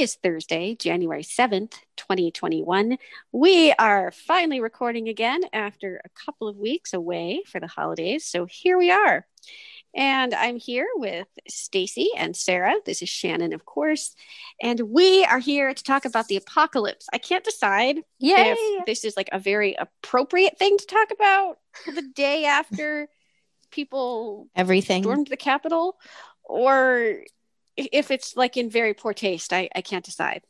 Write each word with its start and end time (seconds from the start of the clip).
Is 0.00 0.14
Thursday, 0.14 0.74
January 0.74 1.22
7th, 1.22 1.74
2021. 1.98 2.96
We 3.32 3.72
are 3.72 4.10
finally 4.10 4.62
recording 4.62 5.10
again 5.10 5.42
after 5.52 6.00
a 6.02 6.08
couple 6.24 6.48
of 6.48 6.56
weeks 6.56 6.94
away 6.94 7.42
for 7.46 7.60
the 7.60 7.66
holidays. 7.66 8.24
So 8.24 8.46
here 8.46 8.78
we 8.78 8.90
are. 8.90 9.26
And 9.94 10.32
I'm 10.32 10.56
here 10.56 10.88
with 10.94 11.28
Stacy 11.50 12.08
and 12.16 12.34
Sarah. 12.34 12.76
This 12.86 13.02
is 13.02 13.10
Shannon, 13.10 13.52
of 13.52 13.66
course. 13.66 14.14
And 14.62 14.80
we 14.80 15.22
are 15.26 15.38
here 15.38 15.74
to 15.74 15.84
talk 15.84 16.06
about 16.06 16.28
the 16.28 16.36
apocalypse. 16.36 17.06
I 17.12 17.18
can't 17.18 17.44
decide 17.44 17.96
Yay. 18.20 18.54
if 18.56 18.86
this 18.86 19.04
is 19.04 19.18
like 19.18 19.28
a 19.32 19.38
very 19.38 19.74
appropriate 19.74 20.58
thing 20.58 20.78
to 20.78 20.86
talk 20.86 21.10
about 21.10 21.58
the 21.84 22.08
day 22.14 22.46
after 22.46 23.06
people 23.70 24.48
Everything. 24.56 25.02
stormed 25.02 25.26
the 25.26 25.36
Capitol 25.36 25.98
or 26.42 27.18
if 27.92 28.10
it's 28.10 28.36
like 28.36 28.56
in 28.56 28.70
very 28.70 28.94
poor 28.94 29.12
taste. 29.12 29.52
I, 29.52 29.68
I 29.74 29.80
can't 29.80 30.04
decide. 30.04 30.42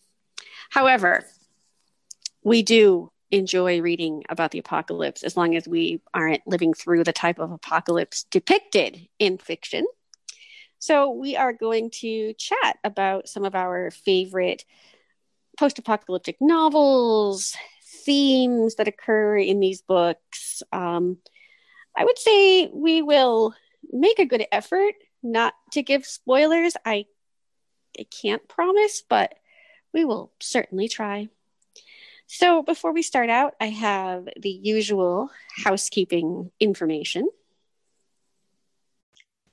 However, 0.70 1.24
we 2.42 2.62
do 2.62 3.10
enjoy 3.30 3.80
reading 3.80 4.24
about 4.28 4.50
the 4.50 4.58
apocalypse 4.58 5.22
as 5.22 5.36
long 5.36 5.54
as 5.54 5.68
we 5.68 6.00
aren't 6.12 6.46
living 6.46 6.74
through 6.74 7.04
the 7.04 7.12
type 7.12 7.38
of 7.38 7.52
apocalypse 7.52 8.24
depicted 8.24 9.08
in 9.18 9.38
fiction. 9.38 9.86
So, 10.78 11.10
we 11.10 11.36
are 11.36 11.52
going 11.52 11.90
to 12.00 12.32
chat 12.34 12.78
about 12.82 13.28
some 13.28 13.44
of 13.44 13.54
our 13.54 13.90
favorite 13.90 14.64
post 15.58 15.78
apocalyptic 15.78 16.38
novels, 16.40 17.54
themes 18.04 18.76
that 18.76 18.88
occur 18.88 19.36
in 19.36 19.60
these 19.60 19.82
books. 19.82 20.62
Um, 20.72 21.18
I 21.96 22.04
would 22.04 22.18
say 22.18 22.68
we 22.72 23.02
will 23.02 23.54
make 23.92 24.18
a 24.18 24.24
good 24.24 24.46
effort 24.52 24.94
not 25.22 25.54
to 25.72 25.82
give 25.82 26.06
spoilers. 26.06 26.74
I, 26.84 27.06
I 27.98 28.04
can't 28.04 28.46
promise, 28.48 29.02
but 29.08 29.34
we 29.92 30.04
will 30.04 30.32
certainly 30.40 30.88
try. 30.88 31.28
So, 32.26 32.62
before 32.62 32.92
we 32.92 33.02
start 33.02 33.28
out, 33.28 33.54
I 33.60 33.66
have 33.66 34.28
the 34.38 34.50
usual 34.50 35.30
housekeeping 35.64 36.52
information. 36.60 37.28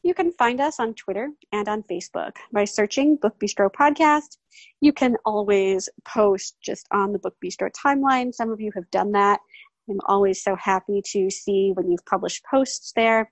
You 0.04 0.14
can 0.14 0.32
find 0.32 0.62
us 0.62 0.80
on 0.80 0.94
Twitter 0.94 1.32
and 1.52 1.68
on 1.68 1.84
Facebook 1.84 2.34
by 2.54 2.66
searching 2.66 3.18
Book 3.18 3.40
Bistro 3.40 3.70
Podcast. 3.70 4.38
You 4.80 4.94
can 4.94 5.18
always 5.26 5.90
post 6.06 6.56
just 6.62 6.88
on 6.92 7.14
the 7.14 7.20
Book 7.20 7.36
Bistro 7.44 7.70
timeline. 7.74 8.34
Some 8.34 8.52
of 8.52 8.62
you 8.62 8.72
have 8.76 8.90
done 8.92 9.14
that. 9.14 9.40
I'm 9.90 10.00
always 10.06 10.44
so 10.44 10.56
happy 10.56 11.02
to 11.14 11.30
see 11.30 11.72
when 11.74 11.90
you've 11.90 12.06
published 12.06 12.46
posts 12.50 12.94
there. 12.96 13.32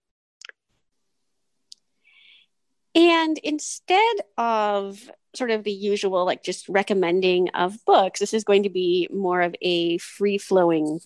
And 2.93 3.37
instead 3.37 4.15
of 4.37 5.09
sort 5.33 5.51
of 5.51 5.63
the 5.63 5.71
usual, 5.71 6.25
like 6.25 6.43
just 6.43 6.67
recommending 6.67 7.49
of 7.49 7.83
books, 7.85 8.19
this 8.19 8.33
is 8.33 8.43
going 8.43 8.63
to 8.63 8.69
be 8.69 9.07
more 9.11 9.41
of 9.41 9.55
a 9.61 9.97
free 9.99 10.37
flowing 10.37 10.99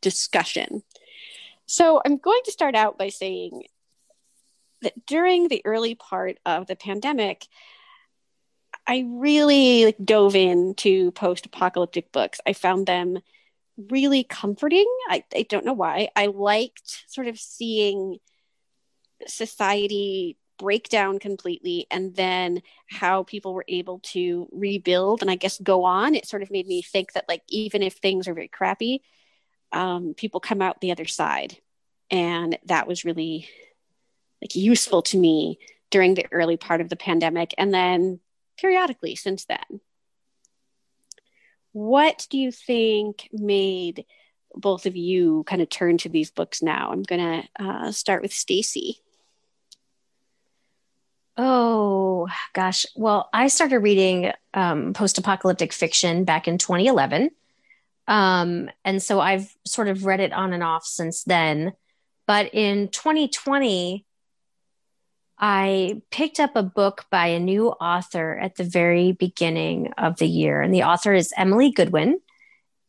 discussion. 0.00 0.82
So 1.66 2.00
I'm 2.04 2.16
going 2.16 2.40
to 2.44 2.52
start 2.52 2.74
out 2.74 2.96
by 2.96 3.10
saying 3.10 3.64
that 4.82 5.06
during 5.06 5.48
the 5.48 5.62
early 5.64 5.94
part 5.94 6.38
of 6.46 6.66
the 6.66 6.76
pandemic, 6.76 7.46
I 8.86 9.04
really 9.06 9.86
like, 9.86 9.96
dove 10.02 10.36
into 10.36 11.10
post 11.10 11.44
apocalyptic 11.44 12.12
books. 12.12 12.40
I 12.46 12.52
found 12.52 12.86
them 12.86 13.18
really 13.76 14.24
comforting. 14.24 14.86
I, 15.10 15.24
I 15.34 15.42
don't 15.42 15.64
know 15.66 15.72
why. 15.72 16.08
I 16.16 16.26
liked 16.26 17.04
sort 17.08 17.26
of 17.26 17.38
seeing 17.38 18.18
society 19.26 20.38
break 20.58 20.88
down 20.88 21.18
completely 21.18 21.86
and 21.90 22.14
then 22.14 22.62
how 22.88 23.22
people 23.22 23.54
were 23.54 23.64
able 23.68 24.00
to 24.00 24.48
rebuild 24.52 25.22
and 25.22 25.30
I 25.30 25.36
guess 25.36 25.58
go 25.58 25.84
on. 25.84 26.14
It 26.14 26.26
sort 26.26 26.42
of 26.42 26.50
made 26.50 26.66
me 26.66 26.82
think 26.82 27.12
that, 27.12 27.28
like, 27.28 27.42
even 27.48 27.82
if 27.82 27.94
things 27.94 28.28
are 28.28 28.34
very 28.34 28.48
crappy, 28.48 29.02
um, 29.72 30.14
people 30.14 30.40
come 30.40 30.62
out 30.62 30.80
the 30.80 30.92
other 30.92 31.06
side. 31.06 31.58
And 32.10 32.58
that 32.66 32.86
was 32.86 33.04
really 33.04 33.48
like 34.40 34.54
useful 34.54 35.02
to 35.02 35.18
me 35.18 35.58
during 35.90 36.14
the 36.14 36.26
early 36.30 36.56
part 36.56 36.80
of 36.80 36.88
the 36.88 36.96
pandemic 36.96 37.54
and 37.58 37.72
then 37.72 38.20
periodically 38.58 39.16
since 39.16 39.44
then. 39.44 39.80
What 41.72 42.26
do 42.30 42.38
you 42.38 42.52
think 42.52 43.28
made 43.32 44.06
both 44.54 44.86
of 44.86 44.96
you 44.96 45.44
kind 45.44 45.60
of 45.60 45.68
turn 45.68 45.98
to 45.98 46.08
these 46.08 46.30
books 46.30 46.62
now? 46.62 46.90
I'm 46.90 47.02
going 47.02 47.20
to 47.42 47.64
uh, 47.64 47.92
start 47.92 48.22
with 48.22 48.32
Stacy. 48.32 49.02
Oh 51.36 52.28
gosh. 52.54 52.86
Well, 52.96 53.28
I 53.32 53.48
started 53.48 53.80
reading 53.80 54.32
um, 54.54 54.94
post-apocalyptic 54.94 55.72
fiction 55.72 56.24
back 56.24 56.48
in 56.48 56.56
2011, 56.56 57.30
um, 58.08 58.70
and 58.84 59.02
so 59.02 59.20
I've 59.20 59.54
sort 59.66 59.88
of 59.88 60.06
read 60.06 60.20
it 60.20 60.32
on 60.32 60.52
and 60.52 60.62
off 60.62 60.86
since 60.86 61.24
then. 61.24 61.74
But 62.26 62.54
in 62.54 62.88
2020, 62.88 64.04
I 65.38 66.00
picked 66.10 66.40
up 66.40 66.56
a 66.56 66.62
book 66.62 67.04
by 67.10 67.26
a 67.28 67.38
new 67.38 67.68
author 67.68 68.38
at 68.38 68.56
the 68.56 68.64
very 68.64 69.12
beginning 69.12 69.92
of 69.98 70.16
the 70.16 70.26
year, 70.26 70.62
and 70.62 70.72
the 70.72 70.84
author 70.84 71.12
is 71.12 71.34
Emily 71.36 71.70
Goodwin, 71.70 72.18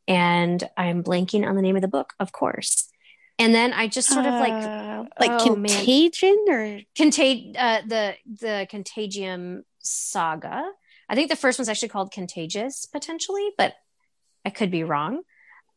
and 0.08 0.64
I'm 0.78 1.04
blanking 1.04 1.46
on 1.46 1.58
the 1.58 1.62
name 1.62 1.76
of 1.76 1.82
the 1.82 1.90
book, 1.90 2.14
of 2.18 2.32
course 2.32 2.90
and 3.40 3.54
then 3.54 3.74
I 3.74 3.88
just 3.88 4.10
sort 4.10 4.26
of 4.26 4.34
like 4.34 4.52
uh, 4.52 5.04
like 5.20 5.42
oh, 5.42 5.44
contagion 5.44 6.46
man. 6.48 6.56
or 6.56 6.82
contag 6.96 7.56
uh, 7.58 7.82
the 7.88 8.16
the 8.26 8.68
contagium 8.70 9.64
saga. 9.80 10.70
I 11.10 11.16
think 11.16 11.30
the 11.30 11.36
first 11.36 11.60
one's 11.60 11.70
actually 11.70 11.90
called 11.90 12.12
Contagious 12.12 12.86
potentially, 12.86 13.50
but 13.58 13.74
I 14.44 14.50
could 14.50 14.72
be 14.72 14.84
wrong. 14.84 15.22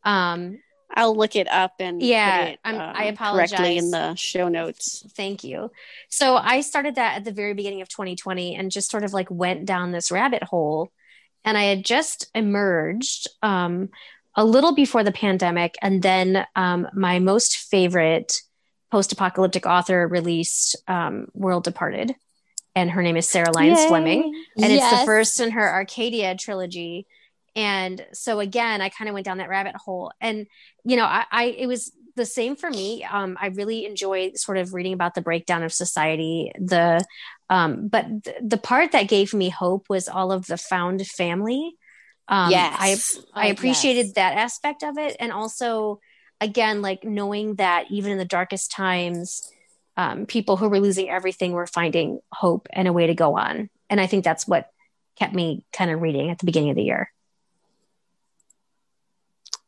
Um, 0.04 0.59
I'll 0.92 1.15
look 1.15 1.36
it 1.36 1.48
up 1.48 1.74
and 1.78 2.03
yeah, 2.03 2.45
it, 2.47 2.59
um, 2.65 2.77
I 2.77 3.04
apologize 3.04 3.51
correctly 3.51 3.78
in 3.78 3.91
the 3.91 4.15
show 4.16 4.48
notes. 4.48 5.04
Thank 5.15 5.45
you. 5.45 5.71
So 6.09 6.36
I 6.36 6.63
started 6.63 6.97
that 6.97 7.16
at 7.16 7.24
the 7.24 7.33
very 7.33 7.54
beginning 7.54 7.80
of 7.80 7.89
2020 7.89 8.56
and 8.56 8.72
just 8.72 8.91
sort 8.91 9.04
of 9.04 9.13
like 9.13 9.30
went 9.30 9.66
down 9.66 9.92
this 9.92 10.10
rabbit 10.10 10.42
hole, 10.42 10.91
and 11.45 11.56
I 11.56 11.65
had 11.65 11.84
just 11.84 12.28
emerged. 12.34 13.28
Um, 13.42 13.91
a 14.41 14.45
little 14.45 14.75
before 14.75 15.04
the 15.04 15.13
pandemic. 15.13 15.77
And 15.83 16.03
then 16.03 16.47
um, 16.57 16.89
my 16.95 17.19
most 17.19 17.59
favorite 17.59 18.41
post 18.91 19.13
apocalyptic 19.13 19.66
author 19.66 20.09
released 20.09 20.77
um, 20.89 21.27
World 21.34 21.63
Departed. 21.63 22.15
And 22.75 22.91
her 22.91 23.03
name 23.03 23.19
is 23.19 23.28
Sarah 23.28 23.53
Lyons 23.53 23.81
Yay. 23.81 23.89
Fleming. 23.89 24.45
And 24.57 24.72
yes. 24.72 24.92
it's 24.92 25.01
the 25.01 25.04
first 25.04 25.41
in 25.41 25.51
her 25.51 25.71
Arcadia 25.71 26.34
trilogy. 26.37 27.07
And 27.54 28.03
so 28.15 28.41
again, 28.41 28.81
I 28.81 28.89
kind 28.89 29.10
of 29.10 29.13
went 29.15 29.27
down 29.27 29.39
that 29.39 29.51
rabbit 29.51 29.77
hole. 29.77 30.10
And, 30.22 30.47
you 30.87 30.97
know, 30.97 31.04
I, 31.04 31.27
I 31.31 31.45
it 31.59 31.66
was 31.66 31.92
the 32.16 32.25
same 32.25 32.57
for 32.57 32.71
me. 32.71 33.04
Um, 33.04 33.37
I 33.39 33.48
really 33.48 33.84
enjoy 33.84 34.33
sort 34.37 34.57
of 34.57 34.72
reading 34.72 34.95
about 34.95 35.15
the 35.15 35.21
breakdown 35.21 35.63
of 35.63 35.72
society. 35.72 36.51
The 36.59 37.04
um, 37.51 37.89
but 37.89 38.25
th- 38.25 38.37
the 38.41 38.57
part 38.57 38.92
that 38.92 39.09
gave 39.09 39.34
me 39.34 39.51
hope 39.51 39.91
was 39.91 40.09
all 40.09 40.33
of 40.33 40.47
the 40.47 40.57
found 40.57 41.07
family 41.07 41.77
um, 42.30 42.50
yes. 42.53 43.18
I 43.34 43.47
I 43.47 43.48
oh, 43.48 43.53
appreciated 43.53 44.06
yes. 44.06 44.15
that 44.15 44.38
aspect 44.38 44.84
of 44.84 44.97
it, 44.97 45.16
and 45.18 45.32
also, 45.32 46.00
again, 46.41 46.80
like 46.80 47.03
knowing 47.03 47.56
that 47.56 47.91
even 47.91 48.12
in 48.12 48.18
the 48.18 48.24
darkest 48.24 48.71
times, 48.71 49.53
um, 49.97 50.27
people 50.27 50.56
who 50.56 50.68
were 50.68 50.78
losing 50.78 51.10
everything 51.10 51.53
were 51.53 51.66
finding 51.66 52.21
hope 52.32 52.68
and 52.72 52.86
a 52.86 52.92
way 52.92 53.09
to 53.09 53.15
go 53.15 53.36
on. 53.36 53.68
And 53.91 54.00
I 54.00 54.06
think 54.06 54.24
that's 54.24 54.47
what 54.47 54.71
kept 55.16 55.34
me 55.34 55.65
kind 55.72 55.91
of 55.91 56.00
reading 56.00 56.30
at 56.30 56.38
the 56.38 56.47
beginning 56.47 56.71
of 56.71 56.77
the 56.77 56.84
year. 56.84 57.12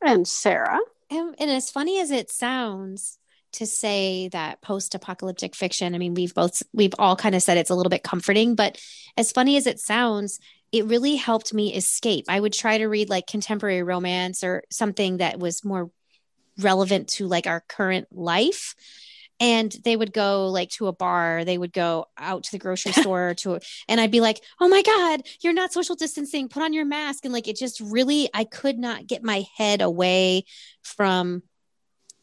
And 0.01 0.25
Sarah, 0.25 0.79
and, 1.11 1.35
and 1.39 1.51
as 1.51 1.69
funny 1.69 1.99
as 1.99 2.11
it 2.11 2.31
sounds, 2.31 3.19
to 3.53 3.65
say 3.67 4.29
that 4.29 4.61
post-apocalyptic 4.63 5.53
fiction 5.53 5.93
i 5.93 5.99
mean 5.99 6.15
we've 6.15 6.33
both 6.33 6.63
we've 6.73 6.95
all 6.97 7.15
kind 7.15 7.35
of 7.35 7.43
said 7.43 7.55
it's 7.55 7.69
a 7.69 7.75
little 7.75 7.91
bit 7.91 8.01
comforting 8.01 8.55
but 8.55 8.81
as 9.15 9.31
funny 9.31 9.57
as 9.57 9.67
it 9.67 9.79
sounds 9.79 10.39
it 10.73 10.87
really 10.87 11.15
helped 11.15 11.53
me 11.53 11.73
escape. 11.75 12.25
I 12.27 12.39
would 12.39 12.51
try 12.51 12.79
to 12.79 12.87
read 12.87 13.07
like 13.07 13.27
contemporary 13.27 13.83
romance 13.83 14.43
or 14.43 14.63
something 14.71 15.17
that 15.17 15.37
was 15.39 15.63
more 15.63 15.91
relevant 16.57 17.09
to 17.09 17.27
like 17.27 17.45
our 17.45 17.63
current 17.69 18.07
life. 18.11 18.73
And 19.39 19.71
they 19.83 19.95
would 19.95 20.13
go 20.13 20.47
like 20.47 20.69
to 20.71 20.87
a 20.87 20.93
bar 20.93 21.43
they 21.45 21.57
would 21.57 21.73
go 21.73 22.05
out 22.17 22.43
to 22.43 22.51
the 22.51 22.59
grocery 22.59 22.91
store 23.01 23.33
to 23.39 23.59
and 23.87 23.99
i'd 23.99 24.11
be 24.11 24.21
like 24.21 24.39
oh 24.61 24.67
my 24.67 24.83
god 24.83 25.23
you're 25.41 25.53
not 25.53 25.73
social 25.73 25.95
distancing 25.95 26.47
put 26.47 26.63
on 26.63 26.73
your 26.73 26.85
mask. 26.85 27.25
And 27.25 27.33
like 27.33 27.47
it 27.47 27.57
just 27.57 27.79
really 27.79 28.29
i 28.33 28.43
could 28.43 28.79
not 28.79 29.05
get 29.05 29.23
my 29.23 29.45
head 29.57 29.81
away 29.81 30.45
from 30.81 31.43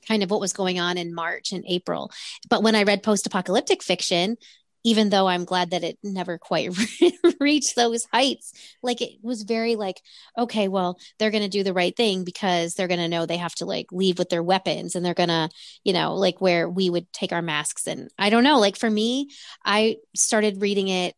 kind 0.08 0.22
of 0.22 0.30
what 0.30 0.40
was 0.40 0.52
going 0.52 0.80
on 0.80 0.98
in 0.98 1.14
march 1.14 1.52
and 1.52 1.64
april. 1.68 2.10
But 2.48 2.62
when 2.62 2.74
i 2.74 2.82
read 2.82 3.02
post-apocalyptic 3.02 3.82
fiction 3.82 4.36
even 4.84 5.10
though 5.10 5.28
I'm 5.28 5.44
glad 5.44 5.70
that 5.70 5.84
it 5.84 5.98
never 6.02 6.38
quite 6.38 6.70
reached 7.40 7.76
those 7.76 8.06
heights, 8.12 8.52
like 8.82 9.02
it 9.02 9.18
was 9.22 9.42
very 9.42 9.76
like, 9.76 10.00
okay, 10.38 10.68
well, 10.68 10.98
they're 11.18 11.30
going 11.30 11.42
to 11.42 11.48
do 11.48 11.62
the 11.62 11.74
right 11.74 11.94
thing 11.96 12.24
because 12.24 12.74
they're 12.74 12.88
going 12.88 13.00
to 13.00 13.08
know 13.08 13.26
they 13.26 13.36
have 13.36 13.54
to 13.56 13.66
like 13.66 13.92
leave 13.92 14.18
with 14.18 14.30
their 14.30 14.42
weapons 14.42 14.94
and 14.94 15.04
they're 15.04 15.14
going 15.14 15.28
to, 15.28 15.50
you 15.84 15.92
know, 15.92 16.14
like 16.14 16.40
where 16.40 16.68
we 16.68 16.88
would 16.88 17.12
take 17.12 17.32
our 17.32 17.42
masks. 17.42 17.86
And 17.86 18.10
I 18.18 18.30
don't 18.30 18.44
know, 18.44 18.58
like 18.58 18.76
for 18.76 18.90
me, 18.90 19.30
I 19.64 19.96
started 20.14 20.62
reading 20.62 20.88
it 20.88 21.14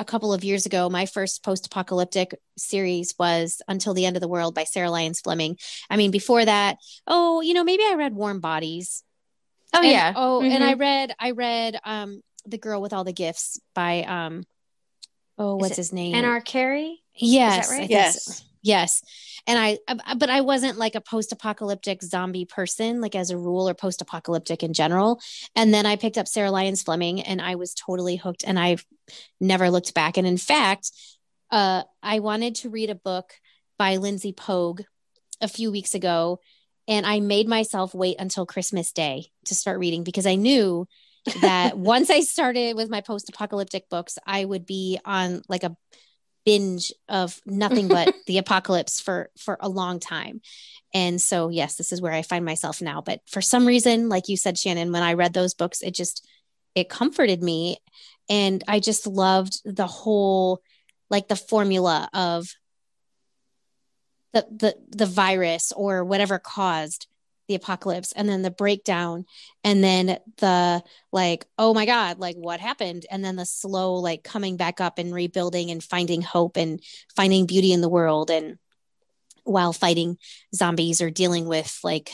a 0.00 0.04
couple 0.04 0.32
of 0.32 0.42
years 0.42 0.66
ago. 0.66 0.88
My 0.88 1.06
first 1.06 1.44
post 1.44 1.66
apocalyptic 1.66 2.34
series 2.56 3.14
was 3.18 3.60
Until 3.68 3.94
the 3.94 4.06
End 4.06 4.16
of 4.16 4.22
the 4.22 4.28
World 4.28 4.54
by 4.54 4.64
Sarah 4.64 4.90
Lyons 4.90 5.20
Fleming. 5.20 5.58
I 5.90 5.96
mean, 5.96 6.10
before 6.10 6.44
that, 6.44 6.78
oh, 7.06 7.42
you 7.42 7.52
know, 7.52 7.64
maybe 7.64 7.84
I 7.86 7.94
read 7.94 8.14
Warm 8.14 8.40
Bodies. 8.40 9.04
Oh 9.74 9.80
and, 9.80 9.90
yeah. 9.90 10.12
Oh, 10.16 10.40
mm-hmm. 10.42 10.52
and 10.52 10.64
I 10.64 10.72
read 10.72 11.14
I 11.20 11.30
read 11.32 11.78
um 11.84 12.22
the 12.50 12.58
girl 12.58 12.82
with 12.82 12.92
all 12.92 13.04
the 13.04 13.12
gifts 13.12 13.60
by 13.74 14.02
um 14.02 14.44
oh 15.38 15.56
what's 15.56 15.76
his 15.76 15.92
name 15.92 16.14
M.R. 16.14 16.40
Carey 16.40 17.00
yes 17.14 17.70
right? 17.70 17.88
yes 17.88 18.24
so. 18.24 18.44
yes 18.62 19.02
and 19.46 19.58
I, 19.58 19.78
I 19.88 20.14
but 20.14 20.30
i 20.30 20.40
wasn't 20.40 20.78
like 20.78 20.94
a 20.94 21.00
post-apocalyptic 21.00 22.02
zombie 22.02 22.44
person 22.44 23.00
like 23.00 23.14
as 23.14 23.30
a 23.30 23.38
rule 23.38 23.68
or 23.68 23.74
post-apocalyptic 23.74 24.62
in 24.62 24.72
general 24.72 25.20
and 25.54 25.72
then 25.72 25.86
i 25.86 25.96
picked 25.96 26.18
up 26.18 26.28
sarah 26.28 26.50
lyons 26.50 26.82
fleming 26.82 27.20
and 27.20 27.40
i 27.40 27.54
was 27.54 27.74
totally 27.74 28.16
hooked 28.16 28.44
and 28.46 28.58
i've 28.58 28.84
never 29.40 29.70
looked 29.70 29.94
back 29.94 30.16
and 30.16 30.26
in 30.26 30.36
fact 30.36 30.90
uh 31.50 31.82
i 32.02 32.20
wanted 32.20 32.54
to 32.56 32.70
read 32.70 32.90
a 32.90 32.94
book 32.94 33.32
by 33.78 33.96
lindsey 33.96 34.32
pogue 34.32 34.82
a 35.40 35.48
few 35.48 35.70
weeks 35.70 35.94
ago 35.94 36.38
and 36.86 37.06
i 37.06 37.20
made 37.20 37.48
myself 37.48 37.94
wait 37.94 38.16
until 38.18 38.46
christmas 38.46 38.92
day 38.92 39.26
to 39.44 39.54
start 39.54 39.78
reading 39.78 40.04
because 40.04 40.26
i 40.26 40.34
knew 40.34 40.86
that 41.40 41.76
once 41.76 42.10
I 42.10 42.20
started 42.20 42.76
with 42.76 42.90
my 42.90 43.00
post 43.00 43.28
apocalyptic 43.28 43.88
books, 43.88 44.18
I 44.26 44.44
would 44.44 44.66
be 44.66 44.98
on 45.04 45.42
like 45.48 45.64
a 45.64 45.76
binge 46.44 46.92
of 47.08 47.38
nothing 47.44 47.88
but 47.88 48.14
the 48.26 48.38
apocalypse 48.38 49.00
for 49.00 49.30
for 49.38 49.58
a 49.60 49.68
long 49.68 50.00
time. 50.00 50.40
And 50.94 51.20
so 51.20 51.48
yes, 51.50 51.76
this 51.76 51.92
is 51.92 52.00
where 52.00 52.12
I 52.12 52.22
find 52.22 52.44
myself 52.44 52.80
now, 52.80 53.00
but 53.02 53.20
for 53.26 53.42
some 53.42 53.66
reason 53.66 54.08
like 54.08 54.28
you 54.28 54.36
said 54.36 54.58
Shannon 54.58 54.92
when 54.92 55.02
I 55.02 55.14
read 55.14 55.34
those 55.34 55.54
books 55.54 55.82
it 55.82 55.94
just 55.94 56.26
it 56.74 56.88
comforted 56.88 57.42
me 57.42 57.78
and 58.28 58.62
I 58.68 58.80
just 58.80 59.06
loved 59.06 59.60
the 59.64 59.86
whole 59.86 60.62
like 61.10 61.28
the 61.28 61.36
formula 61.36 62.08
of 62.14 62.48
the 64.32 64.46
the 64.50 64.76
the 64.96 65.06
virus 65.06 65.72
or 65.72 66.04
whatever 66.04 66.38
caused 66.38 67.06
the 67.50 67.56
apocalypse 67.56 68.12
and 68.12 68.28
then 68.28 68.42
the 68.42 68.50
breakdown 68.50 69.26
and 69.64 69.82
then 69.82 70.18
the 70.38 70.80
like 71.10 71.44
oh 71.58 71.74
my 71.74 71.84
god 71.84 72.20
like 72.20 72.36
what 72.36 72.60
happened? 72.60 73.04
And 73.10 73.24
then 73.24 73.34
the 73.34 73.44
slow 73.44 73.94
like 73.94 74.22
coming 74.22 74.56
back 74.56 74.80
up 74.80 74.98
and 74.98 75.12
rebuilding 75.12 75.70
and 75.70 75.82
finding 75.82 76.22
hope 76.22 76.56
and 76.56 76.80
finding 77.16 77.46
beauty 77.46 77.72
in 77.72 77.80
the 77.80 77.88
world 77.88 78.30
and 78.30 78.56
while 79.42 79.72
fighting 79.72 80.16
zombies 80.54 81.02
or 81.02 81.10
dealing 81.10 81.46
with 81.46 81.76
like 81.82 82.12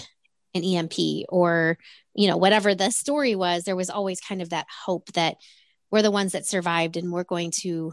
an 0.55 0.65
EMP 0.65 1.27
or 1.29 1.77
you 2.15 2.29
know 2.29 2.39
whatever 2.39 2.75
the 2.75 2.91
story 2.91 3.35
was 3.35 3.65
there 3.65 3.77
was 3.77 3.91
always 3.91 4.21
kind 4.21 4.41
of 4.41 4.51
that 4.51 4.67
hope 4.87 5.13
that 5.13 5.37
we're 5.91 6.01
the 6.01 6.11
ones 6.11 6.33
that 6.33 6.47
survived 6.47 6.97
and 6.97 7.13
we're 7.13 7.25
going 7.25 7.51
to 7.51 7.93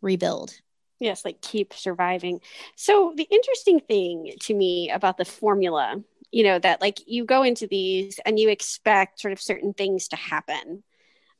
rebuild 0.00 0.54
Yes, 0.98 1.24
like 1.24 1.40
keep 1.40 1.74
surviving. 1.74 2.40
So 2.74 3.12
the 3.16 3.28
interesting 3.30 3.80
thing 3.80 4.32
to 4.40 4.54
me 4.54 4.90
about 4.90 5.18
the 5.18 5.24
formula, 5.24 6.02
you 6.30 6.44
know, 6.44 6.58
that 6.58 6.80
like 6.80 7.00
you 7.06 7.24
go 7.24 7.42
into 7.42 7.66
these 7.66 8.18
and 8.24 8.38
you 8.38 8.48
expect 8.48 9.20
sort 9.20 9.32
of 9.32 9.40
certain 9.40 9.74
things 9.74 10.08
to 10.08 10.16
happen. 10.16 10.82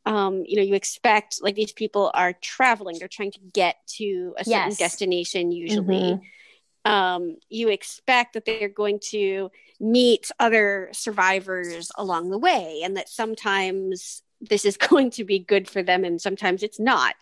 Um, 0.05 0.45
you 0.47 0.57
know, 0.57 0.63
you 0.63 0.75
expect 0.75 1.43
like 1.43 1.55
these 1.55 1.73
people 1.73 2.11
are 2.15 2.33
traveling, 2.35 2.99
they're 2.99 3.09
trying 3.09 3.33
to 3.33 3.41
get 3.53 3.77
to 3.97 4.35
a 4.39 4.45
certain 4.45 4.71
yes. 4.71 4.79
destination 4.79 5.51
usually. 5.51 6.13
Mm-hmm. 6.13 6.91
Um, 6.91 7.37
you 7.49 7.69
expect 7.69 8.35
that 8.35 8.45
they're 8.45 8.69
going 8.69 9.01
to 9.11 9.51
meet 9.81 10.31
other 10.39 10.89
survivors 10.93 11.91
along 11.97 12.31
the 12.31 12.39
way 12.39 12.83
and 12.85 12.97
that 12.97 13.09
sometimes 13.09 14.23
this 14.41 14.65
is 14.65 14.77
going 14.89 15.11
to 15.13 15.25
be 15.25 15.39
good 15.39 15.69
for 15.69 15.83
them 15.83 16.05
and 16.05 16.21
sometimes 16.21 16.63
it's 16.63 16.79
not. 16.79 17.15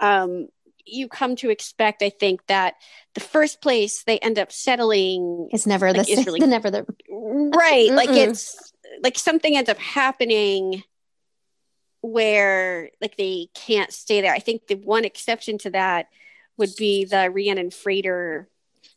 Um, 0.00 0.48
you 0.86 1.08
come 1.08 1.36
to 1.36 1.50
expect, 1.50 2.02
I 2.02 2.10
think, 2.10 2.46
that 2.46 2.74
the 3.14 3.20
first 3.20 3.60
place 3.60 4.02
they 4.02 4.18
end 4.18 4.38
up 4.38 4.52
settling 4.52 5.48
is 5.52 5.66
never 5.66 5.92
like, 5.92 6.06
the 6.06 6.12
is 6.12 6.26
really, 6.26 6.40
never 6.46 6.70
the 6.70 6.86
right. 7.08 7.90
Mm-mm. 7.90 7.96
Like 7.96 8.10
it's 8.10 8.72
like 9.02 9.18
something 9.18 9.56
ends 9.56 9.70
up 9.70 9.78
happening 9.78 10.82
where 12.02 12.90
like 13.00 13.16
they 13.16 13.48
can't 13.54 13.92
stay 13.92 14.20
there. 14.20 14.32
I 14.32 14.38
think 14.38 14.66
the 14.66 14.76
one 14.76 15.04
exception 15.04 15.58
to 15.58 15.70
that 15.70 16.08
would 16.56 16.74
be 16.76 17.04
the 17.04 17.30
Rhiannon 17.30 17.70
Frater. 17.70 18.48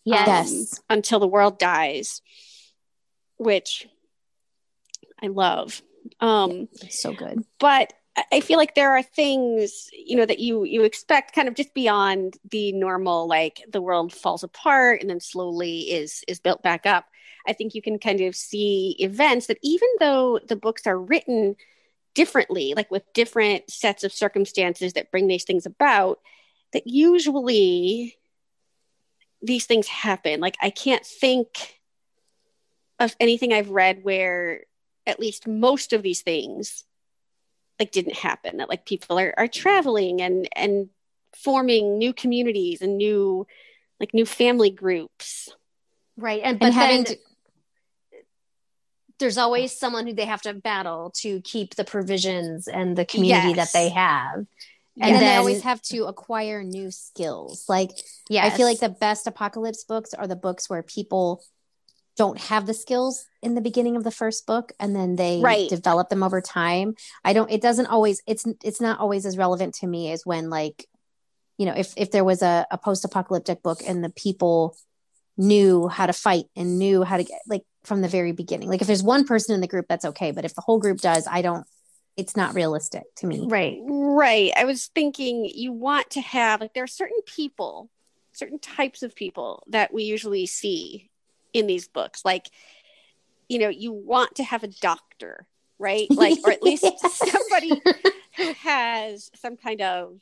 Yes. 0.06 0.80
Um, 0.89 0.97
until 0.97 1.19
the 1.19 1.27
world 1.27 1.57
dies, 1.57 2.21
which 3.37 3.87
I 5.21 5.28
love. 5.28 5.81
Um, 6.19 6.68
so 6.90 7.13
good. 7.13 7.45
But 7.59 7.94
I 8.31 8.41
feel 8.41 8.57
like 8.57 8.75
there 8.75 8.91
are 8.91 9.01
things, 9.01 9.89
you 9.91 10.15
know, 10.15 10.25
that 10.25 10.37
you 10.39 10.63
you 10.65 10.83
expect 10.83 11.33
kind 11.33 11.47
of 11.47 11.55
just 11.55 11.73
beyond 11.73 12.37
the 12.49 12.71
normal, 12.71 13.27
like 13.27 13.63
the 13.67 13.81
world 13.81 14.13
falls 14.13 14.43
apart 14.43 15.01
and 15.01 15.09
then 15.09 15.19
slowly 15.19 15.91
is 15.91 16.23
is 16.27 16.39
built 16.39 16.61
back 16.61 16.85
up. 16.85 17.05
I 17.47 17.53
think 17.53 17.73
you 17.73 17.81
can 17.81 17.97
kind 17.97 18.21
of 18.21 18.35
see 18.35 18.95
events 18.99 19.47
that 19.47 19.57
even 19.63 19.87
though 19.99 20.39
the 20.47 20.55
books 20.55 20.85
are 20.85 20.97
written 20.97 21.55
differently, 22.13 22.73
like 22.75 22.91
with 22.91 23.11
different 23.13 23.69
sets 23.71 24.03
of 24.03 24.13
circumstances 24.13 24.93
that 24.93 25.11
bring 25.11 25.27
these 25.27 25.43
things 25.43 25.65
about, 25.65 26.19
that 26.73 26.85
usually 26.85 28.17
these 29.41 29.65
things 29.65 29.87
happen. 29.87 30.39
Like 30.39 30.57
I 30.61 30.69
can't 30.69 31.05
think 31.05 31.79
of 32.99 33.15
anything 33.19 33.51
I've 33.53 33.71
read 33.71 34.03
where 34.03 34.65
at 35.07 35.19
least 35.19 35.47
most 35.47 35.93
of 35.93 36.03
these 36.03 36.21
things 36.21 36.85
like 37.80 37.92
didn't 37.92 38.15
happen 38.15 38.57
that 38.57 38.69
like 38.69 38.85
people 38.85 39.19
are, 39.19 39.33
are 39.37 39.47
traveling 39.47 40.21
and 40.21 40.47
and 40.56 40.89
forming 41.35 41.97
new 41.97 42.13
communities 42.13 42.81
and 42.81 42.97
new 42.97 43.45
like 43.99 44.13
new 44.13 44.25
family 44.25 44.69
groups 44.69 45.49
right 46.18 46.42
and, 46.44 46.59
but 46.59 46.68
and 46.68 46.73
having 46.73 47.03
to, 47.06 47.18
there's 49.19 49.37
always 49.37 49.71
someone 49.77 50.06
who 50.06 50.13
they 50.13 50.25
have 50.25 50.42
to 50.42 50.53
battle 50.53 51.11
to 51.15 51.42
keep 51.42 51.75
the 51.75 51.83
provisions 51.83 52.68
and 52.68 52.95
the 52.95 53.06
community 53.06 53.53
yes. 53.53 53.71
that 53.71 53.77
they 53.77 53.89
have 53.89 54.35
and 54.35 54.47
yes. 54.95 55.07
then, 55.07 55.13
then, 55.13 55.21
they 55.21 55.35
always 55.37 55.63
have 55.63 55.81
to 55.81 56.06
acquire 56.06 56.63
new 56.63 56.92
skills 56.92 57.65
like 57.68 57.89
yeah 58.30 58.45
i 58.45 58.49
feel 58.51 58.68
like 58.68 58.80
the 58.80 58.89
best 58.89 59.25
apocalypse 59.25 59.83
books 59.83 60.13
are 60.13 60.27
the 60.27 60.35
books 60.35 60.69
where 60.69 60.83
people 60.83 61.44
don't 62.17 62.39
have 62.39 62.65
the 62.65 62.73
skills 62.73 63.25
in 63.41 63.55
the 63.55 63.61
beginning 63.61 63.95
of 63.95 64.03
the 64.03 64.11
first 64.11 64.45
book 64.45 64.71
and 64.79 64.95
then 64.95 65.15
they 65.15 65.41
right. 65.41 65.69
develop 65.69 66.09
them 66.09 66.23
over 66.23 66.41
time. 66.41 66.95
I 67.23 67.33
don't 67.33 67.51
it 67.51 67.61
doesn't 67.61 67.87
always 67.87 68.21
it's 68.27 68.45
it's 68.63 68.81
not 68.81 68.99
always 68.99 69.25
as 69.25 69.37
relevant 69.37 69.75
to 69.75 69.87
me 69.87 70.11
as 70.11 70.25
when 70.25 70.49
like 70.49 70.87
you 71.57 71.65
know 71.65 71.73
if 71.75 71.93
if 71.97 72.11
there 72.11 72.23
was 72.23 72.41
a, 72.41 72.65
a 72.71 72.77
post-apocalyptic 72.77 73.63
book 73.63 73.81
and 73.85 74.03
the 74.03 74.09
people 74.09 74.77
knew 75.37 75.87
how 75.87 76.05
to 76.05 76.13
fight 76.13 76.45
and 76.55 76.77
knew 76.77 77.03
how 77.03 77.17
to 77.17 77.23
get 77.23 77.41
like 77.47 77.63
from 77.83 78.01
the 78.01 78.07
very 78.07 78.31
beginning. 78.31 78.69
Like 78.69 78.81
if 78.81 78.87
there's 78.87 79.03
one 79.03 79.25
person 79.25 79.55
in 79.55 79.61
the 79.61 79.67
group 79.67 79.87
that's 79.89 80.05
okay 80.05 80.31
but 80.31 80.45
if 80.45 80.53
the 80.55 80.61
whole 80.61 80.79
group 80.79 80.99
does 80.99 81.27
i 81.27 81.41
don't 81.41 81.65
it's 82.15 82.35
not 82.35 82.53
realistic 82.53 83.03
to 83.15 83.27
me. 83.27 83.47
Right. 83.47 83.79
Right. 83.81 84.51
I 84.55 84.65
was 84.65 84.87
thinking 84.93 85.49
you 85.51 85.71
want 85.71 86.11
to 86.11 86.21
have 86.21 86.61
like 86.61 86.73
there 86.73 86.83
are 86.83 86.87
certain 86.87 87.21
people 87.25 87.89
certain 88.33 88.59
types 88.59 89.03
of 89.03 89.15
people 89.15 89.63
that 89.69 89.93
we 89.93 90.03
usually 90.03 90.45
see 90.45 91.09
in 91.54 91.68
these 91.68 91.88
books. 91.88 92.26
Like 92.26 92.50
you 93.50 93.60
know 93.60 93.69
you 93.69 93.92
want 93.92 94.36
to 94.36 94.44
have 94.44 94.64
a 94.64 94.68
doctor 94.68 95.48
right? 95.80 96.07
Like 96.16 96.40
or 96.44 96.52
at 96.52 96.64
least 96.64 96.86
somebody 97.00 97.81
who 98.38 98.54
has 98.54 99.30
some 99.36 99.57
kind 99.57 99.81
of 99.81 100.19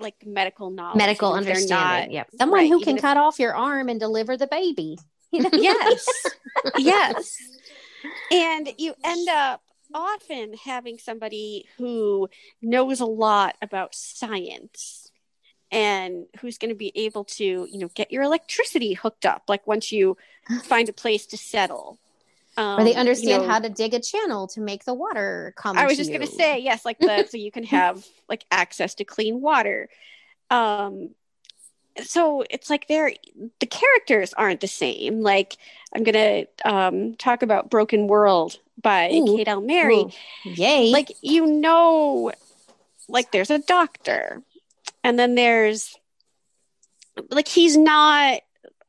like 0.00 0.16
medical 0.26 0.70
knowledge. 0.70 0.96
Medical 0.96 1.32
understanding 1.32 2.12
Yeah, 2.12 2.24
someone 2.36 2.60
right, 2.60 2.68
who 2.68 2.80
can 2.80 2.96
cut 2.96 3.16
off 3.16 3.38
your 3.38 3.54
arm 3.54 3.88
and 3.88 4.00
deliver 4.00 4.36
the 4.36 4.48
baby 4.48 4.98
you 5.32 5.42
know? 5.42 5.50
yes. 5.52 6.06
Yes. 6.78 7.38
And 8.30 8.68
you 8.78 8.94
end 9.02 9.28
up 9.28 9.62
often 9.94 10.54
having 10.54 10.98
somebody 10.98 11.66
who 11.78 12.28
knows 12.60 13.00
a 13.00 13.06
lot 13.06 13.56
about 13.62 13.94
science 13.94 15.01
and 15.72 16.26
who's 16.40 16.58
going 16.58 16.68
to 16.68 16.76
be 16.76 16.92
able 16.94 17.24
to 17.24 17.66
you 17.68 17.78
know 17.78 17.90
get 17.94 18.12
your 18.12 18.22
electricity 18.22 18.92
hooked 18.92 19.26
up 19.26 19.42
like 19.48 19.66
once 19.66 19.90
you 19.90 20.16
find 20.64 20.88
a 20.88 20.92
place 20.92 21.26
to 21.26 21.36
settle. 21.36 21.98
Um, 22.54 22.80
or 22.80 22.84
they 22.84 22.94
understand 22.94 23.30
you 23.30 23.48
know, 23.48 23.52
how 23.54 23.60
to 23.60 23.70
dig 23.70 23.94
a 23.94 24.00
channel 24.00 24.46
to 24.48 24.60
make 24.60 24.84
the 24.84 24.92
water 24.92 25.54
come 25.56 25.78
i 25.78 25.86
was 25.86 25.96
just 25.96 26.10
going 26.10 26.20
to 26.20 26.26
say 26.26 26.58
yes 26.58 26.84
like 26.84 26.98
the 26.98 27.26
so 27.26 27.38
you 27.38 27.50
can 27.50 27.64
have 27.78 28.06
like 28.28 28.44
access 28.50 28.94
to 28.96 29.04
clean 29.04 29.40
water. 29.40 29.88
Um 30.50 31.10
so 32.02 32.44
it's 32.48 32.70
like 32.70 32.88
they're 32.88 33.12
the 33.60 33.66
characters 33.66 34.34
aren't 34.34 34.60
the 34.60 34.68
same. 34.68 35.22
Like 35.22 35.56
i'm 35.94 36.04
gonna 36.04 36.44
um 36.66 37.14
talk 37.14 37.42
about 37.42 37.70
broken 37.70 38.06
world 38.06 38.58
by 38.82 39.10
Ooh. 39.10 39.36
kate 39.36 39.48
l 39.48 39.62
mary 39.62 40.00
Ooh. 40.00 40.10
yay. 40.44 40.90
Like 40.90 41.10
you 41.22 41.46
know 41.46 42.32
like 43.08 43.32
there's 43.32 43.50
a 43.50 43.60
doctor 43.60 44.42
and 45.04 45.18
then 45.18 45.34
there's 45.34 45.94
like 47.30 47.48
he's 47.48 47.76
not 47.76 48.40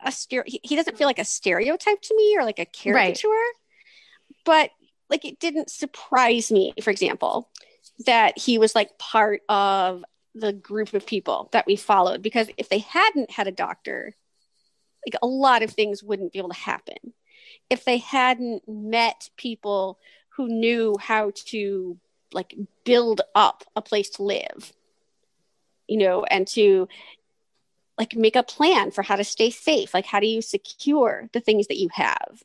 a 0.05 0.11
stereo 0.11 0.45
he, 0.47 0.59
he 0.63 0.75
doesn't 0.75 0.97
feel 0.97 1.07
like 1.07 1.19
a 1.19 1.25
stereotype 1.25 2.01
to 2.01 2.15
me 2.15 2.37
or 2.37 2.43
like 2.43 2.59
a 2.59 2.65
caricature. 2.65 3.27
Right. 3.27 3.53
but 4.45 4.69
like 5.09 5.25
it 5.25 5.39
didn't 5.39 5.69
surprise 5.69 6.51
me 6.51 6.73
for 6.81 6.89
example 6.89 7.49
that 8.05 8.37
he 8.37 8.57
was 8.57 8.75
like 8.75 8.97
part 8.97 9.41
of 9.49 10.03
the 10.35 10.51
group 10.51 10.93
of 10.93 11.05
people 11.05 11.49
that 11.51 11.67
we 11.67 11.75
followed. 11.75 12.23
Because 12.23 12.49
if 12.57 12.67
they 12.67 12.79
hadn't 12.79 13.29
had 13.29 13.47
a 13.47 13.51
doctor 13.51 14.15
like 15.05 15.15
a 15.21 15.27
lot 15.27 15.63
of 15.63 15.71
things 15.71 16.03
wouldn't 16.03 16.31
be 16.31 16.39
able 16.39 16.49
to 16.49 16.55
happen. 16.55 17.13
If 17.69 17.85
they 17.85 17.97
hadn't 17.97 18.63
met 18.67 19.29
people 19.37 19.99
who 20.37 20.47
knew 20.47 20.95
how 20.99 21.31
to 21.35 21.97
like 22.31 22.55
build 22.83 23.21
up 23.35 23.63
a 23.75 23.81
place 23.81 24.09
to 24.11 24.23
live 24.23 24.73
you 25.87 25.97
know 25.97 26.23
and 26.23 26.47
to 26.47 26.87
like 27.97 28.15
make 28.15 28.35
a 28.35 28.43
plan 28.43 28.91
for 28.91 29.03
how 29.03 29.15
to 29.15 29.23
stay 29.23 29.49
safe. 29.49 29.93
Like 29.93 30.05
how 30.05 30.19
do 30.19 30.27
you 30.27 30.41
secure 30.41 31.29
the 31.33 31.39
things 31.39 31.67
that 31.67 31.79
you 31.79 31.89
have? 31.93 32.43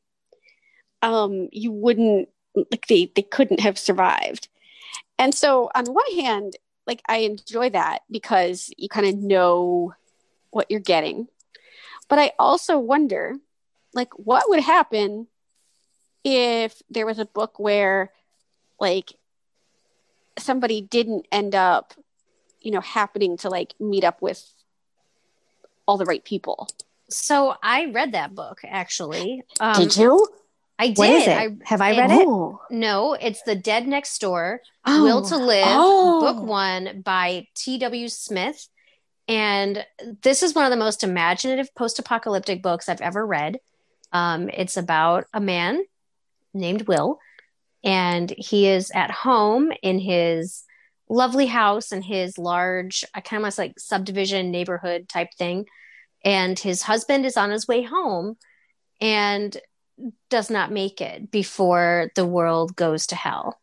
Um 1.03 1.49
you 1.53 1.73
wouldn't 1.73 2.29
like 2.55 2.87
they 2.87 3.11
they 3.15 3.23
couldn't 3.23 3.61
have 3.61 3.79
survived. 3.79 4.49
And 5.19 5.35
so 5.35 5.71
on 5.75 5.87
one 5.87 6.13
hand 6.17 6.57
like 6.87 7.03
I 7.09 7.19
enjoy 7.19 7.71
that 7.71 8.01
because 8.11 8.73
you 8.77 8.89
kind 8.89 9.07
of 9.07 9.17
know 9.17 9.95
what 10.51 10.71
you're 10.71 10.81
getting. 10.81 11.29
But 12.09 12.19
I 12.19 12.33
also 12.39 12.79
wonder 12.79 13.37
like 13.95 14.11
what 14.19 14.49
would 14.49 14.61
happen 14.61 15.27
if 16.25 16.83
there 16.91 17.07
was 17.07 17.19
a 17.19 17.27
book 17.27 17.59
where 17.59 18.13
like 18.81 19.13
somebody 20.39 20.81
didn't 20.81 21.27
end 21.33 21.55
up 21.55 21.95
you 22.61 22.71
know 22.71 22.81
happening 22.81 23.37
to 23.39 23.49
like 23.49 23.75
meet 23.81 24.05
up 24.05 24.23
with 24.23 24.45
all 25.87 25.97
the 25.97 26.05
right 26.05 26.25
people. 26.25 26.69
So 27.11 27.55
I 27.63 27.87
read 27.87 28.13
that 28.13 28.35
book 28.35 28.61
actually. 28.65 29.43
Um, 29.61 29.75
did 29.75 29.97
you? 29.97 30.27
I 30.79 30.89
did. 30.89 30.99
What 30.99 31.11
is 31.11 31.27
it? 31.27 31.37
I, 31.37 31.57
Have 31.65 31.81
I 31.81 31.97
read 31.97 32.11
it? 32.11 32.21
it? 32.21 32.57
No, 32.71 33.15
it's 33.15 33.43
The 33.43 33.57
Dead 33.57 33.89
Next 33.89 34.21
Door, 34.21 34.61
oh. 34.87 35.03
Will 35.03 35.23
to 35.23 35.37
Live, 35.37 35.65
oh. 35.67 36.21
book 36.21 36.43
one 36.43 37.03
by 37.03 37.49
T.W. 37.55 38.09
Smith. 38.09 38.69
And 39.27 39.85
this 40.23 40.43
is 40.43 40.55
one 40.55 40.65
of 40.65 40.71
the 40.71 40.77
most 40.77 41.03
imaginative 41.03 41.75
post 41.75 41.99
apocalyptic 41.99 42.63
books 42.63 42.89
I've 42.89 43.01
ever 43.01 43.27
read. 43.27 43.59
Um, 44.13 44.49
it's 44.49 44.77
about 44.77 45.27
a 45.35 45.41
man 45.41 45.85
named 46.55 46.89
Will, 46.89 47.19
and 47.85 48.31
he 48.31 48.69
is 48.69 48.91
at 48.95 49.11
home 49.11 49.73
in 49.83 49.99
his 49.99 50.65
lovely 51.09 51.47
house 51.47 51.93
in 51.93 52.03
his 52.03 52.39
large, 52.39 53.05
I 53.15 53.21
kind 53.21 53.45
of 53.45 53.59
like 53.59 53.79
subdivision 53.79 54.51
neighborhood 54.51 55.09
type 55.09 55.35
thing. 55.39 55.67
And 56.25 56.59
his 56.59 56.83
husband 56.83 57.25
is 57.25 57.37
on 57.37 57.51
his 57.51 57.69
way 57.69 57.83
home. 57.83 58.37
And 59.01 59.57
does 60.31 60.51
not 60.51 60.73
make 60.73 61.01
it 61.01 61.31
before 61.31 62.11
the 62.15 62.27
world 62.27 62.77
goes 62.77 63.07
to 63.09 63.17
hell. 63.17 63.59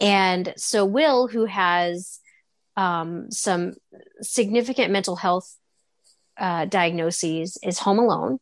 And 0.00 0.54
so, 0.56 0.84
Will, 0.84 1.28
who 1.28 1.44
has 1.44 2.20
um, 2.76 3.30
some 3.30 3.74
significant 4.22 4.92
mental 4.92 5.16
health 5.16 5.54
uh, 6.38 6.64
diagnoses, 6.66 7.58
is 7.62 7.78
home 7.78 7.98
alone 7.98 8.38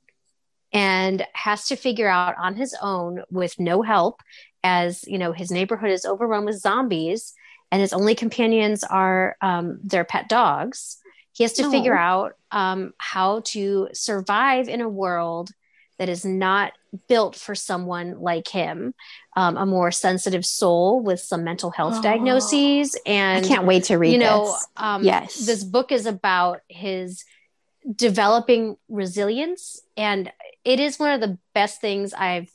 and 0.73 1.27
has 1.33 1.67
to 1.69 1.77
figure 1.77 2.09
out 2.09 2.37
on 2.39 2.55
his 2.55 2.77
own 2.81 3.23
with 3.31 3.59
no 3.59 3.83
help, 3.83 4.21
as 4.63 5.03
you 5.07 5.19
know, 5.19 5.33
his 5.33 5.51
neighborhood 5.51 5.91
is 5.91 6.05
overrun 6.05 6.45
with 6.45 6.61
zombies 6.61 7.35
and 7.71 7.81
his 7.81 7.93
only 7.93 8.15
companions 8.15 8.85
are 8.85 9.37
um, 9.41 9.79
their 9.83 10.05
pet 10.05 10.29
dogs. 10.29 10.99
He 11.33 11.45
has 11.45 11.53
to 11.55 11.65
oh. 11.65 11.71
figure 11.71 11.97
out 11.97 12.35
um, 12.51 12.95
how 12.99 13.41
to 13.47 13.89
survive 13.93 14.69
in 14.69 14.81
a 14.81 14.89
world 14.89 15.51
that 15.99 16.09
is 16.09 16.25
not 16.25 16.73
built 17.09 17.37
for 17.37 17.55
someone 17.55 18.21
like 18.21 18.49
him, 18.49 18.95
um, 19.37 19.57
a 19.57 19.67
more 19.67 19.91
sensitive 19.91 20.47
soul 20.47 21.01
with 21.01 21.21
some 21.21 21.45
mental 21.45 21.71
health 21.71 21.97
oh, 21.99 22.03
diagnoses. 22.03 22.97
And 23.05 23.45
I 23.45 23.49
can't 23.49 23.67
wait 23.67 23.85
to 23.85 23.99
read. 23.99 24.13
You 24.13 24.19
know, 24.19 24.47
this. 24.47 24.67
Um, 24.77 25.05
yes, 25.05 25.35
this 25.37 25.65
book 25.65 25.93
is 25.93 26.07
about 26.07 26.61
his 26.69 27.25
developing 27.95 28.77
resilience, 28.89 29.81
and 29.97 30.33
it 30.65 30.81
is 30.81 30.99
one 30.99 31.13
of 31.13 31.21
the 31.21 31.39
best 31.55 31.81
things 31.81 32.15
I've 32.15 32.51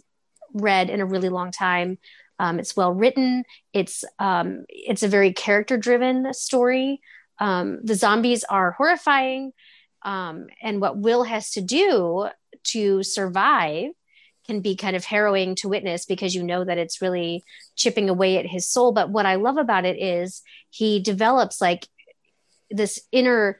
read 0.53 0.89
in 0.89 1.01
a 1.01 1.05
really 1.05 1.29
long 1.29 1.51
time. 1.51 1.97
Um, 2.39 2.59
it's 2.59 2.75
well 2.75 2.93
written. 2.93 3.43
It's 3.73 4.03
um, 4.19 4.65
it's 4.69 5.03
a 5.03 5.07
very 5.07 5.33
character 5.33 5.77
driven 5.77 6.33
story. 6.33 7.01
Um, 7.39 7.79
the 7.83 7.95
zombies 7.95 8.43
are 8.43 8.71
horrifying, 8.71 9.53
um, 10.03 10.47
and 10.61 10.81
what 10.81 10.97
Will 10.97 11.23
has 11.23 11.51
to 11.51 11.61
do 11.61 12.29
to 12.65 13.03
survive 13.03 13.91
can 14.45 14.59
be 14.59 14.75
kind 14.75 14.95
of 14.95 15.05
harrowing 15.05 15.55
to 15.55 15.69
witness 15.69 16.05
because 16.05 16.35
you 16.35 16.43
know 16.43 16.63
that 16.63 16.77
it's 16.77 17.01
really 17.01 17.43
chipping 17.75 18.09
away 18.09 18.37
at 18.37 18.45
his 18.45 18.69
soul. 18.69 18.91
But 18.91 19.09
what 19.09 19.25
I 19.25 19.35
love 19.35 19.57
about 19.57 19.85
it 19.85 20.01
is 20.01 20.41
he 20.69 20.99
develops 20.99 21.61
like 21.61 21.87
this 22.69 22.99
inner 23.11 23.59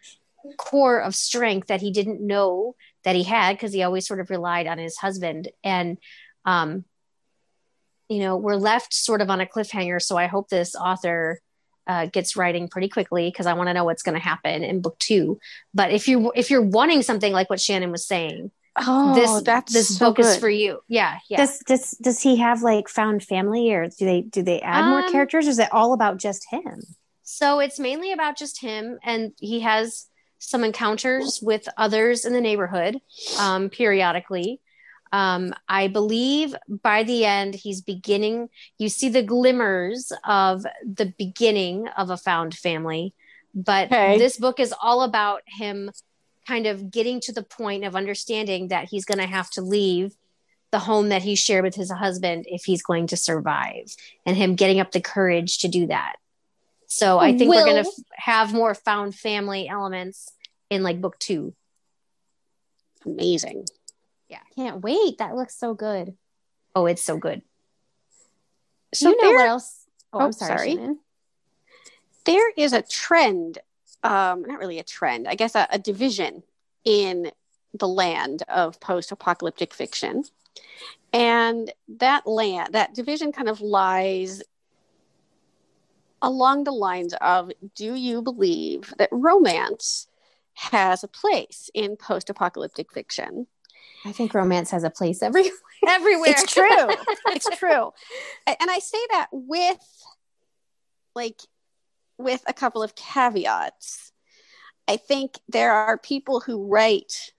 core 0.58 1.00
of 1.00 1.16
strength 1.16 1.68
that 1.68 1.82
he 1.82 1.92
didn't 1.92 2.26
know 2.26 2.76
that 3.04 3.16
he 3.16 3.24
had 3.24 3.56
because 3.56 3.74
he 3.74 3.84
always 3.84 4.06
sort 4.08 4.20
of 4.20 4.30
relied 4.30 4.68
on 4.68 4.78
his 4.78 4.98
husband. 4.98 5.50
And, 5.64 5.98
um, 6.46 6.84
you 8.14 8.20
know, 8.20 8.38
we're 8.38 8.56
left 8.56 8.94
sort 8.94 9.22
of 9.22 9.30
on 9.30 9.42
a 9.42 9.46
cliffhanger. 9.46 10.02
So 10.02 10.18
I 10.18 10.28
hope 10.28 10.50
this 10.50 10.76
author 10.76 11.40
uh, 11.88 12.06
gets 12.06 12.36
writing 12.36 12.68
pretty 12.70 12.90
quickly 12.90 13.30
because 13.30 13.46
I 13.46 13.54
want 13.54 13.68
to 13.70 13.74
know 13.74 13.84
what's 13.84 14.04
going 14.04 14.16
to 14.16 14.24
happen 14.24 14.64
in 14.64 14.82
book 14.82 14.98
two. 15.00 15.40
But 15.74 15.92
if 15.92 16.08
you 16.08 16.32
if 16.36 16.50
you're 16.50 16.62
wanting 16.62 17.02
something 17.02 17.34
like 17.34 17.50
what 17.50 17.60
Shannon 17.60 17.92
was 17.92 18.06
saying, 18.06 18.52
Oh, 18.76 19.14
this 19.14 19.44
that's 19.44 19.74
this 19.74 19.98
so 19.98 20.08
book 20.08 20.18
good. 20.18 20.26
is 20.26 20.38
for 20.38 20.50
you. 20.50 20.80
Yeah, 20.88 21.20
yeah. 21.30 21.38
Does 21.38 21.60
does 21.60 21.92
does 22.02 22.22
he 22.22 22.38
have 22.38 22.64
like 22.64 22.90
found 22.90 23.24
family, 23.24 23.72
or 23.72 23.88
do 23.88 24.06
they 24.06 24.22
do 24.22 24.42
they 24.42 24.62
add 24.62 24.86
um, 24.86 24.90
more 24.90 25.12
characters? 25.12 25.46
Or 25.46 25.52
is 25.52 25.60
it 25.60 25.72
all 25.72 25.94
about 25.94 26.18
just 26.18 26.48
him? 26.50 26.82
So 27.24 27.60
it's 27.60 27.80
mainly 27.80 28.12
about 28.12 28.36
just 28.38 28.62
him, 28.62 28.98
and 29.04 29.34
he 29.40 29.60
has 29.60 30.08
some 30.40 30.64
encounters 30.64 31.40
with 31.42 31.70
others 31.78 32.26
in 32.26 32.34
the 32.34 32.42
neighborhood 32.42 32.98
um, 33.40 33.70
periodically. 33.70 34.60
Um, 35.14 35.54
I 35.70 35.90
believe 35.90 36.56
by 36.68 37.04
the 37.04 37.24
end, 37.24 37.54
he's 37.54 37.82
beginning. 37.82 38.50
You 38.80 38.90
see 38.90 39.10
the 39.10 39.22
glimmers 39.22 40.12
of 40.26 40.66
the 40.84 41.14
beginning 41.18 41.88
of 41.90 42.10
a 42.10 42.18
found 42.18 42.56
family, 42.56 43.14
but 43.54 43.92
okay. 43.92 44.18
this 44.18 44.38
book 44.38 44.60
is 44.60 44.74
all 44.82 45.04
about 45.04 45.44
him 45.46 45.92
kind 46.48 46.66
of 46.66 46.90
getting 46.90 47.20
to 47.22 47.32
the 47.32 47.44
point 47.44 47.86
of 47.86 47.96
understanding 47.96 48.70
that 48.70 48.90
he's 48.90 49.06
going 49.06 49.20
to 49.20 49.28
have 49.28 49.52
to 49.52 49.62
leave 49.62 50.16
the 50.72 50.80
home 50.80 51.10
that 51.10 51.22
he 51.22 51.36
shared 51.36 51.64
with 51.64 51.76
his 51.76 51.92
husband 51.92 52.46
if 52.48 52.66
he's 52.66 52.82
going 52.82 53.06
to 53.06 53.16
survive 53.16 53.96
and 54.26 54.36
him 54.36 54.56
getting 54.56 54.80
up 54.80 54.92
the 54.92 55.00
courage 55.00 55.60
to 55.60 55.68
do 55.68 55.86
that. 55.86 56.16
So 56.88 57.20
I 57.20 57.38
think 57.38 57.52
Will, 57.52 57.60
we're 57.60 57.72
going 57.72 57.84
to 57.84 57.90
f- 57.90 58.06
have 58.16 58.54
more 58.54 58.74
found 58.74 59.14
family 59.14 59.68
elements 59.68 60.32
in 60.72 60.82
like 60.82 61.00
book 61.00 61.20
2. 61.20 61.54
Amazing. 63.06 63.66
Yeah. 64.34 64.40
Can't 64.56 64.82
wait. 64.82 65.20
That 65.20 65.36
looks 65.36 65.56
so 65.56 65.76
good. 65.76 66.16
Oh, 66.76 66.88
it's 66.88 67.04
so 67.04 67.18
good. 67.18 67.44
So 68.94 69.10
you 69.10 69.18
know 69.18 69.30
there, 69.30 69.36
what 69.36 69.48
else? 69.48 69.86
Oh, 70.12 70.22
oh 70.22 70.26
I'm 70.26 70.32
sorry. 70.32 70.76
sorry. 70.76 70.96
There 72.26 72.52
is 72.58 72.74
a 72.74 72.82
trend 72.82 73.60
um, 74.04 74.44
not 74.44 74.60
really 74.60 74.80
a 74.80 74.84
trend, 74.84 75.28
I 75.28 75.36
guess 75.36 75.56
a, 75.56 75.68
a 75.72 75.80
division 75.80 76.44
in 76.84 77.32
the 77.74 77.88
land 77.88 78.44
of 78.50 78.80
post-apocalyptic 78.80 79.74
fiction. 79.74 80.24
And 81.14 81.72
that 82.00 82.28
land, 82.28 82.74
that 82.74 82.94
division 82.94 83.32
kind 83.32 83.48
of 83.48 83.62
lies 83.62 84.44
along 86.22 86.64
the 86.64 86.72
lines 86.72 87.14
of 87.22 87.52
do 87.76 87.94
you 87.96 88.22
believe 88.22 88.94
that 88.98 89.10
romance 89.12 90.08
has 90.56 91.04
a 91.04 91.08
place 91.08 91.70
in 91.74 91.96
post 91.96 92.30
apocalyptic 92.30 92.92
fiction? 92.92 93.48
I 94.06 94.12
think 94.12 94.34
romance 94.34 94.72
has 94.72 94.84
a 94.84 94.90
place 94.90 95.24
everywhere. 95.24 95.52
everywhere. 95.88 96.32
It's 96.32 96.52
true. 96.52 96.66
it's 97.28 97.50
true. 97.58 97.92
And 98.48 98.70
I 98.70 98.80
say 98.80 98.98
that 99.12 99.28
with 99.32 99.80
like 101.16 101.42
with 102.18 102.44
a 102.48 102.54
couple 102.54 102.84
of 102.84 102.96
caveats. 102.96 104.12
I 104.88 104.98
think 104.98 105.40
there 105.48 105.72
are 105.72 105.98
people 105.98 106.42
who 106.42 106.68
write 106.68 107.32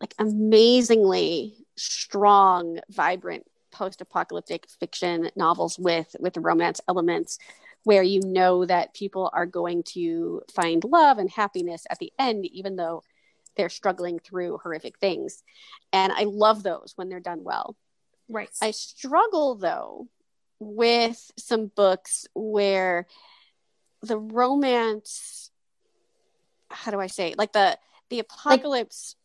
like 0.00 0.14
amazingly 0.18 1.54
strong, 1.76 2.80
vibrant 2.88 3.44
post-apocalyptic 3.70 4.66
fiction 4.80 5.30
novels 5.36 5.78
with 5.78 6.16
with 6.18 6.36
romance 6.38 6.80
elements 6.88 7.38
where 7.84 8.02
you 8.02 8.20
know 8.24 8.64
that 8.64 8.94
people 8.94 9.30
are 9.34 9.46
going 9.46 9.82
to 9.82 10.42
find 10.52 10.82
love 10.84 11.18
and 11.18 11.30
happiness 11.30 11.86
at 11.90 11.98
the 11.98 12.10
end 12.18 12.46
even 12.46 12.76
though 12.76 13.02
they're 13.56 13.68
struggling 13.68 14.18
through 14.18 14.58
horrific 14.62 14.98
things. 14.98 15.42
And 15.92 16.12
i 16.12 16.24
love 16.24 16.62
those 16.62 16.92
when 16.96 17.08
they're 17.08 17.20
done 17.20 17.42
well. 17.44 17.76
Right. 18.28 18.50
I 18.60 18.72
struggle 18.72 19.54
though 19.54 20.08
with 20.58 21.30
some 21.38 21.66
books 21.66 22.26
where 22.34 23.06
the 24.02 24.18
romance 24.18 25.50
how 26.70 26.90
do 26.90 27.00
i 27.00 27.06
say 27.06 27.34
like 27.36 27.52
the 27.52 27.78
the 28.10 28.20
apocalypse 28.20 29.16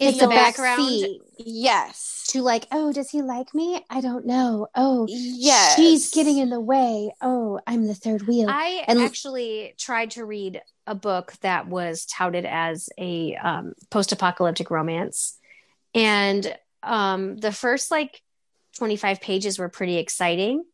It's 0.00 0.22
a 0.22 0.28
background 0.28 1.06
yes 1.38 2.24
to 2.28 2.42
like, 2.42 2.66
oh, 2.72 2.92
does 2.92 3.10
he 3.10 3.22
like 3.22 3.54
me? 3.54 3.84
I 3.90 4.00
don't 4.00 4.26
know. 4.26 4.68
Oh, 4.74 5.06
yes 5.08 5.76
she's 5.76 6.10
getting 6.10 6.38
in 6.38 6.50
the 6.50 6.60
way. 6.60 7.12
Oh, 7.20 7.60
I'm 7.66 7.86
the 7.86 7.94
third 7.94 8.26
wheel. 8.26 8.48
I 8.48 8.84
And- 8.88 9.00
actually 9.00 9.74
tried 9.78 10.12
to 10.12 10.24
read 10.24 10.60
a 10.86 10.94
book 10.94 11.32
that 11.40 11.66
was 11.68 12.04
touted 12.06 12.44
as 12.44 12.88
a 12.98 13.36
um, 13.36 13.72
post-apocalyptic 13.90 14.70
romance, 14.70 15.38
and 15.94 16.56
um, 16.82 17.36
the 17.38 17.52
first 17.52 17.90
like 17.90 18.20
25 18.76 19.20
pages 19.20 19.58
were 19.58 19.68
pretty 19.68 19.96
exciting, 19.96 20.64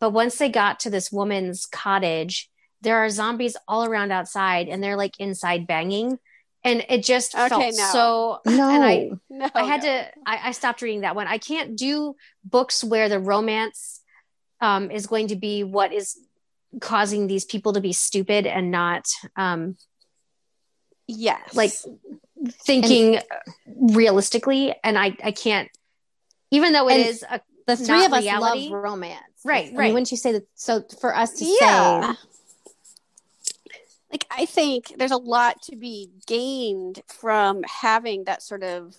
but 0.00 0.10
once 0.10 0.36
they 0.38 0.48
got 0.48 0.80
to 0.80 0.90
this 0.90 1.12
woman's 1.12 1.66
cottage, 1.66 2.48
there 2.80 2.98
are 2.98 3.10
zombies 3.10 3.56
all 3.66 3.84
around 3.84 4.10
outside, 4.12 4.68
and 4.68 4.82
they're 4.82 4.96
like 4.96 5.18
inside 5.18 5.66
banging, 5.66 6.18
and 6.64 6.84
it 6.88 7.04
just 7.04 7.34
Okay, 7.34 7.48
felt 7.48 7.74
no. 7.74 7.90
so. 7.92 8.40
no, 8.46 8.70
And 8.70 8.84
I, 8.84 9.10
no 9.30 9.48
I 9.54 9.64
had 9.64 9.82
no. 9.82 9.86
to. 9.86 10.06
I, 10.26 10.48
I 10.48 10.52
stopped 10.52 10.82
reading 10.82 11.02
that 11.02 11.14
one. 11.16 11.26
I 11.26 11.38
can't 11.38 11.76
do 11.76 12.14
books 12.44 12.82
where 12.82 13.08
the 13.08 13.18
romance 13.18 14.00
um, 14.60 14.90
is 14.90 15.06
going 15.06 15.28
to 15.28 15.36
be 15.36 15.64
what 15.64 15.92
is 15.92 16.18
causing 16.80 17.26
these 17.26 17.44
people 17.44 17.72
to 17.74 17.80
be 17.80 17.92
stupid 17.92 18.46
and 18.46 18.70
not 18.70 19.06
um, 19.36 19.76
yes 21.06 21.54
like 21.56 21.72
thinking 22.66 23.20
realistically. 23.66 24.74
And 24.84 24.98
I, 24.98 25.16
I 25.22 25.32
can't. 25.32 25.68
Even 26.50 26.72
though 26.72 26.88
it 26.88 26.94
And 26.94 27.06
is 27.08 27.24
a 27.28 27.40
the 27.66 27.76
three 27.76 27.98
not 27.98 28.06
of 28.06 28.12
us 28.14 28.24
reality. 28.24 28.70
love 28.70 28.82
romance, 28.82 29.20
Right, 29.44 29.64
I 29.64 29.68
mean, 29.68 29.76
right. 29.76 29.92
wouldn't 29.92 30.10
you 30.10 30.16
say 30.16 30.32
that? 30.32 30.48
So 30.54 30.82
for 31.00 31.14
us 31.14 31.32
to 31.34 31.44
Yeah. 31.44 32.12
say, 32.12 32.18
like 34.10 34.26
I 34.30 34.46
think 34.46 34.94
there's 34.96 35.10
a 35.10 35.16
lot 35.16 35.62
to 35.62 35.76
be 35.76 36.10
gained 36.26 37.02
from 37.08 37.62
having 37.64 38.24
that 38.24 38.42
sort 38.42 38.62
of 38.62 38.96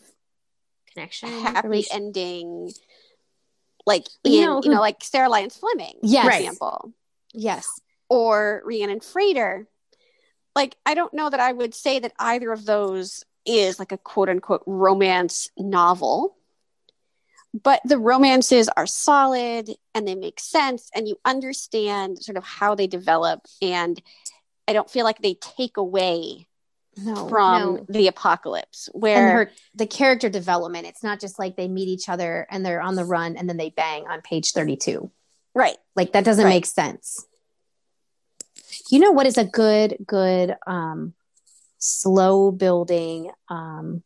connection. 0.94 1.30
happy 1.30 1.86
ending 1.92 2.72
like 3.86 4.08
You 4.24 4.40
in, 4.40 4.46
know 4.46 4.62
you 4.64 4.70
know 4.70 4.80
like 4.82 5.04
Sarah 5.04 5.30
Lyons 5.30 5.58
Fleming 5.58 5.96
Yes. 6.02 6.26
for 6.26 6.32
example 6.32 6.94
yes, 7.34 7.68
or 8.10 8.62
Rhiannon 8.66 9.00
Frater 9.02 9.68
like 10.56 10.76
I 10.86 10.94
don't 10.96 11.14
know 11.14 11.30
that 11.30 11.40
I 11.40 11.52
would 11.52 11.74
say 11.74 12.00
that 12.00 12.14
either 12.20 12.52
of 12.52 12.66
those 12.66 13.24
is 13.46 13.80
like 13.80 13.92
a 13.92 13.98
quote 13.98 14.30
unquote 14.30 14.64
romance 14.66 15.50
novel 15.58 16.36
but 17.64 17.82
the 17.84 17.98
romances 17.98 18.70
are 18.78 18.86
solid 18.86 19.70
and 19.96 20.08
they 20.08 20.14
make 20.16 20.40
sense 20.40 20.90
and 20.94 21.08
you 21.08 21.16
understand 21.26 22.20
sort 22.20 22.38
of 22.38 22.44
how 22.44 22.76
they 22.76 22.86
develop 22.86 23.42
and 23.62 24.00
I 24.70 24.74
don't 24.74 24.90
feel 24.90 25.04
like 25.04 25.20
they 25.20 25.34
take 25.34 25.78
away 25.78 26.48
no, 26.96 27.28
from 27.28 27.62
no. 27.62 27.86
the 27.90 28.08
apocalypse 28.08 28.90
where 28.94 29.32
her 29.32 29.52
the 29.74 29.88
character 29.88 30.30
development. 30.30 30.86
It's 30.86 31.04
not 31.04 31.20
just 31.20 31.40
like 31.40 31.56
they 31.56 31.68
meet 31.68 31.88
each 31.88 32.08
other 32.10 32.46
and 32.52 32.64
they're 32.64 32.82
on 32.82 32.96
the 32.96 33.06
run 33.06 33.36
and 33.38 33.50
then 33.50 33.58
they 33.58 33.72
bang 33.72 34.06
on 34.08 34.22
page 34.22 34.52
thirty-two. 34.52 35.10
right 35.56 35.78
Like 35.96 36.12
that 36.14 36.24
doesn't 36.24 36.46
Right. 36.46 36.58
make 36.58 36.66
sense. 36.68 37.26
You 38.92 39.00
know 39.00 39.12
what 39.12 39.26
is 39.26 39.38
a 39.38 39.44
good, 39.46 39.98
good, 40.06 40.56
um, 40.68 41.14
slow 41.80 42.52
building, 42.52 43.32
um, 43.50 44.04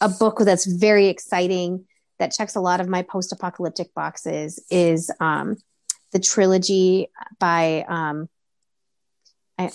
a 0.00 0.08
book 0.08 0.38
that's 0.40 0.66
very 0.66 1.08
exciting 1.08 1.86
that 2.18 2.32
checks 2.32 2.54
a 2.56 2.60
lot 2.60 2.80
of 2.80 2.88
my 2.88 3.02
post-apocalyptic 3.02 3.92
boxes 3.94 4.64
is 4.70 5.10
um, 5.20 5.56
the 6.12 6.18
trilogy 6.20 7.08
by 7.38 7.84
um, 7.88 8.28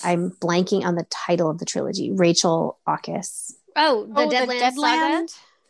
I, 0.04 0.12
I'm 0.14 0.32
blanking 0.32 0.84
on 0.84 0.96
the 0.96 1.06
title 1.10 1.50
of 1.50 1.60
the 1.60 1.66
trilogy. 1.66 2.12
Rachel 2.12 2.80
Aukes, 2.88 3.54
Oh, 3.76 4.06
the 4.08 4.22
Oh, 4.22 4.30
Deadland 4.30 4.74
Saga. 4.76 5.28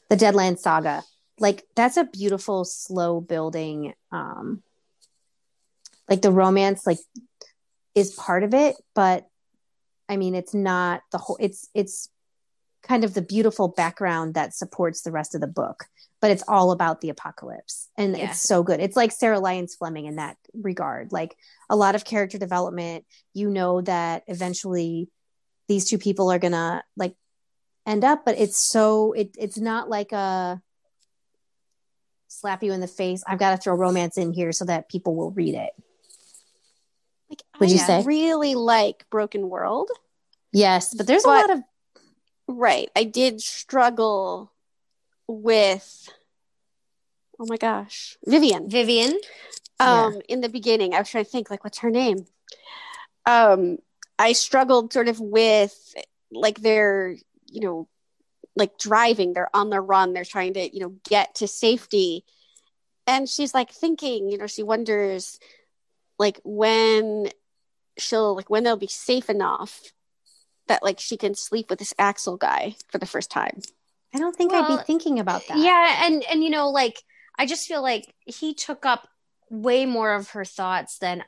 the 0.10 0.16
Deadland 0.16 0.60
Saga. 0.60 1.04
Like 1.40 1.66
that's 1.76 1.98
a 1.98 2.04
beautiful, 2.06 2.66
slow 2.66 3.22
building. 3.22 3.94
Um, 4.12 4.64
like 6.10 6.22
the 6.22 6.32
romance, 6.32 6.88
like 6.88 7.00
is 7.96 8.12
part 8.12 8.44
of 8.44 8.54
it, 8.54 8.76
but 8.96 9.28
I 10.10 10.18
mean, 10.18 10.36
it's 10.36 10.54
not 10.54 11.02
the 11.12 11.18
whole. 11.18 11.38
It's 11.40 11.70
it's 11.74 12.10
kind 12.84 13.04
of 13.04 13.14
the 13.14 13.22
beautiful 13.22 13.68
background 13.68 14.34
that 14.36 14.54
supports 14.56 15.02
the 15.02 15.12
rest 15.12 15.36
of 15.36 15.42
the 15.42 15.48
book, 15.48 15.86
but 16.22 16.32
it's 16.32 16.44
all 16.48 16.72
about 16.72 17.02
the 17.02 17.10
apocalypse, 17.10 17.90
and 17.98 18.16
Yeah. 18.18 18.30
it's 18.30 18.40
so 18.42 18.64
good. 18.64 18.80
It's 18.80 18.96
like 18.96 19.12
Sarah 19.12 19.40
Lyons 19.40 19.76
Fleming 19.76 20.06
in 20.06 20.16
that 20.18 20.38
regard. 20.54 21.12
Like 21.12 21.36
a 21.70 21.76
lot 21.76 21.96
of 21.96 22.06
character 22.06 22.38
development. 22.38 23.06
You 23.34 23.50
know 23.50 23.82
that 23.82 24.24
eventually 24.28 25.10
these 25.68 25.90
two 25.90 25.98
people 25.98 26.32
are 26.32 26.40
gonna 26.40 26.84
like 26.96 27.16
end 27.86 28.04
up, 28.06 28.24
but 28.26 28.38
it's 28.38 28.58
so 28.58 29.12
it 29.14 29.36
it's 29.38 29.58
not 29.58 29.90
like 29.90 30.12
a 30.14 30.62
slap 32.28 32.64
you 32.64 32.72
in 32.74 32.82
the 32.82 32.88
face. 32.88 33.24
I've 33.26 33.40
got 33.40 33.52
to 33.52 33.58
throw 33.58 33.74
romance 33.76 34.18
in 34.18 34.32
here 34.34 34.52
so 34.52 34.66
that 34.66 34.90
people 34.90 35.16
will 35.16 35.32
read 35.32 35.56
it. 35.56 35.72
like 37.30 37.42
Would 37.60 37.70
I 37.70 37.72
you 37.74 37.78
say? 37.80 38.04
really 38.04 38.56
like 38.56 39.06
Broken 39.10 39.50
World 39.50 39.90
Yes, 40.54 40.94
but 40.94 41.08
there's 41.08 41.24
But- 41.24 41.30
a 41.30 41.48
lot 41.48 41.58
of 41.58 41.64
right. 42.48 42.90
I 42.96 43.04
did 43.04 43.42
struggle 43.42 44.52
with 45.28 46.10
oh 47.40 47.46
my 47.48 47.58
gosh 47.58 48.18
Vivian. 48.26 48.70
Vivian. 48.70 49.20
um 49.80 50.22
in 50.28 50.42
the 50.42 50.50
beginning 50.50 50.94
I 50.94 51.00
was 51.00 51.10
trying 51.10 51.26
to 51.26 51.30
think 51.30 51.50
like 51.50 51.64
what's 51.64 51.80
her 51.80 51.92
name? 51.92 52.26
Um 53.26 53.78
I 54.18 54.34
struggled 54.34 54.94
sort 54.94 55.08
of 55.08 55.20
with 55.20 55.94
like 56.32 56.60
they're 56.62 57.16
you 57.48 57.62
know 57.62 57.88
like 58.56 58.78
driving. 58.80 59.34
They're 59.34 59.56
on 59.56 59.70
the 59.70 59.80
run. 59.80 60.14
They're 60.14 60.26
trying 60.26 60.54
to 60.54 60.74
you 60.74 60.82
know 60.82 60.96
get 61.08 61.36
to 61.36 61.48
safety. 61.48 62.26
And 63.06 63.30
she's 63.30 63.54
like 63.54 63.72
thinking 63.72 64.30
you 64.30 64.38
know 64.38 64.48
she 64.48 64.64
wonders 64.64 65.40
like 66.18 66.40
when 66.44 67.30
she'll 67.98 68.36
like 68.36 68.50
when 68.50 68.64
they'll 68.64 68.78
be 68.78 68.88
safe 68.88 69.30
enough 69.30 69.92
that 70.68 70.84
like 70.84 71.00
she 71.00 71.18
can 71.18 71.36
sleep 71.36 71.70
with 71.70 71.80
this 71.80 71.94
Axel 71.98 72.38
guy 72.38 72.76
for 72.90 72.98
the 72.98 73.06
first 73.06 73.32
time 73.32 73.62
I 74.14 74.20
don't 74.20 74.36
think 74.36 74.54
I'd 74.54 74.68
be 74.68 74.84
thinking 74.84 75.20
about 75.20 75.48
that. 75.48 75.58
Yeah, 75.58 76.06
and 76.06 76.24
and 76.30 76.44
you 76.44 76.50
know, 76.50 76.70
like 76.70 77.02
I 77.38 77.46
just 77.46 77.68
feel 77.68 77.82
like 77.82 78.14
he 78.26 78.54
took 78.54 78.86
up 78.86 79.08
way 79.50 79.86
more 79.86 80.14
of 80.14 80.30
her 80.32 80.46
thoughts 80.46 80.98
than 81.00 81.24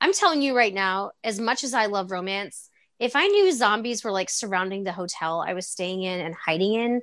I'm 0.00 0.12
telling 0.12 0.42
you 0.42 0.56
right 0.56 0.72
now. 0.72 1.12
As 1.24 1.40
much 1.40 1.64
as 1.64 1.74
I 1.74 1.86
love 1.86 2.10
romance, 2.10 2.70
if 2.98 3.16
I 3.16 3.26
knew 3.26 3.52
zombies 3.52 4.04
were 4.04 4.12
like 4.12 4.30
surrounding 4.30 4.84
the 4.84 4.92
hotel 4.92 5.44
I 5.46 5.54
was 5.54 5.68
staying 5.68 6.02
in 6.02 6.20
and 6.20 6.34
hiding 6.34 6.74
in, 6.74 7.02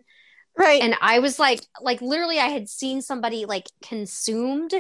right 0.58 0.82
and 0.82 0.96
I 1.02 1.20
was 1.20 1.38
like, 1.38 1.62
like 1.82 2.02
literally, 2.02 2.40
I 2.40 2.48
had 2.48 2.70
seen 2.70 3.02
somebody 3.02 3.46
like 3.46 3.68
consumed 3.84 4.74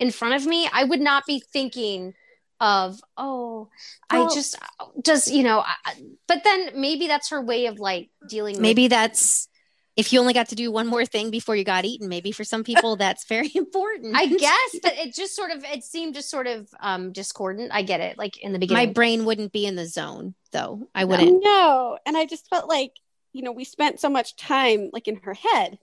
in 0.00 0.10
front 0.10 0.34
of 0.34 0.46
me, 0.46 0.68
I 0.72 0.84
would 0.84 1.00
not 1.00 1.26
be 1.26 1.42
thinking 1.52 2.14
of 2.60 3.00
oh 3.16 3.68
i 4.10 4.28
just 4.34 4.56
just 5.04 5.32
you 5.32 5.42
know 5.42 5.60
I, 5.60 5.94
but 6.28 6.44
then 6.44 6.70
maybe 6.74 7.06
that's 7.06 7.30
her 7.30 7.40
way 7.40 7.66
of 7.66 7.78
like 7.78 8.10
dealing 8.28 8.56
with 8.56 8.62
maybe 8.62 8.88
that's 8.88 9.48
if 9.96 10.12
you 10.12 10.20
only 10.20 10.32
got 10.32 10.48
to 10.48 10.54
do 10.54 10.70
one 10.70 10.86
more 10.86 11.04
thing 11.04 11.30
before 11.30 11.56
you 11.56 11.64
got 11.64 11.84
eaten 11.84 12.08
maybe 12.08 12.32
for 12.32 12.44
some 12.44 12.62
people 12.64 12.96
that's 12.96 13.26
very 13.26 13.50
important 13.54 14.14
I 14.16 14.26
guess, 14.46 14.76
but 14.82 14.92
it 14.94 15.14
just 15.14 15.34
sort 15.34 15.50
of 15.50 15.64
it 15.64 15.84
seemed 15.84 16.14
just 16.14 16.30
sort 16.30 16.46
of 16.46 16.68
um 16.80 17.12
discordant. 17.12 17.70
I 17.72 17.82
get 17.82 18.00
it, 18.00 18.16
like 18.18 18.36
in 18.38 18.52
the 18.52 18.58
beginning. 18.58 18.88
my 18.88 18.92
brain 18.92 19.24
wouldn't 19.24 19.52
be 19.52 19.66
in 19.66 19.76
the 19.76 19.86
zone 19.86 20.34
though 20.52 20.88
i 20.94 21.04
wouldn't 21.04 21.42
No, 21.42 21.98
and 22.06 22.16
I 22.16 22.26
just 22.26 22.48
felt 22.48 22.68
like 22.68 22.92
you 23.32 23.42
know 23.42 23.52
we 23.52 23.64
spent 23.64 24.00
so 24.00 24.08
much 24.08 24.36
time 24.36 24.90
like 24.92 25.08
in 25.08 25.16
her 25.22 25.34
head, 25.34 25.78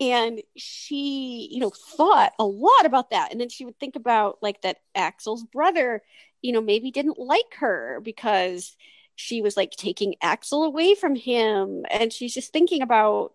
and 0.00 0.40
she 0.56 1.48
you 1.50 1.60
know 1.60 1.70
thought 1.70 2.32
a 2.38 2.44
lot 2.44 2.86
about 2.86 3.10
that, 3.10 3.32
and 3.32 3.40
then 3.40 3.48
she 3.48 3.64
would 3.64 3.78
think 3.78 3.96
about 3.96 4.38
like 4.42 4.62
that 4.62 4.78
Axel's 4.94 5.44
brother, 5.44 6.02
you 6.42 6.52
know, 6.52 6.60
maybe 6.60 6.90
didn't 6.90 7.18
like 7.18 7.54
her 7.58 8.00
because 8.02 8.76
she 9.16 9.42
was 9.42 9.56
like 9.56 9.70
taking 9.72 10.14
Axel 10.20 10.64
away 10.64 10.94
from 10.94 11.14
him, 11.14 11.84
and 11.90 12.12
she's 12.12 12.34
just 12.34 12.52
thinking 12.52 12.82
about 12.82 13.32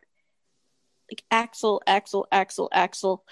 like 1.12 1.24
Axel, 1.32 1.82
Axel, 1.88 2.28
Axel, 2.32 2.69
Axel. 2.72 3.26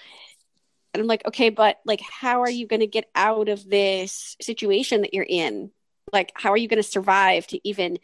And 0.94 1.02
I'm 1.02 1.06
like, 1.06 1.26
okay, 1.26 1.50
but 1.50 1.78
like, 1.84 2.00
how 2.00 2.42
are 2.42 2.50
you 2.50 2.66
going 2.66 2.80
to 2.80 2.86
get 2.86 3.10
out 3.14 3.48
of 3.48 3.68
this 3.68 4.36
situation 4.40 5.02
that 5.02 5.14
you're 5.14 5.26
in? 5.28 5.70
Like, 6.12 6.32
how 6.34 6.50
are 6.50 6.56
you 6.56 6.68
going 6.68 6.82
to 6.82 6.88
survive 6.88 7.46
to 7.48 7.68
even 7.68 7.98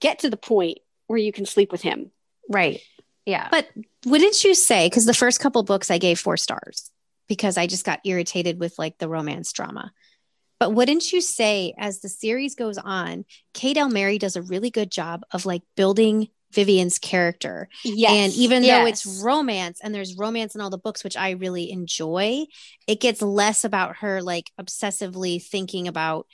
get 0.00 0.20
to 0.20 0.30
the 0.30 0.36
point 0.36 0.78
where 1.06 1.18
you 1.18 1.32
can 1.32 1.46
sleep 1.46 1.70
with 1.70 1.80
him? 1.80 2.10
Right. 2.48 2.82
Yeah. 3.28 3.48
But 3.50 3.68
wouldn't 4.06 4.42
you 4.42 4.54
say, 4.54 4.86
because 4.86 5.04
the 5.04 5.12
first 5.12 5.38
couple 5.38 5.62
books 5.62 5.90
I 5.90 5.98
gave 5.98 6.18
four 6.18 6.38
stars 6.38 6.90
because 7.28 7.58
I 7.58 7.66
just 7.66 7.84
got 7.84 8.00
irritated 8.04 8.58
with 8.58 8.78
like 8.78 8.96
the 8.96 9.08
romance 9.08 9.52
drama. 9.52 9.92
But 10.58 10.72
wouldn't 10.72 11.12
you 11.12 11.20
say, 11.20 11.74
as 11.76 12.00
the 12.00 12.08
series 12.08 12.54
goes 12.54 12.78
on, 12.78 13.26
Kate 13.52 13.76
L. 13.76 13.90
Mary 13.90 14.16
does 14.16 14.34
a 14.34 14.40
really 14.42 14.70
good 14.70 14.90
job 14.90 15.24
of 15.30 15.44
like 15.44 15.60
building 15.76 16.28
Vivian's 16.52 16.98
character. 16.98 17.68
Yes. 17.84 18.12
And 18.12 18.32
even 18.32 18.62
Yes. 18.64 18.80
though 18.80 18.86
it's 18.86 19.22
romance 19.22 19.80
and 19.82 19.94
there's 19.94 20.16
romance 20.16 20.54
in 20.54 20.62
all 20.62 20.70
the 20.70 20.78
books, 20.78 21.04
which 21.04 21.18
I 21.18 21.32
really 21.32 21.70
enjoy, 21.70 22.46
it 22.86 22.98
gets 22.98 23.20
less 23.20 23.62
about 23.62 23.96
her 23.96 24.22
like 24.22 24.50
obsessively 24.58 25.40
thinking 25.44 25.86
about 25.86 26.26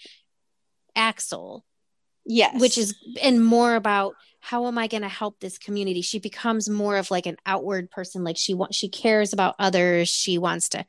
Axel, 0.94 1.64
yes. 2.26 2.60
which 2.60 2.78
is, 2.78 2.94
and 3.22 3.44
more 3.44 3.74
about 3.74 4.14
how 4.40 4.66
am 4.66 4.76
I 4.76 4.88
going 4.88 5.02
to 5.02 5.08
help 5.08 5.40
this 5.40 5.56
community? 5.56 6.02
She 6.02 6.18
becomes 6.18 6.68
more 6.68 6.98
of 6.98 7.10
like 7.10 7.24
an 7.24 7.36
outward 7.46 7.90
person. 7.90 8.24
Like 8.24 8.36
she 8.36 8.52
wants, 8.52 8.76
she 8.76 8.90
cares 8.90 9.32
about 9.32 9.54
others. 9.58 10.08
She 10.08 10.36
wants 10.36 10.68
to, 10.70 10.84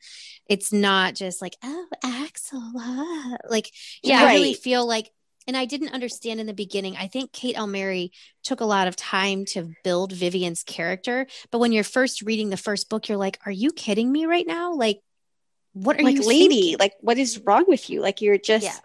it's 0.50 0.74
not 0.74 1.16
just 1.16 1.42
like, 1.42 1.56
oh, 1.64 1.88
Axel. 2.04 2.62
ah." 2.78 3.38
Like, 3.50 3.72
yeah, 4.04 4.24
I 4.24 4.34
really 4.34 4.54
feel 4.54 4.86
like, 4.86 5.10
and 5.48 5.56
I 5.56 5.66
didn't 5.66 5.94
understand 5.94 6.40
in 6.40 6.48
the 6.48 6.54
beginning. 6.54 6.98
I 6.98 7.08
think 7.08 7.32
Kate 7.32 7.58
L. 7.58 7.68
Mary 7.68 8.12
took 8.44 8.62
a 8.62 8.66
lot 8.66 8.88
of 8.88 8.96
time 8.96 9.46
to 9.54 9.72
build 9.84 10.12
Vivian's 10.12 10.64
character. 10.64 11.28
But 11.52 11.60
when 11.60 11.72
you're 11.72 11.84
first 11.84 12.24
reading 12.24 12.50
the 12.50 12.58
first 12.58 12.90
book, 12.90 13.08
you're 13.08 13.18
like, 13.18 13.40
are 13.46 13.52
you 13.52 13.72
kidding 13.72 14.12
me 14.12 14.26
right 14.26 14.46
now? 14.46 14.74
Like, 14.74 15.00
what 15.74 16.00
are 16.00 16.04
like, 16.04 16.16
you 16.16 16.28
lady, 16.28 16.62
thinking? 16.62 16.78
like, 16.80 16.94
what 17.00 17.18
is 17.18 17.40
wrong 17.40 17.66
with 17.68 17.90
you? 17.90 18.02
Like, 18.02 18.22
you're 18.22 18.38
just, 18.38 18.66
Yeah. 18.66 18.76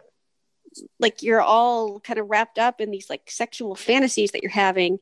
Like, 0.98 1.22
you're 1.22 1.40
all 1.40 2.00
kind 2.00 2.18
of 2.18 2.28
wrapped 2.30 2.58
up 2.58 2.80
in 2.80 2.90
these 2.90 3.10
like 3.10 3.30
sexual 3.30 3.74
fantasies 3.74 4.30
that 4.32 4.42
you're 4.42 4.50
having. 4.52 4.98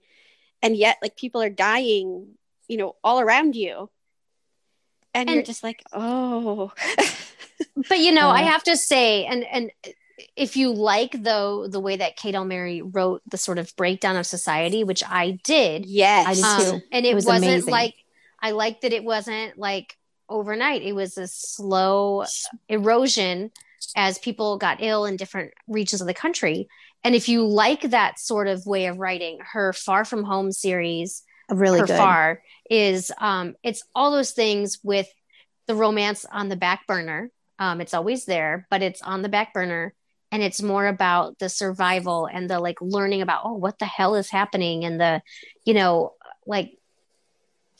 And 0.62 0.76
yet, 0.76 0.98
like, 1.02 1.16
people 1.16 1.40
are 1.42 1.50
dying, 1.50 2.28
you 2.68 2.76
know, 2.76 2.96
all 3.04 3.20
around 3.20 3.54
you. 3.56 3.90
And, 5.14 5.30
you're 5.30 5.42
just 5.42 5.62
like, 5.64 5.82
oh. 5.92 6.72
but 7.88 7.98
you 7.98 8.12
know, 8.12 8.28
I 8.28 8.42
Uh. 8.42 8.46
have 8.46 8.62
to 8.64 8.76
say, 8.76 9.24
and 9.24 9.44
and 9.44 9.70
if 10.36 10.56
you 10.56 10.72
like 10.72 11.22
though 11.22 11.66
the 11.66 11.80
way 11.80 11.96
that 11.96 12.16
Kate 12.16 12.34
L. 12.34 12.44
Mary 12.44 12.82
wrote 12.82 13.22
the 13.30 13.36
sort 13.38 13.58
of 13.58 13.74
breakdown 13.76 14.16
of 14.16 14.26
society, 14.26 14.84
which 14.84 15.02
I 15.04 15.38
did, 15.44 15.86
yes. 15.86 16.26
I 16.26 16.34
did 16.34 16.44
um, 16.44 16.60
too. 16.80 16.86
and 16.92 17.06
it, 17.06 17.10
It 17.10 17.14
was 17.14 17.24
wasn't 17.24 17.44
amazing. 17.52 17.70
like 17.72 17.94
I 18.40 18.50
liked 18.52 18.82
that 18.82 18.92
it 18.92 19.02
wasn't 19.04 19.58
like 19.58 19.96
overnight. 20.28 20.82
It 20.82 20.92
was 20.94 21.16
a 21.18 21.26
slow 21.26 22.24
erosion 22.68 23.50
as 23.96 24.18
people 24.18 24.58
got 24.58 24.82
ill 24.82 25.04
in 25.04 25.16
different 25.16 25.52
regions 25.66 26.00
of 26.00 26.06
the 26.06 26.14
country. 26.14 26.68
And 27.04 27.14
if 27.14 27.28
you 27.28 27.46
like 27.46 27.82
that 27.82 28.18
sort 28.18 28.48
of 28.48 28.66
way 28.66 28.86
of 28.86 28.98
writing, 28.98 29.38
her 29.52 29.72
Far 29.72 30.04
From 30.04 30.24
Home 30.24 30.52
series, 30.52 31.22
Really 31.50 31.80
her 31.80 31.86
good. 31.86 31.96
Far, 31.96 32.42
is 32.68 33.10
um, 33.18 33.54
it's 33.62 33.82
all 33.94 34.12
those 34.12 34.32
things 34.32 34.78
with 34.82 35.08
the 35.66 35.74
romance 35.74 36.26
on 36.30 36.48
the 36.48 36.56
back 36.56 36.86
burner. 36.86 37.30
Um, 37.58 37.80
it's 37.80 37.94
always 37.94 38.24
there, 38.24 38.66
but 38.70 38.82
it's 38.82 39.02
on 39.02 39.22
the 39.22 39.28
back 39.28 39.54
burner. 39.54 39.94
And 40.30 40.42
it's 40.42 40.60
more 40.60 40.86
about 40.86 41.38
the 41.38 41.48
survival 41.48 42.26
and 42.26 42.50
the 42.50 42.60
like 42.60 42.80
learning 42.82 43.22
about, 43.22 43.42
oh, 43.44 43.54
what 43.54 43.78
the 43.78 43.86
hell 43.86 44.14
is 44.14 44.28
happening? 44.28 44.84
And 44.84 45.00
the, 45.00 45.22
you 45.64 45.72
know, 45.72 46.14
like 46.46 46.78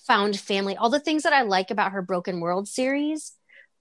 found 0.06 0.38
family. 0.38 0.76
All 0.76 0.88
the 0.88 0.98
things 0.98 1.24
that 1.24 1.34
I 1.34 1.42
like 1.42 1.70
about 1.70 1.92
her 1.92 2.00
Broken 2.00 2.40
World 2.40 2.66
series 2.68 3.32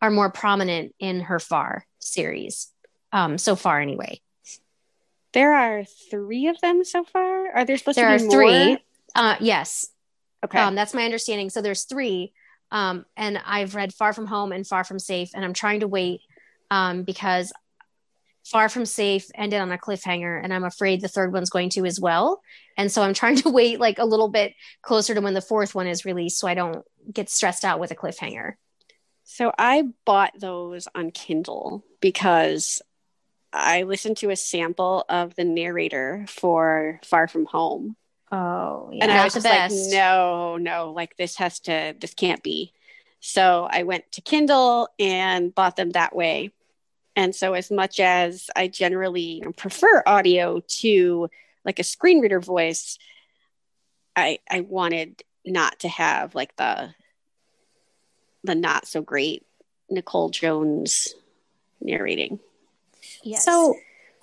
are 0.01 0.11
more 0.11 0.29
prominent 0.29 0.93
in 0.99 1.21
her 1.21 1.39
Far 1.39 1.85
series. 2.07 2.71
Um, 3.11 3.37
so 3.37 3.55
far 3.55 3.79
anyway. 3.79 4.21
there 5.33 5.53
are 5.53 5.83
three 6.09 6.47
of 6.47 6.59
them 6.61 6.83
so 6.83 7.03
far. 7.03 7.51
Are 7.55 7.65
there 7.65 7.77
supposed 7.77 7.97
There 7.97 8.07
are 8.09 8.17
to 8.17 8.23
be 8.25 8.29
three. 8.29 8.67
more? 8.67 8.77
Uh, 9.15 9.35
yes, 9.39 9.87
Okay. 10.45 10.59
Um, 10.59 10.75
that's 10.75 10.93
my 10.93 11.03
understanding. 11.03 11.49
So 11.49 11.61
there's 11.61 11.85
three. 11.85 12.31
Um, 12.71 13.05
and 13.15 13.39
I've 13.45 13.73
read 13.75 13.93
Far 13.93 14.13
From 14.13 14.27
Home 14.27 14.51
and 14.51 14.67
Far 14.67 14.83
From 14.83 14.99
Safe, 14.99 15.31
and 15.33 15.43
I'm 15.43 15.53
trying 15.53 15.79
to 15.79 15.87
wait 15.87 16.21
um, 16.69 17.03
because 17.03 17.51
Far 18.45 18.69
From 18.69 18.85
Safe 18.85 19.25
ended 19.35 19.59
on 19.59 19.71
a 19.71 19.77
cliffhanger, 19.77 20.39
and 20.41 20.53
I'm 20.53 20.63
afraid 20.63 21.01
the 21.01 21.07
third 21.07 21.33
one's 21.33 21.49
going 21.49 21.69
to 21.71 21.85
as 21.85 21.99
well. 21.99 22.41
And 22.77 22.91
so 22.91 23.01
I'm 23.01 23.13
trying 23.15 23.37
to 23.37 23.49
wait 23.59 23.79
like 23.79 23.97
a 23.99 24.05
little 24.05 24.27
bit 24.29 24.53
closer 24.83 25.15
to 25.15 25.21
when 25.21 25.33
the 25.33 25.41
fourth 25.41 25.73
one 25.73 25.87
is 25.87 26.05
released, 26.05 26.39
so 26.39 26.47
I 26.47 26.53
don't 26.53 26.85
get 27.11 27.29
stressed 27.29 27.65
out 27.65 27.79
with 27.79 27.91
a 27.91 27.95
cliffhanger. 27.95 28.53
So 29.23 29.51
I 29.57 29.83
bought 30.05 30.33
those 30.39 30.87
on 30.93 31.11
Kindle 31.11 31.83
because 32.01 32.81
I 33.53 33.83
listened 33.83 34.17
to 34.17 34.29
a 34.29 34.35
sample 34.35 35.05
of 35.09 35.35
the 35.35 35.43
narrator 35.43 36.25
for 36.27 36.99
Far 37.03 37.27
From 37.27 37.45
Home. 37.45 37.95
Oh, 38.31 38.89
yeah, 38.91 39.03
and 39.03 39.11
I 39.11 39.23
was 39.23 39.33
the 39.33 39.41
just 39.41 39.71
like, 39.71 39.91
no, 39.93 40.57
no, 40.57 40.91
like 40.91 41.15
this 41.15 41.37
has 41.37 41.59
to, 41.61 41.95
this 41.99 42.13
can't 42.13 42.43
be. 42.43 42.73
So 43.19 43.67
I 43.69 43.83
went 43.83 44.11
to 44.13 44.21
Kindle 44.21 44.89
and 44.99 45.53
bought 45.55 45.75
them 45.75 45.91
that 45.91 46.15
way. 46.15 46.51
And 47.15 47.33
so, 47.33 47.53
as 47.53 47.71
much 47.71 47.99
as 47.99 48.49
I 48.55 48.67
generally 48.67 49.43
prefer 49.57 50.03
audio 50.05 50.61
to 50.81 51.29
like 51.65 51.79
a 51.79 51.83
screen 51.83 52.19
reader 52.19 52.39
voice, 52.39 52.99
I 54.15 54.37
I 54.49 54.61
wanted 54.61 55.23
not 55.43 55.79
to 55.79 55.87
have 55.87 56.35
like 56.35 56.55
the 56.57 56.93
the 58.43 58.53
not 58.53 58.85
so 58.85 59.01
great 59.01 59.47
Nicole 59.89 60.29
Jones 60.29 61.15
narrating. 61.81 62.39
Yes. 63.23 63.45
So 63.45 63.75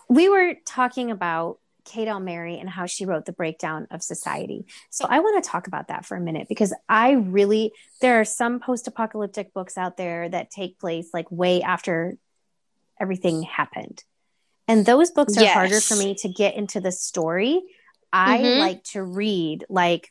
we 0.09 0.29
were 0.29 0.55
talking 0.67 1.11
about 1.11 1.59
Kate 1.85 2.09
L. 2.09 2.21
Mary 2.21 2.59
and 2.59 2.69
how 2.69 2.87
she 2.87 3.05
wrote 3.05 3.27
the 3.27 3.33
breakdown 3.33 3.87
of 3.91 4.03
society. 4.03 4.65
So 4.91 5.07
I 5.09 5.21
want 5.21 5.43
to 5.43 5.49
talk 5.49 5.67
about 5.67 5.89
that 5.89 6.07
for 6.07 6.17
a 6.17 6.21
minute 6.21 6.49
because 6.49 6.75
I 6.89 7.13
really 7.13 7.73
there 8.01 8.21
are 8.21 8.25
some 8.25 8.59
post-apocalyptic 8.61 9.53
books 9.53 9.77
out 9.77 9.97
there 9.97 10.29
that 10.29 10.51
take 10.51 10.79
place 10.79 11.11
like 11.13 11.31
way 11.31 11.63
after 11.63 12.17
everything 12.99 13.43
happened. 13.43 14.03
And 14.67 14.87
those 14.87 15.11
books 15.11 15.37
are 15.37 15.43
Yes. 15.43 15.53
harder 15.53 15.81
for 15.81 15.97
me 15.97 16.15
to 16.17 16.29
get 16.29 16.55
into 16.55 16.81
the 16.81 16.93
story. 16.93 17.63
I 18.13 18.39
Mhm. 18.39 18.59
like 18.59 18.85
to 18.93 19.03
read 19.03 19.67
like 19.69 20.11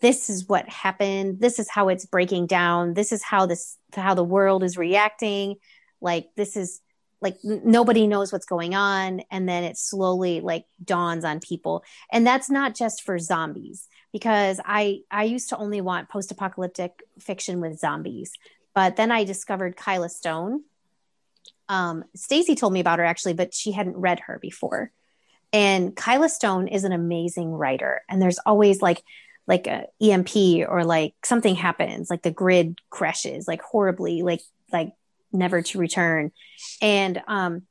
this 0.00 0.30
is 0.30 0.48
what 0.48 0.68
happened. 0.68 1.40
This 1.40 1.58
is 1.58 1.68
how 1.70 1.88
it's 1.88 2.06
breaking 2.06 2.46
down. 2.46 2.94
This 2.94 3.12
is 3.12 3.22
how 3.22 3.46
this 3.46 3.78
how 3.94 4.14
the 4.14 4.24
world 4.24 4.64
is 4.64 4.76
reacting. 4.76 5.56
Like 6.04 6.28
this 6.36 6.56
is 6.56 6.80
like 7.20 7.38
nobody 7.42 8.06
knows 8.06 8.32
what's 8.32 8.46
going 8.46 8.74
on. 8.74 9.22
And 9.30 9.48
then 9.48 9.64
it 9.64 9.78
slowly 9.78 10.40
like 10.40 10.66
dawns 10.84 11.24
on 11.24 11.40
people. 11.40 11.82
And 12.12 12.26
that's 12.26 12.50
not 12.50 12.76
just 12.76 13.02
for 13.02 13.18
zombies 13.18 13.88
because 14.12 14.60
i 14.64 15.00
i 15.10 15.24
used 15.24 15.48
to 15.48 15.56
only 15.56 15.80
want 15.80 16.08
post-apocalyptic 16.08 17.02
fiction 17.18 17.60
with 17.60 17.80
zombies. 17.80 18.32
But 18.74 18.96
then 18.96 19.10
i 19.10 19.24
discovered 19.24 19.76
kyla 19.76 20.10
stone. 20.10 20.64
Um 21.68 22.04
stacy 22.14 22.54
told 22.54 22.72
me 22.72 22.80
about 22.80 22.98
her 22.98 23.04
actually 23.04 23.34
but 23.34 23.54
she 23.54 23.72
hadn't 23.72 23.96
read 23.96 24.20
her 24.20 24.38
before. 24.38 24.92
And 25.52 25.96
kyla 25.96 26.28
stone 26.28 26.68
is 26.68 26.84
an 26.84 26.92
amazing 26.92 27.50
writer. 27.52 28.02
And 28.08 28.20
there's 28.20 28.38
always 28.44 28.82
like 28.82 29.02
like 29.46 29.66
a 29.66 29.86
emp 30.00 30.36
or 30.68 30.84
like 30.84 31.14
something 31.24 31.54
happens 31.54 32.08
like 32.08 32.22
the 32.22 32.30
grid 32.30 32.78
crashes 32.88 33.46
like 33.46 33.60
horribly 33.60 34.22
like 34.22 34.40
like 34.72 34.92
never 35.34 35.62
to 35.62 35.78
return. 35.78 36.32
And 36.80 37.22
um 37.26 37.62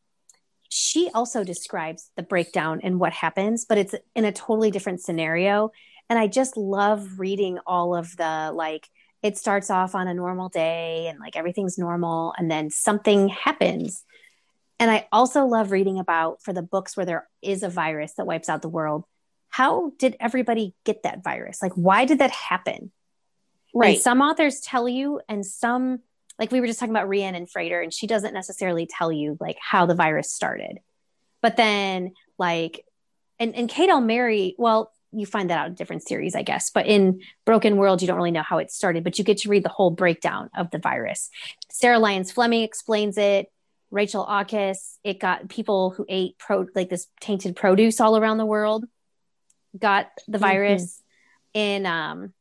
she 0.69 1.10
also 1.13 1.43
describes 1.43 2.10
the 2.15 2.23
breakdown 2.23 2.80
and 2.82 2.99
what 2.99 3.13
happens 3.13 3.63
but 3.65 3.78
it's 3.78 3.93
in 4.15 4.26
a 4.26 4.32
totally 4.32 4.71
different 4.71 5.02
scenario. 5.02 5.71
And 6.10 6.19
i 6.19 6.28
just 6.28 6.58
love 6.58 7.19
reading 7.19 7.60
all 7.65 7.95
of 7.95 8.15
the 8.17 8.52
like 8.54 8.88
it 9.21 9.38
starts 9.38 9.69
off 9.69 9.95
on 9.95 10.08
a 10.08 10.13
normal 10.13 10.49
day 10.49 11.08
and 11.08 11.17
like 11.19 11.38
everything's 11.38 11.78
normal 11.78 12.34
and 12.38 12.52
then 12.52 12.69
something 12.69 13.30
happens. 13.30 14.04
And 14.80 14.91
i 14.91 15.08
also 15.12 15.45
love 15.45 15.71
reading 15.71 15.99
about 15.99 16.41
for 16.43 16.54
the 16.54 16.62
books 16.62 16.97
where 16.97 17.06
there 17.06 17.30
is 17.41 17.63
a 17.63 17.69
virus 17.69 18.13
that 18.17 18.28
wipes 18.28 18.49
out 18.49 18.62
the 18.62 18.69
world. 18.69 19.06
How 19.49 19.91
did 19.99 20.17
everybody 20.19 20.73
get 20.84 21.04
that 21.04 21.23
virus? 21.23 21.62
Like 21.62 21.73
why 21.73 22.06
did 22.06 22.19
that 22.19 22.32
happen? 22.32 22.91
And 23.93 24.02
some 24.02 24.21
authors 24.21 24.60
tell 24.60 24.88
you, 24.88 25.19
and 25.28 25.45
some, 25.45 25.99
like 26.43 26.51
we 26.51 26.60
were 26.60 26.67
just 26.67 26.77
talking 26.77 26.93
about 26.93 27.08
Rhiannon 27.08 27.47
Frater, 27.47 27.79
and 27.79 27.93
she 27.93 28.06
doesn't 28.06 28.34
necessarily 28.34 28.86
tell 28.86 29.13
you 29.13 29.38
like 29.39 29.58
how 29.62 29.86
the 29.86 29.95
virus 29.95 30.29
started. 30.29 30.79
But 31.41 31.56
then, 31.56 32.12
like, 32.38 32.84
and, 33.39 33.56
and 33.56 33.69
Kate 33.69 33.88
L. 33.88 34.01
Mary, 34.01 34.53
well, 34.58 34.91
you 35.13 35.25
find 35.25 35.49
that 35.49 35.58
out 35.58 35.67
in 35.67 35.75
different 35.75 36.06
series, 36.06 36.36
I 36.36 36.41
guess. 36.41 36.69
But 36.69 36.86
in 36.86 37.21
Broken 37.45 37.77
World, 37.77 38.01
you 38.01 38.10
don't 38.10 38.17
really 38.17 38.32
know 38.32 38.43
how 38.43 38.58
it 38.58 38.71
started, 38.71 39.06
but 39.06 39.17
you 39.17 39.23
get 39.23 39.38
to 39.39 39.49
read 39.49 39.63
the 39.63 39.69
whole 39.69 39.89
breakdown 39.89 40.49
of 40.53 40.69
the 40.69 40.79
virus. 40.79 41.29
Sarah 41.71 41.99
Lyons 41.99 42.34
Fleming 42.34 42.63
explains 42.63 43.17
it. 43.17 43.49
Rachel 43.89 44.25
Aukes, 44.25 44.97
it 45.06 45.21
got 45.21 45.47
people 45.47 45.91
who 45.91 46.06
ate 46.10 46.38
pro 46.38 46.65
like 46.75 46.89
this 46.89 47.08
tainted 47.21 47.56
produce 47.56 48.01
all 48.01 48.17
around 48.17 48.38
the 48.38 48.45
world 48.45 48.84
got 49.79 50.10
the 50.27 50.38
virus 50.38 51.01
in 51.53 51.86
um 51.86 52.34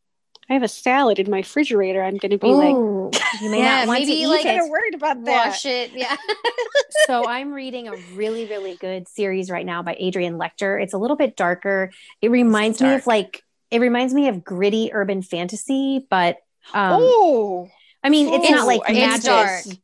I 0.51 0.55
have 0.55 0.63
a 0.63 0.69
salad 0.69 1.19
in 1.19 1.31
my 1.31 1.39
refrigerator. 1.39 2.03
I'm 2.03 2.17
going 2.17 2.31
to 2.31 2.39
be 2.39 2.49
like, 2.49 2.75
Ooh, 2.75 3.11
you 3.41 3.51
may 3.51 3.61
Yeah, 3.61 3.79
not 3.81 3.87
want 3.89 4.01
maybe, 4.01 4.13
to 4.13 4.19
eat 4.19 4.27
like, 4.27 4.41
I'm 4.41 4.47
it. 4.47 4.51
kind 4.59 4.63
of 4.63 4.69
worried 4.71 4.95
about 4.95 5.25
that. 5.25 5.47
Wash 5.47 5.67
it. 5.67 5.93
Yeah. 5.95 6.17
so 7.07 7.27
I'm 7.27 7.53
reading 7.53 7.89
a 7.89 7.97
really, 8.15 8.47
really 8.47 8.75
good 8.77 9.09
series 9.09 9.51
right 9.51 9.65
now 9.65 9.83
by 9.83 9.95
Adrienne 9.95 10.39
Lecter. 10.39 10.83
It's 10.83 10.93
a 10.93 10.99
little 10.99 11.17
bit 11.17 11.37
darker. 11.37 11.91
It 12.21 12.31
reminds 12.31 12.83
me 12.83 12.93
of 12.93 13.07
like 13.07 13.43
it 13.71 13.81
reminds 13.81 14.13
me 14.13 14.29
of 14.29 14.45
gritty 14.45 14.91
urban 14.93 15.23
fantasy, 15.23 16.07
but 16.11 16.37
um, 16.75 16.99
oh, 17.03 17.69
I 18.05 18.11
mean, 18.11 18.29
it's 18.35 18.49
Ooh, 18.51 18.55
not 18.55 18.67
like 18.67 18.83
magic. 18.89 19.15
it's 19.15 19.25
dark. 19.25 19.61
It's 19.65 19.79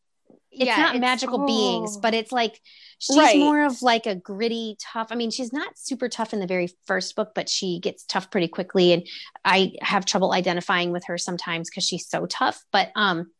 Yeah, 0.52 0.76
not 0.76 0.88
it's- 0.96 1.00
magical 1.00 1.46
beings, 1.46 1.96
oh. 1.96 2.00
but 2.00 2.14
it's 2.14 2.32
like 2.32 2.60
she's 2.98 3.16
Right. 3.16 3.38
more 3.38 3.64
of 3.64 3.80
like 3.82 4.06
a 4.06 4.14
gritty, 4.14 4.76
tough. 4.80 5.08
I 5.10 5.14
mean, 5.14 5.30
she's 5.30 5.52
not 5.52 5.78
super 5.78 6.08
tough 6.08 6.32
in 6.32 6.40
the 6.40 6.46
very 6.46 6.68
first 6.86 7.16
book, 7.16 7.32
but 7.34 7.48
she 7.48 7.78
gets 7.80 8.04
tough 8.04 8.30
pretty 8.30 8.48
quickly, 8.48 8.92
and 8.92 9.06
I 9.44 9.72
have 9.80 10.04
trouble 10.04 10.32
identifying 10.32 10.92
with 10.92 11.04
her 11.06 11.18
sometimes 11.18 11.70
because 11.70 11.84
she's 11.84 12.08
so 12.08 12.26
tough. 12.26 12.62
But 12.72 12.90
um, 12.96 13.30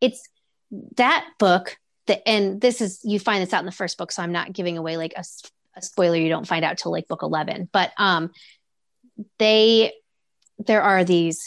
it's 0.00 0.28
that 0.96 1.26
book 1.38 1.76
that, 2.06 2.26
and 2.28 2.60
this 2.60 2.80
is 2.80 3.00
you 3.04 3.18
find 3.18 3.42
this 3.42 3.52
out 3.52 3.60
in 3.60 3.66
the 3.66 3.72
first 3.72 3.98
book, 3.98 4.12
so 4.12 4.22
I'm 4.22 4.32
not 4.32 4.52
giving 4.52 4.78
away 4.78 4.96
like 4.96 5.14
a 5.16 5.82
spoiler 5.82 6.16
you 6.16 6.28
don't 6.28 6.46
find 6.46 6.64
out 6.64 6.78
till 6.78 6.92
like 6.92 7.08
book 7.08 7.22
eleven. 7.22 7.68
But 7.72 7.92
um, 7.98 8.30
they 9.38 9.92
there 10.58 10.82
are 10.82 11.04
these 11.04 11.42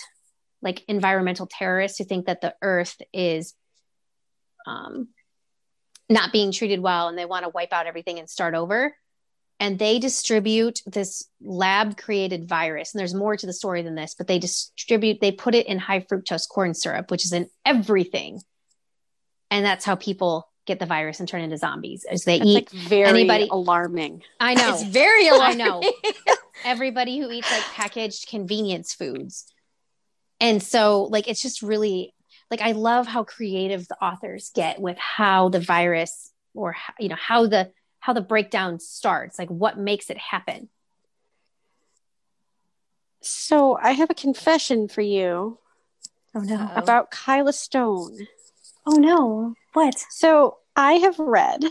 like 0.61 0.83
environmental 0.87 1.47
terrorists 1.47 1.97
who 1.97 2.03
think 2.03 2.25
that 2.25 2.41
the 2.41 2.55
Earth 2.61 2.99
is 3.13 3.53
um, 4.65 5.09
not 6.09 6.31
being 6.31 6.51
treated 6.51 6.79
well 6.79 7.07
and 7.07 7.17
they 7.17 7.25
want 7.25 7.43
to 7.43 7.49
wipe 7.49 7.73
out 7.73 7.87
everything 7.87 8.19
and 8.19 8.29
start 8.29 8.53
over. 8.55 8.95
And 9.59 9.79
they 9.79 9.99
distribute 9.99 10.81
this 10.85 11.27
lab 11.41 11.97
created 11.97 12.47
virus. 12.47 12.93
And 12.93 12.99
there's 12.99 13.13
more 13.13 13.37
to 13.37 13.45
the 13.45 13.53
story 13.53 13.81
than 13.83 13.95
this, 13.95 14.13
but 14.13 14.27
they 14.27 14.37
distribute, 14.37 15.21
they 15.21 15.31
put 15.31 15.55
it 15.55 15.65
in 15.67 15.79
high 15.79 16.01
fructose 16.01 16.47
corn 16.47 16.73
syrup, 16.73 17.09
which 17.09 17.23
is 17.23 17.31
in 17.31 17.47
everything. 17.65 18.41
And 19.49 19.65
that's 19.65 19.85
how 19.85 19.95
people 19.95 20.49
get 20.65 20.79
the 20.79 20.85
virus 20.85 21.19
and 21.19 21.29
turn 21.29 21.41
into 21.41 21.57
zombies 21.57 22.05
as 22.09 22.23
they 22.23 22.39
that's 22.39 22.49
eat. 22.49 22.53
like 22.55 22.69
very 22.71 23.07
anybody- 23.07 23.47
alarming. 23.49 24.23
I 24.39 24.55
know. 24.55 24.73
It's 24.73 24.83
very 24.83 25.27
alarming. 25.27 25.61
I 25.61 25.65
know. 25.65 25.93
Everybody 26.65 27.19
who 27.19 27.29
eats 27.31 27.49
like 27.51 27.63
packaged 27.63 28.27
convenience 28.27 28.93
foods. 28.93 29.45
And 30.41 30.61
so, 30.61 31.03
like, 31.03 31.27
it's 31.29 31.41
just 31.41 31.61
really 31.61 32.13
like 32.51 32.61
I 32.61 32.73
love 32.73 33.07
how 33.07 33.23
creative 33.23 33.87
the 33.87 34.01
authors 34.03 34.51
get 34.53 34.79
with 34.79 34.97
how 34.97 35.49
the 35.49 35.59
virus 35.59 36.31
or 36.53 36.75
you 36.99 37.09
know 37.09 37.15
how 37.15 37.47
the 37.47 37.71
how 37.99 38.13
the 38.13 38.21
breakdown 38.21 38.79
starts, 38.79 39.39
like 39.39 39.49
what 39.49 39.77
makes 39.77 40.09
it 40.09 40.17
happen. 40.17 40.69
So 43.21 43.77
I 43.81 43.91
have 43.91 44.11
a 44.11 44.15
confession 44.15 44.87
for 44.87 45.01
you 45.01 45.57
Oh 46.35 46.41
no! 46.41 46.69
About 46.75 47.11
Kyla 47.11 47.53
Stone. 47.53 48.27
Oh 48.85 48.97
no! 48.97 49.55
What? 49.71 49.97
So 50.09 50.57
I 50.75 50.93
have 50.93 51.17
read 51.17 51.63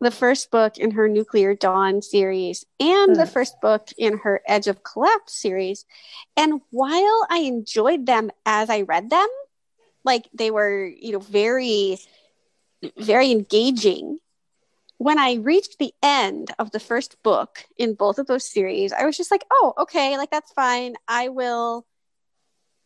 the 0.00 0.10
first 0.10 0.50
book 0.50 0.78
in 0.78 0.92
her 0.92 1.06
Nuclear 1.06 1.54
Dawn 1.54 2.00
series 2.00 2.64
and 2.80 3.16
the 3.16 3.26
first 3.26 3.60
book 3.60 3.88
in 3.98 4.18
her 4.18 4.40
Edge 4.46 4.68
of 4.68 4.82
Collapse 4.82 5.34
series. 5.34 5.84
And 6.34 6.62
while 6.70 7.26
I 7.28 7.40
enjoyed 7.44 8.06
them 8.06 8.30
as 8.46 8.70
I 8.70 8.82
read 8.82 9.10
them, 9.10 9.28
like 10.06 10.28
they 10.32 10.50
were, 10.50 10.86
you 10.86 11.12
know, 11.12 11.18
very, 11.18 11.98
very 12.96 13.30
engaging. 13.30 14.18
When 14.98 15.18
I 15.18 15.34
reached 15.34 15.78
the 15.78 15.92
end 16.02 16.54
of 16.58 16.70
the 16.70 16.80
first 16.80 17.22
book 17.22 17.66
in 17.76 17.92
both 17.94 18.18
of 18.18 18.26
those 18.26 18.50
series, 18.50 18.92
I 18.94 19.04
was 19.04 19.16
just 19.18 19.30
like, 19.30 19.44
oh, 19.50 19.74
okay, 19.76 20.16
like 20.16 20.30
that's 20.30 20.52
fine. 20.52 20.94
I 21.06 21.28
will 21.28 21.84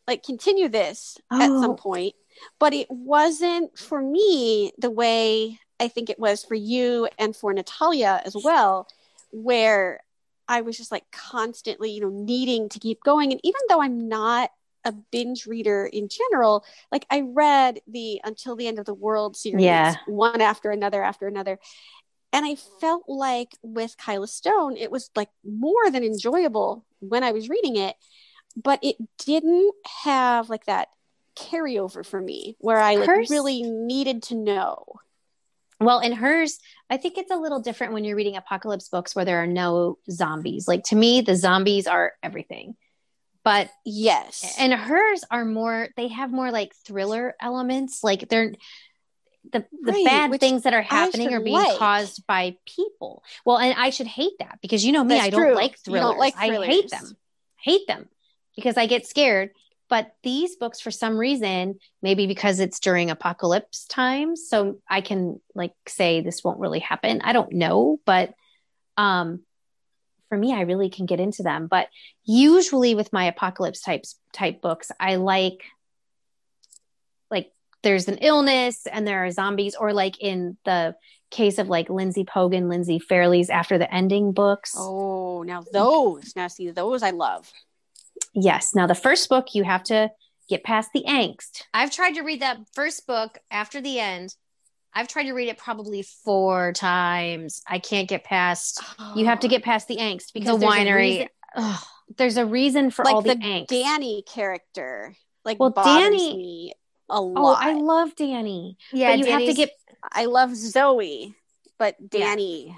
like 0.09 0.25
continue 0.25 0.69
this 0.69 1.19
at 1.31 1.51
some 1.61 1.73
Oh. 1.73 1.75
point 1.75 2.15
but 2.59 2.73
it 2.73 2.91
wasn't 2.91 3.77
for 3.79 4.01
me 4.01 4.73
the 4.79 4.91
way 4.91 5.59
I 5.79 5.89
think 5.89 6.09
it 6.09 6.19
was 6.19 6.45
for 6.45 6.55
you 6.55 7.09
and 7.19 7.37
for 7.37 7.53
Natalia 7.53 8.23
as 8.25 8.35
well, 8.35 8.89
where 9.31 10.01
I 10.49 10.63
was 10.63 10.77
just 10.77 10.91
like 10.91 11.05
constantly, 11.11 11.91
you 11.91 12.01
know, 12.01 12.09
needing 12.09 12.69
to 12.71 12.79
keep 12.79 13.03
going. 13.03 13.33
And 13.33 13.41
even 13.45 13.61
though 13.69 13.83
I'm 13.83 14.09
not 14.09 14.51
a 14.85 14.93
binge 14.93 15.47
reader 15.47 15.85
in 15.87 16.09
general, 16.09 16.65
like 16.91 17.07
I 17.11 17.21
read 17.21 17.81
the 17.87 18.21
Until 18.25 18.57
the 18.57 18.67
End 18.67 18.79
of 18.79 18.87
the 18.87 18.95
World 18.95 19.37
series 19.37 19.65
Yeah. 19.65 19.97
one 20.07 20.41
after 20.41 20.71
another 20.71 21.03
after 21.03 21.27
another. 21.27 21.59
And 22.33 22.47
I 22.47 22.55
felt 22.81 23.05
like 23.09 23.57
with 23.63 23.97
Kyla 23.99 24.29
Stone, 24.29 24.77
it 24.77 24.91
was 24.91 25.11
like 25.17 25.31
more 25.45 25.91
than 25.91 26.05
enjoyable 26.05 26.85
when 27.01 27.25
I 27.25 27.33
was 27.33 27.49
reading 27.49 27.77
it, 27.77 27.97
but 28.57 28.79
it 28.83 28.97
didn't 29.25 29.75
have 30.05 30.49
like 30.49 30.67
that 30.67 30.89
carryover 31.37 32.05
for 32.07 32.21
me 32.21 32.57
where 32.61 32.79
I 32.79 32.97
like 32.97 33.09
Hers- 33.09 33.31
really 33.31 33.63
needed 33.63 34.23
to 34.25 34.35
know. 34.35 34.85
Well, 35.81 36.01
in 36.01 36.13
hers, 36.13 36.59
I 36.91 36.99
think 36.99 37.17
it's 37.17 37.31
a 37.31 37.37
little 37.37 37.61
different 37.61 37.95
when 37.95 38.05
you're 38.05 38.17
reading 38.17 38.37
apocalypse 38.37 38.91
books 38.91 39.17
where 39.17 39.25
there 39.25 39.43
are 39.43 39.47
no 39.47 39.97
zombies. 40.11 40.69
Like 40.69 40.85
to 40.85 40.97
me, 40.97 41.23
the 41.23 41.35
zombies 41.37 41.87
are 41.87 42.13
everything. 42.23 42.77
But 43.45 43.71
Yes. 43.85 44.57
and 44.59 44.73
hers 44.73 45.25
are 45.31 45.45
more 45.45 45.89
they 45.97 46.09
have 46.09 46.31
more 46.33 46.51
like 46.51 46.75
thriller 46.87 47.35
elements 47.41 48.05
like 48.05 48.29
they're 48.29 48.53
the, 49.53 49.65
the 49.83 49.93
Right, 49.93 50.05
bad 50.05 50.41
things 50.41 50.63
that 50.65 50.75
are 50.75 50.83
happening 50.83 51.33
are 51.33 51.41
being 51.41 51.57
like. 51.57 51.79
caused 51.79 52.27
by 52.27 52.57
people 52.67 53.23
well 53.47 53.57
and 53.57 53.75
i 53.79 53.89
should 53.89 54.07
hate 54.07 54.35
that 54.39 54.59
because 54.61 54.85
you 54.85 54.93
know 54.93 55.03
me 55.03 55.15
That's 55.15 55.27
i 55.29 55.31
don't 55.31 55.41
true. 55.47 55.55
like 55.55 55.79
thrillers 55.79 56.03
don't 56.03 56.19
like 56.19 56.35
i 56.37 56.51
hate 56.67 56.91
them 56.91 57.17
hate 57.57 57.87
them 57.87 58.09
because 58.55 58.77
i 58.77 58.85
get 58.87 59.07
scared 59.07 59.51
but 59.89 60.13
these 60.23 60.57
books 60.57 60.81
for 60.81 60.91
some 60.91 61.17
reason 61.17 61.79
maybe 62.03 62.27
because 62.27 62.61
it's 62.61 62.81
during 62.81 63.11
apocalypse 63.11 63.87
times 63.87 64.47
so 64.47 64.79
i 64.89 65.01
can 65.01 65.41
like 65.55 65.73
say 65.89 66.21
this 66.21 66.45
won't 66.45 66.61
really 66.61 66.81
happen 66.81 67.23
i 67.25 67.33
don't 67.33 67.53
know 67.53 67.99
but 68.05 68.35
um 68.99 69.41
for 70.31 70.39
me 70.39 70.55
i 70.55 70.63
really 70.63 70.89
can 70.89 71.05
get 71.05 71.21
into 71.21 71.43
them 71.43 71.67
but 71.67 71.89
usually 72.25 72.95
with 72.95 73.13
my 73.13 73.25
apocalypse 73.27 73.83
types 73.83 74.19
type 74.33 74.63
books 74.63 74.91
i 74.99 75.17
like 75.17 75.65
like 77.31 77.53
there's 77.83 78.09
an 78.09 78.17
illness 78.19 78.87
and 78.91 79.07
there 79.07 79.27
are 79.27 79.31
zombies 79.31 79.75
or 79.75 79.93
like 79.93 80.19
in 80.21 80.57
the 80.65 80.95
case 81.31 81.59
of 81.59 81.69
like 81.69 81.91
lindsay 81.91 82.25
pogan 82.25 82.69
lindsey 82.69 82.99
fairleigh's 82.99 83.51
after 83.51 83.77
the 83.77 83.93
ending 83.93 84.33
books 84.33 84.75
oh, 84.77 85.43
now 85.43 85.63
those. 85.73 86.35
Now 86.35 86.49
see 86.49 86.71
those 86.71 87.03
I 87.03 87.11
love. 87.11 87.51
yes 88.35 88.75
now 88.75 88.87
the 88.87 88.95
first 88.95 89.29
book 89.29 89.55
you 89.55 89.65
have 89.65 89.85
to 89.85 90.11
get 90.49 90.65
past 90.65 90.91
the 90.93 91.05
angst 91.07 91.63
I've 91.75 91.93
tried 91.93 92.15
to 92.15 92.23
read 92.23 92.41
that 92.41 92.59
first 92.73 93.07
book 93.07 93.39
after 93.51 93.81
the 93.81 94.01
end. 94.01 94.35
I've 94.95 95.09
tried 95.09 95.25
to 95.25 95.33
read 95.33 95.49
it 95.49 95.57
probably 95.59 96.03
four 96.03 96.73
times. 96.73 97.63
I 97.67 97.79
can't 97.79 98.09
get 98.09 98.25
past 98.25 98.83
you 99.17 99.27
have 99.27 99.41
to 99.41 99.49
get 99.55 99.63
past 99.63 99.89
the 99.89 99.97
angst 99.97 100.33
because 100.35 100.59
the 100.59 100.67
there's 100.67 100.73
a 100.75 100.77
winery. 100.77 100.97
reason- 101.57 101.79
there's 102.17 102.37
a 102.37 102.47
reason 102.47 102.91
for 102.91 103.05
like 103.05 103.15
all 103.15 103.23
the, 103.23 103.35
the 103.35 103.41
angst 103.45 103.69
Dani 103.69 104.27
character. 104.27 105.15
Like 105.45 105.59
Well, 105.61 105.73
Dani- 105.73 106.37
me 106.37 106.73
a 107.09 107.15
oh 107.15 107.23
lot. 107.23 107.59
i 107.61 107.73
love 107.73 108.15
dani 108.15 108.77
Yeah, 108.93 109.11
but 109.11 109.19
you 109.19 109.33
have 109.33 109.41
to 109.47 109.55
get 109.55 109.71
I 110.13 110.27
love 110.27 110.55
Zoe, 110.55 111.35
but 111.79 111.97
Dani. 112.09 112.75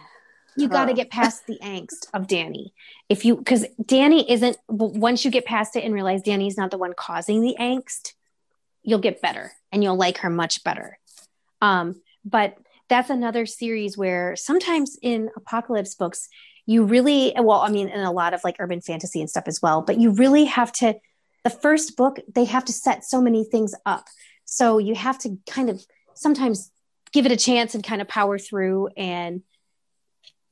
you 0.57 0.69
got 0.69 0.87
to 0.87 0.95
get 0.95 1.11
past 1.11 1.47
the 1.47 1.59
angst 1.63 2.07
of 2.15 2.27
Dani. 2.27 2.73
If 3.09 3.25
you, 3.25 3.37
because 3.37 3.65
Dani 3.83 4.25
isn't, 4.29 4.57
once 4.69 5.25
you 5.25 5.31
get 5.31 5.45
past 5.47 5.77
it 5.77 5.85
and 5.85 5.95
realize 5.95 6.23
Dani's 6.23 6.57
not 6.57 6.71
the 6.71 6.79
one 6.79 6.95
causing 6.97 7.41
the 7.43 7.55
angst, 7.61 8.13
you'll 8.83 8.99
get 8.99 9.21
better 9.23 9.53
and 9.71 9.83
you'll 9.85 9.97
like 9.97 10.19
her 10.19 10.31
much 10.31 10.65
better. 10.65 10.99
Um, 11.63 12.03
but 12.25 12.59
that's 12.91 13.09
another 13.09 13.47
series 13.47 13.97
where 13.97 14.37
sometimes 14.37 14.99
in 15.01 15.31
apocalypse 15.35 15.95
books, 15.95 16.29
you 16.67 16.85
really, 16.85 17.33
well, 17.39 17.61
I 17.61 17.71
mean, 17.71 17.89
in 17.89 18.01
a 18.01 18.13
lot 18.13 18.35
of 18.35 18.45
like 18.45 18.57
urban 18.59 18.83
fantasy 18.83 19.21
and 19.21 19.31
stuff 19.31 19.45
as 19.47 19.63
well, 19.63 19.81
but 19.81 19.99
you 19.99 20.11
really 20.11 20.45
have 20.45 20.73
to, 20.75 20.95
the 21.45 21.51
first 21.51 21.97
book, 21.97 22.21
they 22.33 22.45
have 22.45 22.67
to 22.67 22.73
set 22.73 23.05
so 23.05 23.23
many 23.23 23.45
things 23.45 23.75
up. 23.87 24.05
So 24.45 24.77
you 24.77 24.95
have 24.95 25.19
to 25.21 25.39
kind 25.49 25.71
of 25.71 25.83
sometimes 26.15 26.71
give 27.13 27.25
it 27.25 27.33
a 27.33 27.37
chance 27.37 27.75
and 27.75 27.83
kind 27.83 28.03
of 28.03 28.09
power 28.09 28.39
through 28.39 28.89
and 28.97 29.43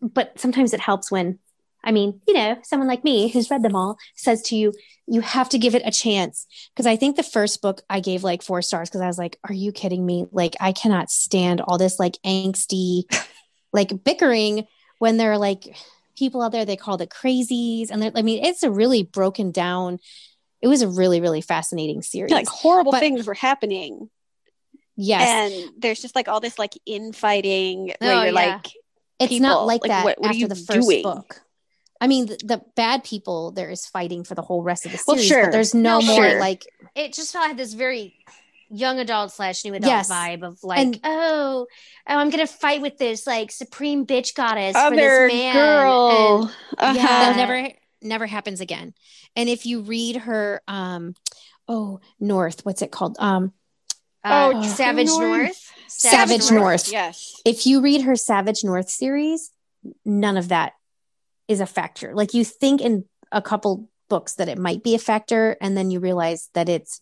but 0.01 0.41
sometimes 0.41 0.73
it 0.73 0.81
helps 0.81 1.11
when 1.11 1.39
i 1.85 1.91
mean 1.93 2.21
you 2.29 2.35
know 2.35 2.57
someone 2.63 2.89
like 2.89 3.05
me 3.05 3.29
who's 3.29 3.51
read 3.51 3.63
them 3.63 3.77
all 3.77 3.97
says 4.15 4.43
to 4.43 4.57
you 4.57 4.73
you 5.07 5.21
have 5.21 5.49
to 5.49 5.59
give 5.59 5.75
it 5.75 5.83
a 5.85 5.91
chance 5.91 6.47
because 6.75 6.87
i 6.87 6.97
think 6.97 7.17
the 7.17 7.23
first 7.23 7.61
book 7.63 7.83
i 7.91 8.01
gave 8.01 8.23
like 8.25 8.43
four 8.43 8.63
stars 8.63 8.89
because 8.89 9.01
i 9.01 9.07
was 9.07 9.19
like 9.19 9.39
are 9.49 9.55
you 9.55 9.73
kidding 9.73 10.05
me 10.05 10.27
like 10.33 10.55
i 10.61 10.73
cannot 10.73 11.11
stand 11.11 11.61
all 11.61 11.79
this 11.79 11.99
like 11.99 12.17
angsty 12.25 13.03
like 13.73 14.05
bickering 14.05 14.67
when 14.99 15.17
there 15.17 15.33
are 15.33 15.39
like 15.39 15.77
people 16.17 16.43
out 16.43 16.53
there 16.53 16.65
they 16.65 16.77
call 16.77 16.97
the 16.97 17.07
crazies 17.07 17.91
and 17.91 18.05
i 18.17 18.23
mean 18.23 18.45
it's 18.45 18.63
a 18.63 18.71
really 18.71 19.03
broken 19.03 19.51
down 19.51 19.99
it 20.61 20.69
was 20.69 20.83
a 20.83 20.89
really 20.89 21.21
really 21.21 21.41
fascinating 21.41 22.03
series 22.03 22.31
Like 22.31 22.47
horrible 22.49 22.93
But- 22.93 23.01
things 23.01 23.27
were 23.27 23.33
happening. 23.35 24.11
yes 24.97 25.55
And 25.55 25.71
there's 25.81 26.03
just 26.03 26.15
like 26.15 26.29
all 26.29 26.41
this 26.41 26.59
like 26.59 26.75
infighting 26.85 27.93
Oh, 28.01 28.07
where 28.07 28.17
you're 28.17 28.25
yeah. 28.27 28.33
like 28.57 28.67
it's 29.19 29.29
people, 29.31 29.49
not 29.49 29.67
like, 29.67 29.83
like, 29.83 29.89
that 29.89 30.05
what- 30.05 30.19
what 30.21 30.27
are 30.27 30.31
after 30.31 30.39
you 30.41 30.49
the 30.49 30.55
first 30.57 30.89
doing? 30.89 31.03
book 31.03 31.41
I 32.01 32.07
mean, 32.07 32.27
the, 32.27 32.39
the 32.45 32.63
bad 32.77 33.05
people 33.05 33.51
there 33.53 33.71
is 33.71 33.87
fighting 33.87 34.25
for 34.25 34.35
the 34.35 34.43
whole 34.43 34.63
rest 34.63 34.87
of 34.87 34.93
the 34.93 34.99
series. 34.99 35.07
Well, 35.19 35.27
sure. 35.27 35.43
but 35.45 35.53
there's 35.53 35.75
no, 35.75 36.01
No, 36.01 36.07
more 36.07 36.29
sure. 36.31 36.41
like 36.41 36.65
it 36.95 37.13
just 37.13 37.33
felt 37.33 37.49
like 37.49 37.57
this 37.57 37.75
very 37.75 38.15
young 38.71 38.99
adult 39.01 39.33
slash 39.33 39.65
new 39.65 39.75
adult 39.75 39.91
Yes. 39.91 40.11
vibe 40.11 40.43
of 40.47 40.63
like, 40.63 40.79
And- 40.79 41.01
oh, 41.05 41.67
oh, 42.09 42.17
I'm 42.19 42.31
gonna 42.31 42.47
fight 42.47 42.81
with 42.81 42.97
this 42.99 43.27
like 43.27 43.51
supreme 43.51 44.07
bitch 44.07 44.35
goddess 44.35 44.77
for 44.77 44.95
this 44.97 45.33
man. 45.33 45.55
girl. 45.55 46.51
And 46.79 46.97
Uh-huh. 46.99 47.09
Yeah. 47.09 47.37
never 47.37 47.69
never 48.01 48.27
happens 48.27 48.61
again. 48.61 48.95
And 49.37 49.49
if 49.49 49.67
you 49.67 49.83
read 49.83 50.17
her, 50.17 50.63
um, 50.69 51.15
oh 51.69 52.01
North, 52.19 52.65
what's 52.65 52.81
it 52.81 52.91
called? 52.91 53.17
Um, 53.19 53.53
uh, 54.25 54.53
Oh, 54.55 54.63
Savage 54.63 55.09
North. 55.09 55.21
North. 55.21 55.73
Savage 55.89 56.51
North. 56.51 56.91
Yes. 56.91 57.35
if 57.45 57.67
you 57.67 57.81
read 57.83 58.03
her 58.03 58.17
Savage 58.17 58.65
North 58.65 58.89
series, 58.89 59.51
none 60.05 60.37
of 60.37 60.49
that 60.49 60.73
is 61.51 61.61
a 61.61 61.67
factor. 61.67 62.15
Like 62.15 62.33
you 62.33 62.45
think 62.45 62.81
in 62.81 63.05
a 63.33 63.43
couple 63.43 63.89
books 64.09 64.35
that 64.35 64.49
it 64.49 64.59
might 64.59 64.83
be 64.83 64.95
a 64.95 64.99
factor, 64.99 65.57
and 65.61 65.77
then 65.77 65.91
you 65.91 66.01
realize 66.01 66.49
that 66.55 66.69
it's 66.69 67.01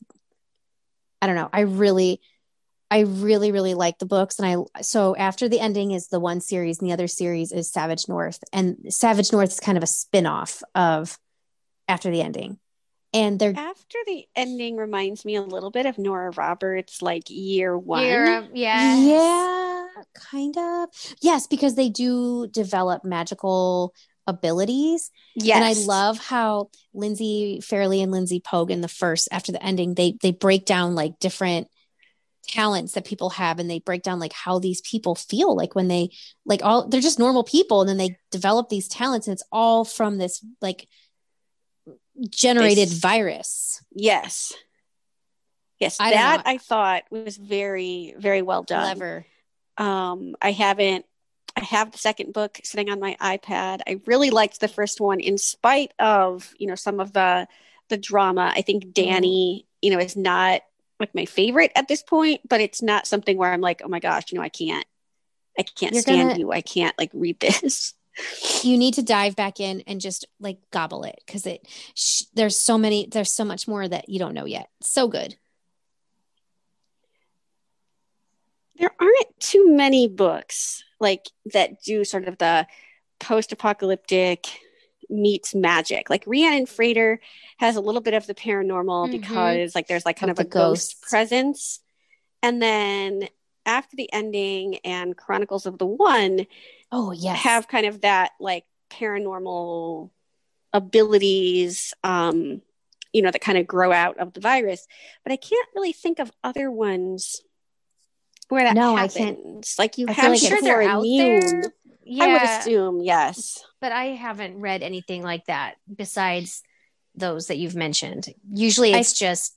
I 1.21 1.27
don't 1.27 1.37
know. 1.37 1.51
I 1.53 1.61
really 1.61 2.21
I 2.91 3.01
really, 3.01 3.53
really 3.53 3.75
like 3.75 3.99
the 3.99 4.07
books. 4.07 4.39
And 4.39 4.49
I 4.75 4.83
so 4.83 5.15
after 5.17 5.49
the 5.49 5.61
ending 5.61 5.91
is 5.93 6.09
the 6.09 6.21
one 6.21 6.41
series, 6.41 6.81
and 6.81 6.89
the 6.89 6.95
other 6.95 7.07
series 7.09 7.53
is 7.53 7.71
Savage 7.71 8.09
North. 8.09 8.43
And 8.53 8.77
Savage 8.89 9.33
North 9.33 9.51
is 9.51 9.61
kind 9.61 9.77
of 9.77 9.85
a 9.85 9.89
spin-off 9.89 10.63
of 10.75 11.19
after 11.87 12.11
the 12.11 12.23
ending. 12.23 12.59
And 13.15 13.39
they're 13.39 13.55
After 13.57 13.99
the 14.07 14.27
ending 14.37 14.77
reminds 14.77 15.25
me 15.25 15.37
a 15.37 15.43
little 15.43 15.71
bit 15.71 15.87
of 15.87 15.97
Nora 15.97 16.31
Roberts, 16.31 17.01
like 17.01 17.25
year 17.29 17.77
one. 17.77 18.05
Year 18.05 18.39
of- 18.39 18.51
yes. 18.55 18.99
Yeah, 19.01 19.87
kind 20.15 20.57
of. 20.59 20.89
Yes, 21.23 21.47
because 21.47 21.75
they 21.75 21.89
do 21.89 22.47
develop 22.49 23.05
magical 23.05 23.95
abilities. 24.29 25.11
yes. 25.35 25.57
And 25.57 25.64
I 25.64 25.73
love 25.87 26.19
how 26.19 26.71
Lindsey 26.95 27.61
Fairleigh 27.61 28.03
and 28.03 28.12
Lindsey 28.12 28.41
Pogue 28.41 28.71
in 28.71 28.81
the 28.81 28.88
first 28.88 29.29
after 29.33 29.51
the 29.51 29.62
ending, 29.62 29.95
they 29.95 30.17
they 30.23 30.31
break 30.31 30.64
down 30.64 30.95
like 30.95 31.19
different 31.19 31.67
talents 32.47 32.93
that 32.93 33.05
people 33.05 33.31
have 33.31 33.59
and 33.59 33.69
they 33.69 33.79
break 33.81 34.03
down 34.03 34.21
like 34.21 34.33
how 34.33 34.59
these 34.59 34.81
people 34.81 35.14
feel 35.14 35.55
like 35.55 35.75
when 35.75 35.88
they 35.88 36.11
like 36.47 36.62
all 36.62 36.88
they're 36.88 37.01
just 37.01 37.19
normal 37.19 37.45
people 37.45 37.81
and 37.81 37.88
then 37.91 37.99
they 37.99 38.17
develop 38.31 38.69
these 38.69 38.88
talents 38.88 39.27
and 39.27 39.35
it's 39.35 39.43
all 39.53 39.85
from 39.85 40.17
this 40.17 40.43
like 40.62 40.88
generated 42.31 42.88
This- 42.88 42.99
virus. 42.99 43.83
Yes. 43.93 44.53
Yes, 45.79 45.99
I 46.01 46.11
that. 46.11 46.43
I 46.45 46.59
thought 46.59 47.05
was 47.11 47.37
very, 47.37 48.14
very 48.19 48.43
well 48.43 48.64
done. 48.64 48.97
Clever. 48.97 49.27
Um, 49.77 50.35
I 50.43 50.51
haven't. 50.51 51.05
I 51.57 51.65
have 51.65 51.91
the 51.91 51.99
second 51.99 52.33
book 52.33 52.61
sitting 52.63 52.91
on 52.91 53.01
my 53.01 53.17
iPad. 53.21 53.81
I 53.87 54.01
really 54.07 54.31
liked 54.31 54.61
the 54.61 54.69
first 54.69 55.01
one, 55.01 55.21
in 55.21 55.39
spite 55.39 55.93
of 55.99 56.55
you 56.59 56.67
know 56.67 56.75
some 56.75 57.01
of 57.01 57.13
the 57.13 57.49
the 57.89 57.97
drama. 57.97 58.53
I 58.55 58.63
think 58.63 58.85
mm-hmm. 58.85 59.25
Dani, 59.25 59.65
you 59.83 59.91
know, 59.91 59.99
is 59.99 60.17
not 60.17 60.63
like 61.01 61.15
my 61.15 61.25
favorite 61.25 61.73
at 61.77 61.89
this 61.89 62.03
point, 62.03 62.41
but 62.49 62.61
it's 62.61 62.83
not 62.83 63.07
something 63.07 63.37
where 63.37 63.53
I'm 63.53 63.61
like, 63.61 63.83
oh 63.85 63.89
my 63.89 64.01
gosh, 64.01 64.31
you 64.31 64.39
know, 64.39 64.45
I 64.45 64.49
can't, 64.49 64.87
I 65.59 65.63
can't 65.63 65.93
You're 65.93 66.03
stand 66.03 66.31
gonna- 66.31 66.41
you. 66.41 66.53
I 66.53 66.61
can't 66.61 66.99
like 66.99 67.11
read 67.13 67.41
this. 67.41 67.95
you 68.63 68.77
need 68.77 68.95
to 68.95 69.03
dive 69.03 69.37
back 69.37 69.61
in 69.61 69.83
and 69.87 70.01
just 70.01 70.27
like 70.41 70.59
gobble 70.71 71.05
it 71.05 71.21
because 71.25 71.47
it 71.47 71.67
sh- 71.95 72.25
there's 72.35 72.57
so 72.57 72.77
many 72.77 73.07
there's 73.07 73.31
so 73.31 73.45
much 73.45 73.69
more 73.69 73.87
that 73.87 74.09
you 74.09 74.19
don't 74.19 74.35
know 74.35 74.45
yet 74.45 74.69
so 74.81 75.07
good 75.07 75.37
there 78.77 78.91
aren't 78.99 79.41
too 79.41 79.73
many 79.73 80.09
books 80.09 80.83
like 81.01 81.27
that 81.53 81.83
do 81.83 82.05
sort 82.05 82.27
of 82.29 82.39
the 82.39 82.67
post-apocalyptic 83.21 84.47
meets 85.11 85.55
magic. 85.55 86.11
Like 86.11 86.25
rhiannon 86.27 86.67
frater 86.67 87.21
has 87.59 87.77
a 87.77 87.81
little 87.81 88.01
bit 88.01 88.15
of 88.15 88.27
the 88.27 88.35
paranormal 88.35 89.09
Mhm. 89.09 89.11
because 89.13 89.75
like 89.75 89.87
there's 89.87 90.05
like 90.05 90.19
kind 90.19 90.31
Of 90.31 90.39
of, 90.39 90.47
a 90.47 90.49
ghost 90.49 91.01
presence. 91.03 91.81
And 92.43 92.61
then 92.63 93.29
after 93.65 93.97
the 93.97 94.13
ending 94.13 94.77
and 94.85 95.17
chronicles 95.17 95.67
of 95.67 95.79
the 95.79 95.87
one 95.87 96.47
oh 96.93 97.13
yeah, 97.13 97.35
have 97.35 97.69
kind 97.69 97.87
of 97.87 98.01
that 98.03 98.33
like 98.41 98.65
paranormal 98.91 100.11
abilities 100.73 101.95
um 102.05 102.61
you 103.13 103.23
know 103.23 103.31
that 103.31 103.41
kind 103.41 103.59
of 103.59 103.67
grow 103.67 103.91
out 103.93 104.19
of 104.19 104.33
the 104.35 104.41
virus. 104.41 104.87
But 105.25 105.33
i 105.33 105.37
can't 105.37 105.69
really 105.75 105.93
think 105.93 106.19
of 106.19 106.31
other 106.45 106.71
ones 106.71 107.41
where 108.49 108.65
that 108.65 108.75
No, 108.75 108.95
I 108.97 109.03
happens 109.03 109.15
can't. 109.15 109.75
like 109.79 109.99
you 109.99 110.07
I 110.09 110.15
feel 110.15 110.23
have 110.25 110.33
like 110.33 110.41
people 110.41 110.57
it's- 110.59 110.63
are 110.63 110.65
they're 110.81 110.83
out 110.91 111.01
immune 111.05 111.41
there. 111.63 111.73
Yeah, 112.11 112.25
i 112.25 112.33
would 112.33 112.43
assume 112.43 113.01
yes 113.03 113.63
but 113.81 113.93
I 113.93 114.07
haven't 114.07 114.59
read 114.59 114.83
anything 114.83 115.23
like 115.23 115.45
that 115.47 115.75
besides 115.95 116.63
those 117.15 117.47
that 117.49 117.59
you've 117.59 117.77
mentioned. 117.77 118.27
Usually 118.53 118.95
I- 118.95 118.99
it's 118.99 119.13
just 119.19 119.55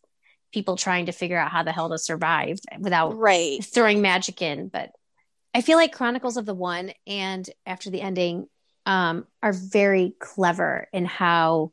people 0.53 0.75
trying 0.75 1.05
to 1.07 1.11
figure 1.11 1.37
out 1.37 1.49
how 1.51 1.63
the 1.63 1.71
hell 1.71 1.89
to 1.89 1.97
survive 1.97 2.59
without 2.79 3.17
right 3.17 3.63
throwing 3.63 4.01
magic 4.01 4.41
in. 4.41 4.67
But 4.67 4.91
i 5.53 5.61
feel 5.61 5.77
like 5.77 5.91
chronicles 5.93 6.37
of 6.37 6.45
the 6.45 6.53
one 6.53 6.91
and 7.07 7.49
after 7.65 7.89
the 7.89 8.01
ending 8.01 8.47
um 8.85 9.25
are 9.43 9.53
very 9.53 10.13
clever 10.19 10.87
in 10.93 11.05
how 11.05 11.71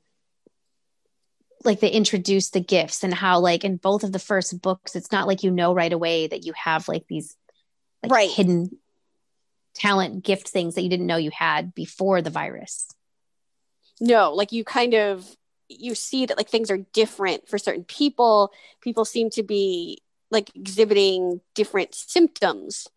like 1.68 1.80
they 1.80 1.90
introduce 1.90 2.50
the 2.50 2.60
gifts 2.60 3.04
and 3.04 3.14
how 3.14 3.38
like 3.38 3.62
in 3.62 3.76
both 3.76 4.02
of 4.02 4.10
the 4.10 4.18
first 4.18 4.60
books 4.60 4.96
it's 4.96 5.12
not 5.12 5.28
like 5.28 5.42
you 5.44 5.50
know 5.50 5.72
right 5.72 5.92
away 5.92 6.26
that 6.26 6.44
you 6.44 6.52
have 6.54 6.88
like 6.88 7.06
these 7.06 7.36
like 8.02 8.10
Right. 8.10 8.30
hidden 8.30 8.70
talent 9.74 10.24
gift 10.24 10.48
things 10.48 10.74
that 10.74 10.82
you 10.82 10.88
didn't 10.88 11.06
know 11.06 11.16
you 11.18 11.30
had 11.30 11.74
before 11.74 12.22
the 12.22 12.30
virus 12.30 12.88
no 14.00 14.32
like 14.32 14.50
you 14.50 14.64
kind 14.64 14.94
of 14.94 15.36
you 15.68 15.94
see 15.94 16.26
that 16.26 16.38
like 16.38 16.48
things 16.48 16.70
are 16.70 16.78
different 16.92 17.46
for 17.48 17.58
certain 17.58 17.84
people 17.84 18.50
people 18.80 19.04
seem 19.04 19.28
to 19.30 19.42
be 19.42 20.00
like 20.30 20.50
exhibiting 20.56 21.40
different 21.54 21.94
symptoms 21.94 22.88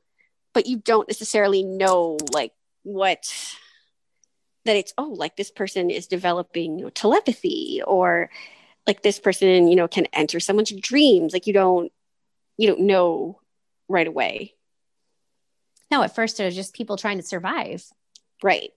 but 0.54 0.66
you 0.66 0.78
don't 0.78 1.08
necessarily 1.10 1.64
know 1.64 2.18
like 2.32 2.54
what 2.84 3.32
that 4.66 4.76
it's 4.76 4.94
oh 4.98 5.14
like 5.16 5.36
this 5.36 5.52
person 5.52 5.90
is 5.90 6.08
developing 6.08 6.80
you 6.80 6.86
know, 6.86 6.90
telepathy 6.90 7.82
or 7.86 8.30
like 8.88 9.02
this 9.02 9.20
person 9.20 9.68
you 9.68 9.76
know 9.76 9.88
can 9.88 10.08
enter 10.14 10.40
someone's 10.40 10.72
dreams. 10.72 11.34
Like 11.34 11.48
you 11.48 11.54
don't 11.54 11.92
you 12.58 12.68
don't 12.68 12.82
know 12.82 13.40
right 13.88 14.08
away. 14.08 14.56
No 15.90 16.04
at 16.04 16.16
first 16.16 16.40
it 16.40 16.46
was 16.46 16.56
just 16.56 16.74
people 16.74 16.98
trying 16.98 17.18
to 17.18 17.24
survive. 17.24 17.84
Right. 18.44 18.72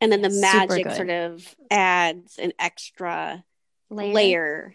And 0.00 0.12
then 0.12 0.22
the 0.22 0.30
Super 0.30 0.40
magic 0.40 0.84
good. 0.84 0.96
sort 0.96 1.10
of 1.10 1.56
adds 1.70 2.38
an 2.38 2.52
extra 2.58 3.44
layer, 3.90 4.12
layer. 4.14 4.74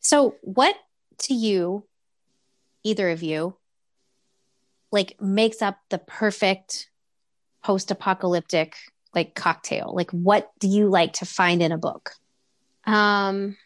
So, 0.00 0.36
what 0.40 0.74
to 1.18 1.34
you, 1.34 1.84
either 2.82 3.10
of 3.10 3.22
you, 3.22 3.56
like 4.90 5.20
makes 5.20 5.60
up 5.62 5.78
the 5.90 5.98
perfect 5.98 6.90
post 7.62 7.90
apocalyptic 7.90 8.76
like 9.14 9.34
cocktail? 9.34 9.92
Like, 9.94 10.10
what 10.10 10.50
do 10.58 10.68
you 10.68 10.88
like 10.88 11.14
to 11.14 11.26
find 11.26 11.62
in 11.62 11.72
a 11.72 11.78
book? 11.78 12.12
Um, 12.84 13.56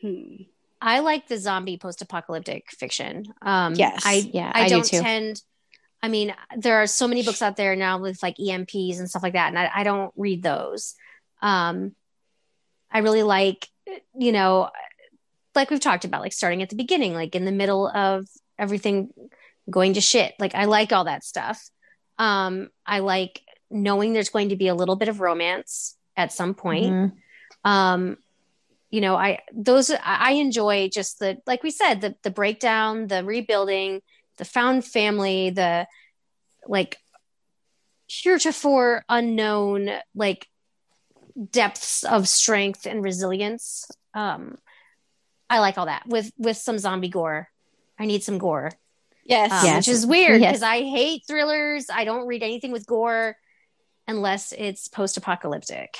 hmm. 0.00 0.42
I 0.80 1.00
like 1.00 1.28
the 1.28 1.38
zombie 1.38 1.76
post-apocalyptic 1.76 2.70
fiction. 2.70 3.26
Um, 3.42 3.74
Yes. 3.74 4.02
I 4.04 4.14
Yeah, 4.32 4.50
I, 4.54 4.62
I 4.62 4.68
do 4.68 4.76
don't 4.76 4.86
too. 4.86 5.00
tend. 5.00 5.42
I 6.02 6.08
mean, 6.08 6.34
there 6.56 6.82
are 6.82 6.86
so 6.86 7.06
many 7.06 7.22
books 7.22 7.42
out 7.42 7.56
there 7.56 7.76
now 7.76 7.98
with 7.98 8.22
like 8.22 8.36
EMPs 8.38 8.98
and 8.98 9.08
stuff 9.08 9.22
like 9.22 9.34
that, 9.34 9.48
and 9.48 9.58
I, 9.58 9.70
I 9.74 9.84
don't 9.84 10.12
read 10.16 10.42
those. 10.42 10.94
Um, 11.42 11.94
I 12.90 13.00
really 13.00 13.22
like, 13.22 13.68
you 14.18 14.32
know, 14.32 14.70
like 15.54 15.70
we've 15.70 15.80
talked 15.80 16.06
about, 16.06 16.22
like 16.22 16.32
starting 16.32 16.62
at 16.62 16.70
the 16.70 16.76
beginning, 16.76 17.12
like 17.12 17.34
in 17.34 17.44
the 17.44 17.52
middle 17.52 17.86
of 17.86 18.26
everything 18.58 19.10
going 19.68 19.94
to 19.94 20.00
shit. 20.00 20.34
Like 20.38 20.54
I 20.54 20.64
like 20.64 20.92
all 20.92 21.04
that 21.04 21.24
stuff. 21.24 21.68
Um, 22.20 22.68
I 22.86 22.98
like 23.00 23.40
knowing 23.70 24.12
there's 24.12 24.28
going 24.28 24.50
to 24.50 24.56
be 24.56 24.68
a 24.68 24.74
little 24.74 24.96
bit 24.96 25.08
of 25.08 25.20
romance 25.20 25.96
at 26.16 26.32
some 26.32 26.54
point. 26.54 26.92
Mhm. 26.92 27.12
um 27.64 28.16
you 28.90 29.00
know 29.00 29.14
i 29.16 29.38
those 29.52 29.90
i 29.90 29.98
I 30.04 30.32
enjoy 30.32 30.88
just 30.88 31.18
the 31.18 31.38
like 31.46 31.62
we 31.62 31.70
said 31.70 32.00
the 32.00 32.14
the 32.22 32.30
breakdown 32.30 33.06
the 33.06 33.22
rebuilding 33.24 34.00
the 34.38 34.44
found 34.44 34.84
family 34.84 35.50
the 35.50 35.86
like 36.66 36.96
heretofore 38.08 39.04
unknown 39.08 39.90
like 40.14 40.48
depths 41.50 42.02
of 42.04 42.28
strength 42.28 42.86
and 42.86 43.04
resilience. 43.04 43.88
Um 44.14 44.58
i 45.48 45.58
like 45.60 45.78
all 45.78 45.86
that. 45.86 46.04
With 46.06 46.32
with 46.38 46.56
some 46.56 46.78
zombie 46.78 47.08
gore. 47.08 47.48
I 47.98 48.06
need 48.06 48.22
some 48.24 48.38
gore 48.38 48.72
yes 49.30 49.50
um, 49.52 49.64
Yes. 49.64 49.86
which 49.86 49.94
is 49.96 50.06
weird 50.06 50.40
Yes. 50.40 50.50
because 50.50 50.62
i 50.62 50.80
hate 50.82 51.22
thrillers 51.26 51.86
i 51.92 52.04
don't 52.04 52.26
read 52.26 52.42
anything 52.42 52.72
with 52.72 52.86
gore 52.86 53.36
unless 54.06 54.52
it's 54.52 54.88
post-apocalyptic 54.88 55.94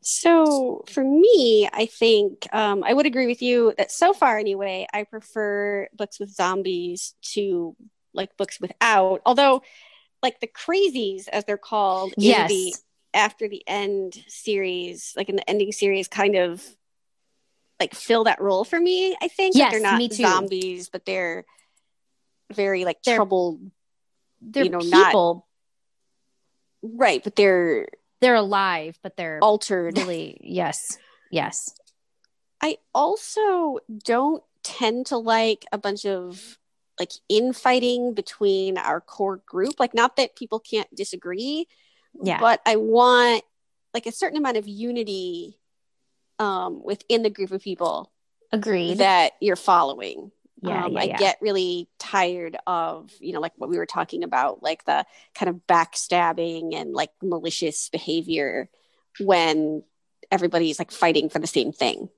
So 0.00 0.84
for 0.88 1.04
me, 1.04 1.68
I 1.72 1.86
think 1.86 2.46
um, 2.54 2.82
I 2.84 2.92
would 2.94 3.04
agree 3.06 3.26
with 3.26 3.42
you 3.42 3.74
that 3.76 3.90
so 3.92 4.12
far, 4.12 4.38
anyway, 4.38 4.86
I 4.92 5.04
prefer 5.04 5.88
books 5.92 6.18
with 6.18 6.30
zombies 6.30 7.14
to 7.34 7.76
like 8.14 8.36
books 8.36 8.58
without. 8.60 9.20
Although 9.26 9.62
like 10.22 10.40
the 10.40 10.46
crazies 10.48 11.28
as 11.28 11.44
they're 11.44 11.58
called 11.58 12.14
Yes. 12.16 12.50
in 12.50 12.56
the 12.56 12.74
after 13.12 13.48
the 13.48 13.62
end 13.66 14.14
series, 14.28 15.12
like 15.16 15.28
in 15.28 15.36
the 15.36 15.48
ending 15.50 15.72
series, 15.72 16.08
kind 16.08 16.36
of 16.36 16.64
like 17.80 17.94
fill 17.94 18.24
that 18.24 18.40
role 18.40 18.64
for 18.64 18.78
me. 18.80 19.16
I 19.20 19.28
think 19.28 19.54
Like, 19.54 19.70
they're 19.70 19.80
not 19.80 19.98
me 19.98 20.08
too. 20.08 20.16
zombies, 20.16 20.88
but 20.88 21.04
they're 21.04 21.44
very 22.52 22.84
like 22.84 23.02
They're- 23.04 23.16
troubled, 23.16 23.60
They're 24.40 24.64
you 24.64 24.70
know, 24.70 24.78
not- 24.78 25.06
people. 25.08 25.46
right? 26.82 27.22
But 27.22 27.36
they're 27.36 27.88
They're 28.20 28.34
alive, 28.34 28.98
but 29.02 29.16
they're 29.16 29.38
altered. 29.42 29.96
really 29.96 30.38
yes. 30.42 30.98
Yes. 31.30 31.72
I 32.60 32.78
also 32.94 33.78
don't 34.04 34.42
tend 34.64 35.06
to 35.06 35.16
like 35.18 35.64
a 35.70 35.78
bunch 35.78 36.04
of 36.04 36.58
like 36.98 37.12
infighting 37.28 38.12
between 38.14 38.76
our 38.76 39.00
core 39.00 39.36
group. 39.46 39.78
Like, 39.78 39.94
not 39.94 40.16
that 40.16 40.34
people 40.34 40.58
can't 40.58 40.92
disagree, 40.92 41.68
Yeah. 42.20 42.40
but 42.40 42.60
I 42.66 42.74
want 42.74 43.44
like 43.94 44.06
a 44.06 44.12
certain 44.12 44.36
amount 44.36 44.56
of 44.56 44.66
unity 44.66 45.60
um, 46.38 46.82
within 46.84 47.22
the 47.22 47.30
group 47.30 47.50
of 47.50 47.62
people 47.62 48.10
Agreed. 48.52 48.98
that 48.98 49.32
you're 49.40 49.56
following. 49.56 50.30
yeah, 50.62 50.84
um, 50.84 50.92
yeah, 50.92 51.00
I 51.00 51.04
yeah. 51.04 51.16
get 51.18 51.38
really 51.40 51.88
tired 51.98 52.56
of, 52.66 53.10
you 53.20 53.32
know, 53.32 53.40
like 53.40 53.52
what 53.56 53.70
we 53.70 53.78
were 53.78 53.86
talking 53.86 54.24
about, 54.24 54.62
like 54.62 54.84
the 54.84 55.04
kind 55.34 55.48
of 55.48 55.60
backstabbing 55.68 56.74
and 56.74 56.92
like 56.92 57.10
malicious 57.22 57.88
behavior 57.90 58.68
when 59.20 59.82
everybody's 60.30 60.78
like 60.78 60.90
fighting 60.90 61.28
for 61.28 61.38
the 61.38 61.46
same 61.46 61.72
thing. 61.72 62.08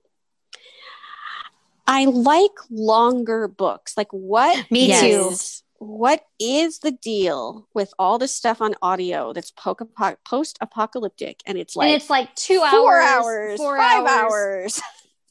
I 1.86 2.04
like 2.04 2.52
longer 2.70 3.48
books. 3.48 3.96
Like 3.96 4.12
what 4.12 4.70
Me 4.70 4.88
too. 4.88 5.30
is- 5.32 5.62
What 5.80 6.26
is 6.38 6.80
the 6.80 6.92
deal 6.92 7.66
with 7.72 7.94
all 7.98 8.18
this 8.18 8.34
stuff 8.34 8.60
on 8.60 8.74
audio 8.82 9.32
that's 9.32 9.50
post 9.50 10.58
apocalyptic 10.60 11.40
and 11.46 11.56
it's 11.56 11.74
like 11.74 11.86
and 11.86 11.96
it's 11.96 12.10
like 12.10 12.34
two 12.34 12.58
four 12.58 13.00
hours, 13.00 13.24
hours, 13.24 13.56
four 13.56 13.78
five 13.78 14.06
hours. 14.06 14.32
hours. 14.32 14.82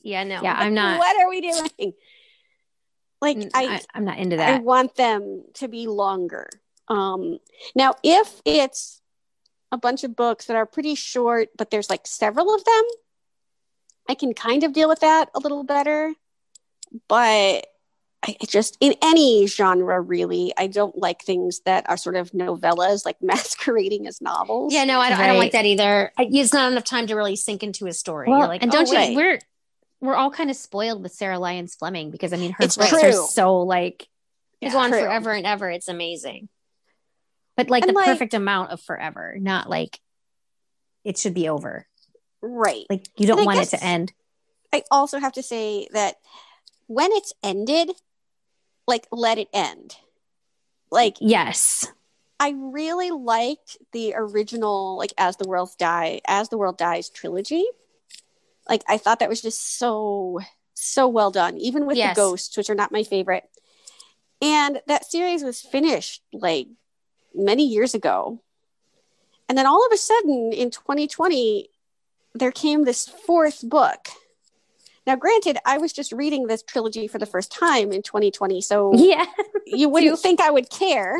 Yeah, 0.01 0.23
no. 0.23 0.41
Yeah, 0.41 0.55
I'm 0.57 0.73
not 0.73 0.97
what 0.97 1.21
are 1.21 1.29
we 1.29 1.41
doing? 1.41 1.93
Like 3.21 3.37
Mm, 3.37 3.51
I, 3.53 3.65
I, 3.65 3.81
I'm 3.93 4.05
not 4.05 4.17
into 4.17 4.37
that. 4.37 4.55
I 4.55 4.59
want 4.59 4.95
them 4.95 5.43
to 5.55 5.67
be 5.67 5.87
longer. 5.87 6.49
Um, 6.87 7.37
now, 7.75 7.93
if 8.03 8.41
it's 8.45 9.01
a 9.71 9.77
bunch 9.77 10.03
of 10.03 10.15
books 10.15 10.45
that 10.45 10.55
are 10.55 10.65
pretty 10.65 10.95
short, 10.95 11.49
but 11.57 11.69
there's 11.69 11.89
like 11.89 12.07
several 12.07 12.55
of 12.55 12.63
them, 12.63 12.83
I 14.07 14.15
can 14.15 14.33
kind 14.33 14.63
of 14.63 14.73
deal 14.73 14.89
with 14.89 15.01
that 15.01 15.29
a 15.35 15.39
little 15.39 15.63
better. 15.63 16.13
But 17.07 17.67
I 18.25 18.35
I 18.41 18.45
just, 18.45 18.77
in 18.81 18.95
any 19.01 19.47
genre, 19.47 19.99
really, 20.01 20.53
I 20.57 20.67
don't 20.67 20.97
like 20.97 21.21
things 21.23 21.61
that 21.61 21.89
are 21.89 21.95
sort 21.97 22.15
of 22.17 22.31
novellas, 22.31 23.05
like 23.05 23.15
masquerading 23.21 24.07
as 24.07 24.21
novels. 24.21 24.73
yeah, 24.73 24.83
no, 24.83 24.99
I 24.99 25.09
don't, 25.09 25.19
I 25.19 25.27
don't 25.27 25.37
like 25.37 25.53
that 25.53 25.65
either. 25.65 26.11
I, 26.17 26.27
it's 26.29 26.53
not 26.53 26.71
enough 26.71 26.83
time 26.83 27.07
to 27.07 27.15
really 27.15 27.35
sink 27.37 27.63
into 27.63 27.87
a 27.87 27.93
story. 27.93 28.29
Well, 28.29 28.47
like, 28.47 28.61
and 28.61 28.71
oh, 28.71 28.73
don't 28.83 28.89
oh, 28.89 28.91
you? 28.91 28.97
wait. 28.97 29.15
We're 29.15 29.39
we're 30.01 30.15
all 30.15 30.31
kind 30.31 30.49
of 30.49 30.55
spoiled 30.55 31.03
with 31.03 31.11
Sarah 31.13 31.39
Lyons 31.39 31.75
Fleming 31.75 32.09
because 32.11 32.31
I 32.33 32.37
mean 32.37 32.51
her 32.53 32.63
It's 32.63 32.77
books 32.77 32.93
are 32.93 33.11
so 33.11 33.59
like, 33.61 34.07
They 34.61 34.67
Yeah, 34.67 34.73
go 34.73 34.79
on 34.79 34.91
true. 34.91 34.99
forever 35.01 35.31
and 35.31 35.45
ever. 35.45 35.69
It's 35.69 35.87
amazing. 35.89 36.47
but 37.57 37.69
like 37.69 37.83
And, 37.83 37.89
the 37.89 37.93
like- 37.95 38.05
perfect 38.05 38.33
amount 38.33 38.71
of 38.71 38.81
forever, 38.81 39.35
not 39.39 39.69
like 39.69 39.99
it 41.03 41.17
should 41.17 41.33
be 41.33 41.49
over. 41.49 41.85
Right. 42.41 42.85
Like 42.89 43.07
you 43.17 43.27
don't 43.27 43.39
And 43.39 43.45
want 43.45 43.59
guess- 43.59 43.73
it 43.73 43.77
to 43.79 43.83
end. 43.83 44.13
I 44.73 44.83
also 44.91 45.19
have 45.19 45.33
to 45.33 45.43
say 45.43 45.87
that 45.93 46.15
when 46.87 47.11
it's 47.11 47.33
ended, 47.43 47.91
like, 48.89 49.07
let 49.11 49.37
it 49.37 49.47
end. 49.53 49.95
Like, 50.91 51.17
Yes. 51.21 51.87
I 52.41 52.55
really 52.55 53.11
liked 53.11 53.77
the 53.91 54.13
original, 54.15 54.97
like 54.97 55.13
as 55.17 55.35
the 55.37 55.47
world 55.47 55.71
die, 55.77 56.21
as 56.25 56.49
the 56.49 56.57
world 56.57 56.77
dies 56.77 57.09
trilogy. 57.09 57.65
Like 58.67 58.83
I 58.87 58.97
thought 58.97 59.19
that 59.19 59.29
was 59.29 59.41
just 59.41 59.77
so 59.77 60.39
so 60.73 61.07
well 61.09 61.31
done, 61.31 61.57
even 61.57 61.85
with 61.85 61.97
Yes. 61.97 62.15
the 62.15 62.21
ghosts, 62.21 62.55
which 62.55 62.69
are 62.69 62.75
not 62.75 62.93
my 62.93 63.03
favorite. 63.03 63.43
And 64.41 64.81
that 64.87 65.11
series 65.11 65.43
was 65.43 65.59
finished 65.59 66.21
like 66.31 66.67
many 67.35 67.65
years 67.65 67.93
ago. 67.93 68.41
And 69.49 69.57
then 69.57 69.65
all 69.65 69.85
of 69.85 69.91
a 69.91 69.97
sudden 69.97 70.53
in 70.53 70.71
2020, 70.71 71.69
there 72.33 72.51
came 72.51 72.85
this 72.85 73.05
fourth 73.07 73.67
book. 73.67 74.07
Now, 75.09 75.15
granted, 75.15 75.57
I 75.65 75.79
was 75.79 75.91
just 75.91 76.11
reading 76.11 76.45
this 76.45 76.61
trilogy 76.61 77.07
for 77.07 77.17
the 77.17 77.25
first 77.25 77.51
time 77.51 77.91
in 77.91 78.03
2020, 78.03 78.61
so 78.61 78.91
Yeah. 78.95 79.25
you 79.65 79.89
wouldn't 79.89 80.19
think 80.19 80.39
I 80.39 80.51
would 80.51 80.69
care. 80.69 81.19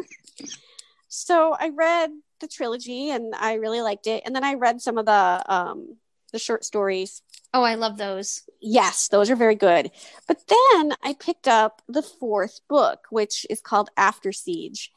So 1.07 1.55
I 1.59 1.69
read 1.69 2.11
the 2.39 2.47
trilogy 2.47 3.09
and 3.09 3.33
I 3.33 3.55
really 3.55 3.81
liked 3.81 4.05
it. 4.05 4.21
And 4.27 4.35
then 4.35 4.43
I 4.43 4.53
read 4.53 4.79
some 4.79 4.99
of 4.99 5.07
the 5.07 5.43
um 5.47 5.97
the 6.31 6.37
short 6.37 6.63
stories. 6.65 7.23
Oh, 7.51 7.63
I 7.63 7.73
love 7.73 7.97
those. 7.97 8.43
Yes, 8.61 9.07
those 9.07 9.31
are 9.31 9.35
very 9.35 9.55
good. 9.55 9.89
But 10.27 10.37
then 10.47 10.93
I 11.01 11.15
picked 11.19 11.47
up 11.47 11.81
the 11.87 12.03
fourth 12.03 12.59
book, 12.69 13.07
which 13.09 13.47
is 13.49 13.59
called 13.59 13.89
After 13.97 14.31
Siege. 14.31 14.91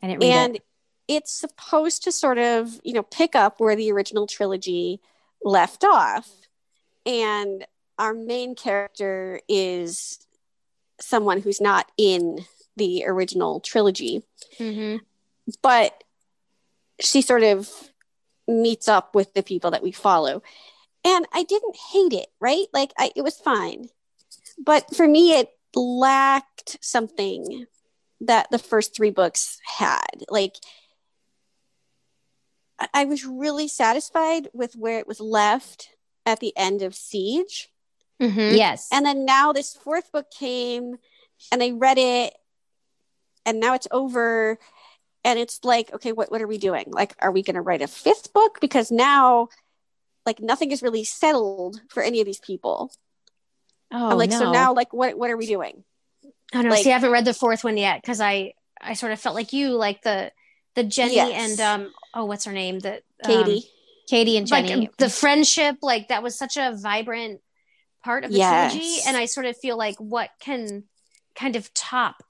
And 0.00 0.56
it. 0.56 0.62
it's 1.06 1.32
supposed 1.32 2.04
to 2.04 2.12
sort 2.12 2.38
of, 2.38 2.80
you 2.82 2.94
know, 2.94 3.02
pick 3.02 3.34
up 3.36 3.60
where 3.60 3.76
the 3.76 3.92
original 3.92 4.26
trilogy 4.26 5.02
left 5.44 5.84
off. 5.84 6.30
And 7.04 7.66
our 7.98 8.14
main 8.14 8.54
character 8.54 9.40
is 9.48 10.18
someone 11.00 11.40
who's 11.40 11.60
not 11.60 11.90
in 11.96 12.44
the 12.76 13.04
original 13.06 13.60
trilogy. 13.60 14.22
Mm-hmm. 14.58 14.98
but 15.62 16.04
she 17.00 17.22
sort 17.22 17.42
of 17.42 17.70
meets 18.48 18.88
up 18.88 19.14
with 19.14 19.34
the 19.34 19.42
people 19.42 19.70
that 19.72 19.82
we 19.82 19.92
follow. 19.92 20.42
And 21.04 21.26
i 21.32 21.42
didn't 21.44 21.76
hate 21.92 22.12
it 22.12 22.28
right? 22.40 22.66
Like 22.72 22.92
I, 22.98 23.10
it 23.16 23.22
was 23.22 23.36
fine. 23.38 23.88
But 24.58 24.94
for 24.94 25.06
me 25.06 25.38
it 25.38 25.50
lacked 25.74 26.78
something 26.80 27.66
that 28.20 28.50
the 28.50 28.58
first 28.58 28.94
three 28.96 29.10
books 29.10 29.60
had. 29.78 30.24
Like 30.28 30.56
I- 32.78 32.88
i 32.94 33.04
was 33.04 33.24
really 33.24 33.68
satisfied 33.68 34.48
with 34.52 34.74
where 34.76 34.98
it 34.98 35.06
was 35.08 35.20
left 35.20 35.90
at 36.26 36.40
the 36.40 36.52
end 36.56 36.82
of 36.82 36.94
siege 36.94 37.70
Mm-hmm. 38.20 38.56
Yes. 38.56 38.88
and 38.92 39.06
then 39.06 39.24
now 39.24 39.52
this 39.52 39.74
fourth 39.74 40.10
book 40.10 40.26
came 40.30 40.96
and 41.52 41.62
I 41.62 41.70
read 41.70 41.98
it 41.98 42.34
and 43.46 43.60
now 43.60 43.74
it's 43.74 43.86
over 43.90 44.58
and 45.24 45.38
it's 45.38 45.60
like, 45.64 45.92
okay, 45.94 46.12
what, 46.12 46.30
what 46.30 46.42
are 46.42 46.46
we 46.48 46.58
doing? 46.58 46.86
Like, 46.88 47.14
are 47.20 47.30
we 47.30 47.42
going 47.42 47.54
to 47.54 47.60
write 47.60 47.82
a 47.82 47.86
fifth 47.86 48.32
book? 48.32 48.58
Because 48.60 48.90
now 48.90 49.48
like 50.26 50.40
nothing 50.40 50.72
is 50.72 50.82
really 50.82 51.04
settled 51.04 51.80
for 51.88 52.02
any 52.02 52.20
of 52.20 52.26
these 52.26 52.40
people. 52.40 52.92
oh, 53.92 54.10
I'm 54.10 54.18
like, 54.18 54.30
no. 54.30 54.38
so 54.38 54.52
now 54.52 54.74
like, 54.74 54.92
what, 54.92 55.16
what 55.16 55.30
are 55.30 55.36
we 55.36 55.46
doing? 55.46 55.84
I 56.24 56.28
don't 56.54 56.64
know. 56.64 56.70
Like- 56.70 56.82
see. 56.84 56.90
I 56.90 56.94
haven't 56.94 57.10
read 57.12 57.24
the 57.24 57.34
fourth 57.34 57.62
one 57.64 57.76
yet 57.76 58.00
because 58.02 58.20
I 58.20 58.54
I 58.80 58.94
sort 58.94 59.12
of 59.12 59.20
felt 59.20 59.34
like 59.34 59.52
you, 59.52 59.70
like 59.70 60.02
the 60.02 60.32
the 60.74 60.84
Jenny 60.84 61.16
Yes. 61.16 61.50
and 61.58 61.60
um 61.84 61.92
oh 62.14 62.24
what's 62.26 62.44
her 62.44 62.52
name 62.52 62.78
the 62.80 63.02
Katie. 63.24 63.64
Katie 64.08 64.36
and 64.36 64.46
Jenny. 64.46 64.74
like 64.76 64.96
the 64.96 65.10
friendship 65.10 65.76
like 65.82 66.08
that 66.08 66.22
was 66.22 66.38
such 66.38 66.56
a 66.56 66.74
vibrant 66.76 67.40
part 68.04 68.24
of 68.24 68.32
the 68.32 68.38
Yes. 68.38 68.72
trilogy 68.72 69.02
and 69.06 69.16
I 69.16 69.26
sort 69.26 69.46
of 69.46 69.56
feel 69.56 69.76
like 69.76 69.96
what 69.96 70.30
can 70.40 70.84
kind 71.34 71.56
of 71.56 71.72
top 71.74 72.22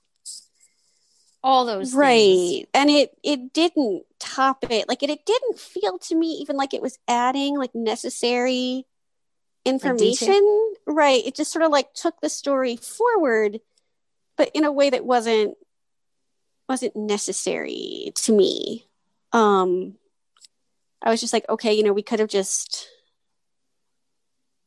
all 1.42 1.64
those 1.64 1.90
things. 1.90 1.98
right. 2.00 2.66
And 2.74 2.90
it, 2.90 3.16
it 3.22 3.52
didn't 3.52 4.04
top 4.18 4.64
it. 4.70 4.88
Like 4.88 5.02
it, 5.02 5.10
it 5.10 5.24
didn't 5.24 5.58
feel 5.58 5.98
to 5.98 6.14
me 6.14 6.38
even 6.40 6.56
like 6.56 6.74
it 6.74 6.82
was 6.82 6.98
adding 7.06 7.56
like 7.56 7.74
necessary 7.74 8.84
information. 9.64 10.74
right. 10.86 11.24
It 11.24 11.34
just 11.34 11.52
sort 11.52 11.64
of 11.64 11.70
like 11.70 11.92
took 11.94 12.20
the 12.20 12.28
story 12.28 12.76
forward, 12.76 13.60
but 14.36 14.50
in 14.54 14.64
a 14.64 14.72
way 14.72 14.90
that 14.90 15.04
wasn't 15.04 15.56
wasn't 16.68 16.96
necessary 16.96 18.12
to 18.14 18.32
me. 18.32 18.86
Um 19.32 19.94
I 21.02 21.10
was 21.10 21.20
just 21.20 21.32
like, 21.32 21.48
okay, 21.48 21.72
you 21.74 21.84
know, 21.84 21.92
we 21.92 22.02
could 22.02 22.18
have 22.18 22.28
just 22.28 22.88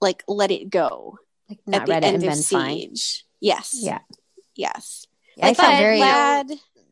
like 0.01 0.23
let 0.27 0.51
it 0.51 0.69
go 0.69 1.17
like 1.49 1.59
at 1.71 1.85
the 1.85 1.91
read 1.91 2.03
it 2.03 2.07
end 2.07 2.15
and 2.17 2.23
of 2.25 2.29
been 2.29 2.43
fine. 2.43 2.77
Siege. 2.95 3.25
Yes. 3.39 3.77
Yeah. 3.79 3.99
Yes. 4.55 5.05
I 5.41 5.47
Like, 5.47 5.57
felt 5.57 5.69
I'm 5.73 5.79
very 5.79 5.97
glad. 5.97 6.51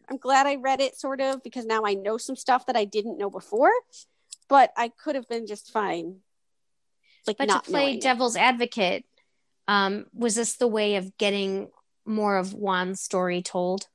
I'm 0.10 0.18
glad 0.18 0.48
I 0.48 0.56
read 0.56 0.80
it, 0.82 0.98
sort 0.98 1.22
of, 1.22 1.44
because 1.44 1.66
now 1.66 1.84
I 1.86 1.94
know 1.94 2.18
some 2.18 2.36
stuff 2.36 2.66
that 2.66 2.76
I 2.76 2.86
didn't 2.86 3.18
know 3.18 3.30
before. 3.30 3.72
But 4.48 4.72
I 4.76 4.88
could 4.90 5.14
have 5.16 5.28
been 5.28 5.46
just 5.46 5.72
fine, 5.72 6.22
like 7.28 7.38
But 7.38 7.48
not 7.48 7.66
to 7.66 7.70
play 7.70 7.94
it. 7.94 8.02
devil's 8.02 8.36
advocate, 8.36 9.06
um, 9.68 10.08
was 10.14 10.34
this 10.34 10.56
the 10.56 10.68
way 10.68 10.96
of 10.96 11.16
getting 11.18 11.70
more 12.06 12.38
of 12.38 12.54
Juan's 12.54 13.02
story 13.02 13.44
told 13.44 13.88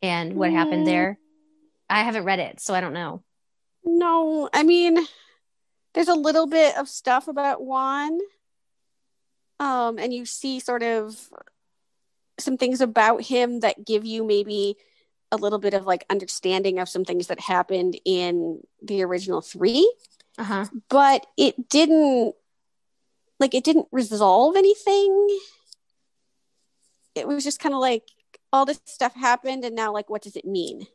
and 0.00 0.34
what 0.36 0.52
happened 0.52 0.82
Mm. 0.82 0.90
there? 0.90 1.18
I 1.90 2.02
haven't 2.04 2.22
read 2.24 2.38
it, 2.38 2.60
so 2.60 2.72
I 2.74 2.80
don't 2.80 2.92
know. 2.92 3.24
No, 3.84 4.48
I 4.52 4.62
mean, 4.62 4.98
there's 5.94 6.06
a 6.08 6.14
little 6.14 6.46
bit 6.46 6.76
of 6.76 6.88
stuff 6.88 7.26
about 7.26 7.62
Juan, 7.62 8.16
um, 9.60 9.98
and 9.98 10.12
you 10.12 10.24
see 10.24 10.60
sort 10.60 10.82
of 10.82 11.16
some 12.38 12.56
things 12.56 12.80
about 12.80 13.22
him 13.22 13.60
that 13.60 13.84
give 13.84 14.04
you 14.04 14.24
maybe 14.24 14.76
a 15.32 15.36
little 15.36 15.58
bit 15.58 15.74
of 15.74 15.84
like 15.86 16.04
understanding 16.08 16.78
of 16.78 16.88
some 16.88 17.04
things 17.04 17.26
that 17.26 17.40
happened 17.40 17.98
in 18.04 18.60
the 18.82 19.02
original 19.02 19.40
three, 19.40 19.92
Uh-huh. 20.38 20.66
but 20.88 21.26
it 21.36 21.68
didn't 21.68 22.34
like 23.40 23.54
it 23.54 23.64
didn't 23.64 23.86
resolve 23.92 24.56
anything. 24.56 25.28
It 27.14 27.26
was 27.26 27.44
just 27.44 27.60
kind 27.60 27.74
of 27.74 27.80
like 27.80 28.04
all 28.52 28.64
this 28.64 28.80
stuff 28.84 29.14
happened 29.14 29.64
and 29.64 29.74
now 29.76 29.92
like 29.92 30.08
what 30.08 30.22
does 30.22 30.36
it 30.36 30.44
mean? 30.44 30.86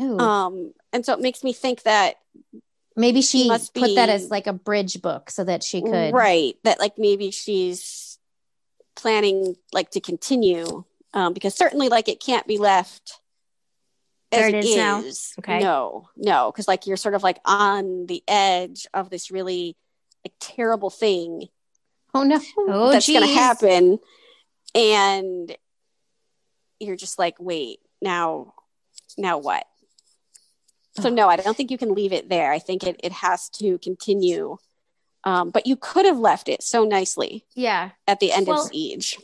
Ooh. 0.00 0.18
Um 0.18 0.72
and 0.92 1.06
so 1.06 1.12
it 1.12 1.20
makes 1.20 1.44
me 1.44 1.52
think 1.52 1.82
that 1.84 2.16
Maybe 2.96 3.22
she 3.22 3.48
must 3.48 3.74
put 3.74 3.94
that 3.96 4.08
as 4.08 4.30
like 4.30 4.46
a 4.46 4.52
bridge 4.52 5.02
book 5.02 5.30
so 5.30 5.44
that 5.44 5.62
she 5.64 5.82
could. 5.82 6.14
right 6.14 6.56
that 6.64 6.78
like 6.78 6.98
maybe 6.98 7.30
she's 7.30 8.18
planning 8.94 9.56
like 9.72 9.90
to 9.90 10.00
continue 10.00 10.84
um 11.12 11.32
because 11.32 11.54
certainly 11.54 11.88
like 11.88 12.08
it 12.08 12.20
can't 12.20 12.46
be 12.46 12.58
left 12.58 13.20
as 14.30 14.40
Where 14.40 14.48
it 14.50 14.64
is 14.64 14.76
now? 14.76 15.02
Okay. 15.40 15.58
no 15.60 16.08
no 16.16 16.52
because 16.52 16.68
like 16.68 16.86
you're 16.86 16.96
sort 16.96 17.16
of 17.16 17.24
like 17.24 17.40
on 17.44 18.06
the 18.06 18.22
edge 18.28 18.86
of 18.94 19.10
this 19.10 19.32
really 19.32 19.76
like 20.24 20.34
terrible 20.38 20.90
thing 20.90 21.48
Oh 22.16 22.22
no. 22.22 22.40
Oh, 22.56 22.92
that's 22.92 23.08
going 23.08 23.26
to 23.26 23.34
happen 23.34 23.98
and 24.72 25.56
you're 26.78 26.94
just 26.94 27.18
like 27.18 27.34
wait 27.40 27.80
now 28.00 28.54
now 29.18 29.38
what 29.38 29.66
so 31.00 31.08
no 31.08 31.28
i 31.28 31.36
don't 31.36 31.56
think 31.56 31.70
you 31.70 31.78
can 31.78 31.94
leave 31.94 32.12
it 32.12 32.28
there 32.28 32.52
i 32.52 32.58
think 32.58 32.84
it, 32.84 32.98
it 33.02 33.12
has 33.12 33.48
to 33.48 33.78
continue 33.78 34.56
um, 35.26 35.48
but 35.50 35.66
you 35.66 35.76
could 35.76 36.04
have 36.04 36.18
left 36.18 36.48
it 36.50 36.62
so 36.62 36.84
nicely 36.84 37.46
Yeah. 37.54 37.90
at 38.06 38.20
the 38.20 38.30
end 38.30 38.46
Well, 38.46 38.62
of 38.62 38.68
siege 38.68 39.16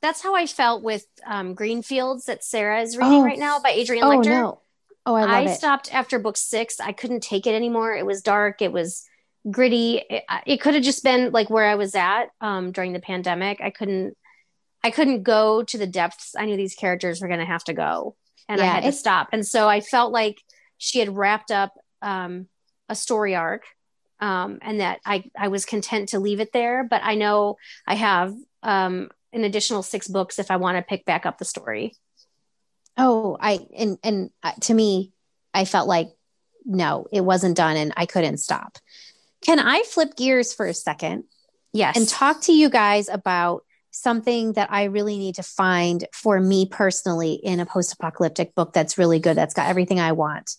That's 0.00 0.22
how 0.22 0.34
I 0.36 0.46
felt 0.46 0.82
with 0.84 1.06
um, 1.26 1.54
Greenfields 1.54 2.26
that 2.26 2.44
Sarah 2.44 2.82
is 2.82 2.96
reading 2.96 3.20
Oh. 3.22 3.24
right 3.24 3.38
now 3.38 3.58
by 3.58 3.72
Adrienne 3.72 4.04
Oh 4.04 4.10
Lecter. 4.10 4.26
no. 4.26 4.60
Oh, 5.06 5.14
I 5.16 5.20
love 5.22 5.30
it. 5.46 5.50
I, 5.50 5.54
stopped 5.54 5.92
after 5.94 6.18
book 6.18 6.36
six. 6.36 6.78
I 6.78 6.92
couldn't 6.92 7.22
take 7.22 7.46
it 7.46 7.54
anymore. 7.54 7.94
It 7.96 8.06
was 8.06 8.20
dark. 8.22 8.60
It 8.62 8.70
was 8.70 9.04
gritty. 9.50 10.02
It, 10.08 10.24
it 10.46 10.60
could 10.60 10.74
have 10.74 10.82
just 10.84 11.02
been 11.02 11.32
like 11.32 11.48
where 11.50 11.66
I 11.66 11.74
was 11.74 11.94
at 11.94 12.26
um, 12.40 12.70
during 12.70 12.92
the 12.92 13.00
pandemic. 13.00 13.60
I 13.62 13.70
couldn't. 13.70 14.14
I 14.84 14.90
couldn't 14.90 15.22
go 15.24 15.62
to 15.64 15.78
the 15.78 15.86
depths. 15.86 16.36
I 16.38 16.44
knew 16.44 16.56
these 16.56 16.74
characters 16.76 17.20
were 17.22 17.28
going 17.28 17.40
to 17.40 17.46
have 17.46 17.64
to 17.64 17.72
go, 17.74 18.14
and 18.48 18.60
I 18.60 18.66
had 18.66 18.84
to 18.84 18.92
stop. 18.92 19.30
And 19.32 19.44
so 19.46 19.68
I 19.68 19.80
felt 19.80 20.12
like 20.12 20.42
she 20.78 20.98
had 20.98 21.16
wrapped 21.16 21.50
up 21.50 21.72
um, 22.02 22.48
a 22.88 22.94
story 22.94 23.34
arc, 23.34 23.64
um, 24.20 24.58
and 24.62 24.80
that 24.80 25.00
I 25.04 25.24
I 25.36 25.48
was 25.48 25.64
content 25.64 26.10
to 26.10 26.18
leave 26.18 26.40
it 26.40 26.52
there. 26.52 26.84
But 26.84 27.02
I 27.04 27.14
know 27.14 27.56
I 27.86 27.94
have 27.94 28.34
um, 28.62 29.10
an 29.32 29.44
additional 29.44 29.82
six 29.82 30.08
books 30.08 30.38
if 30.38 30.50
I 30.50 30.56
want 30.56 30.76
to 30.78 30.82
pick 30.82 31.04
back 31.04 31.26
up 31.26 31.38
the 31.38 31.44
story. 31.44 31.94
Oh, 32.96 33.36
I 33.40 33.66
and 33.76 33.98
and 34.02 34.30
uh, 34.42 34.52
to 34.62 34.74
me, 34.74 35.12
I 35.52 35.64
felt 35.64 35.88
like 35.88 36.10
no, 36.64 37.06
it 37.12 37.22
wasn't 37.22 37.56
done, 37.56 37.76
and 37.76 37.92
I 37.96 38.06
couldn't 38.06 38.38
stop. 38.38 38.78
Can 39.42 39.58
I 39.58 39.82
flip 39.82 40.16
gears 40.16 40.54
for 40.54 40.66
a 40.66 40.74
second 40.74 41.24
Yes, 41.74 41.96
and 41.96 42.08
talk 42.08 42.40
to 42.42 42.52
you 42.52 42.70
guys 42.70 43.08
about 43.08 43.64
something 43.90 44.52
that 44.52 44.72
I 44.72 44.84
really 44.84 45.18
need 45.18 45.34
to 45.36 45.42
find 45.42 46.06
for 46.12 46.40
me 46.40 46.66
personally 46.66 47.34
in 47.34 47.58
a 47.58 47.66
post-apocalyptic 47.66 48.54
book 48.54 48.72
that's 48.72 48.96
really 48.96 49.18
good, 49.18 49.36
that's 49.36 49.54
got 49.54 49.68
everything 49.68 49.98
I 49.98 50.12
want, 50.12 50.56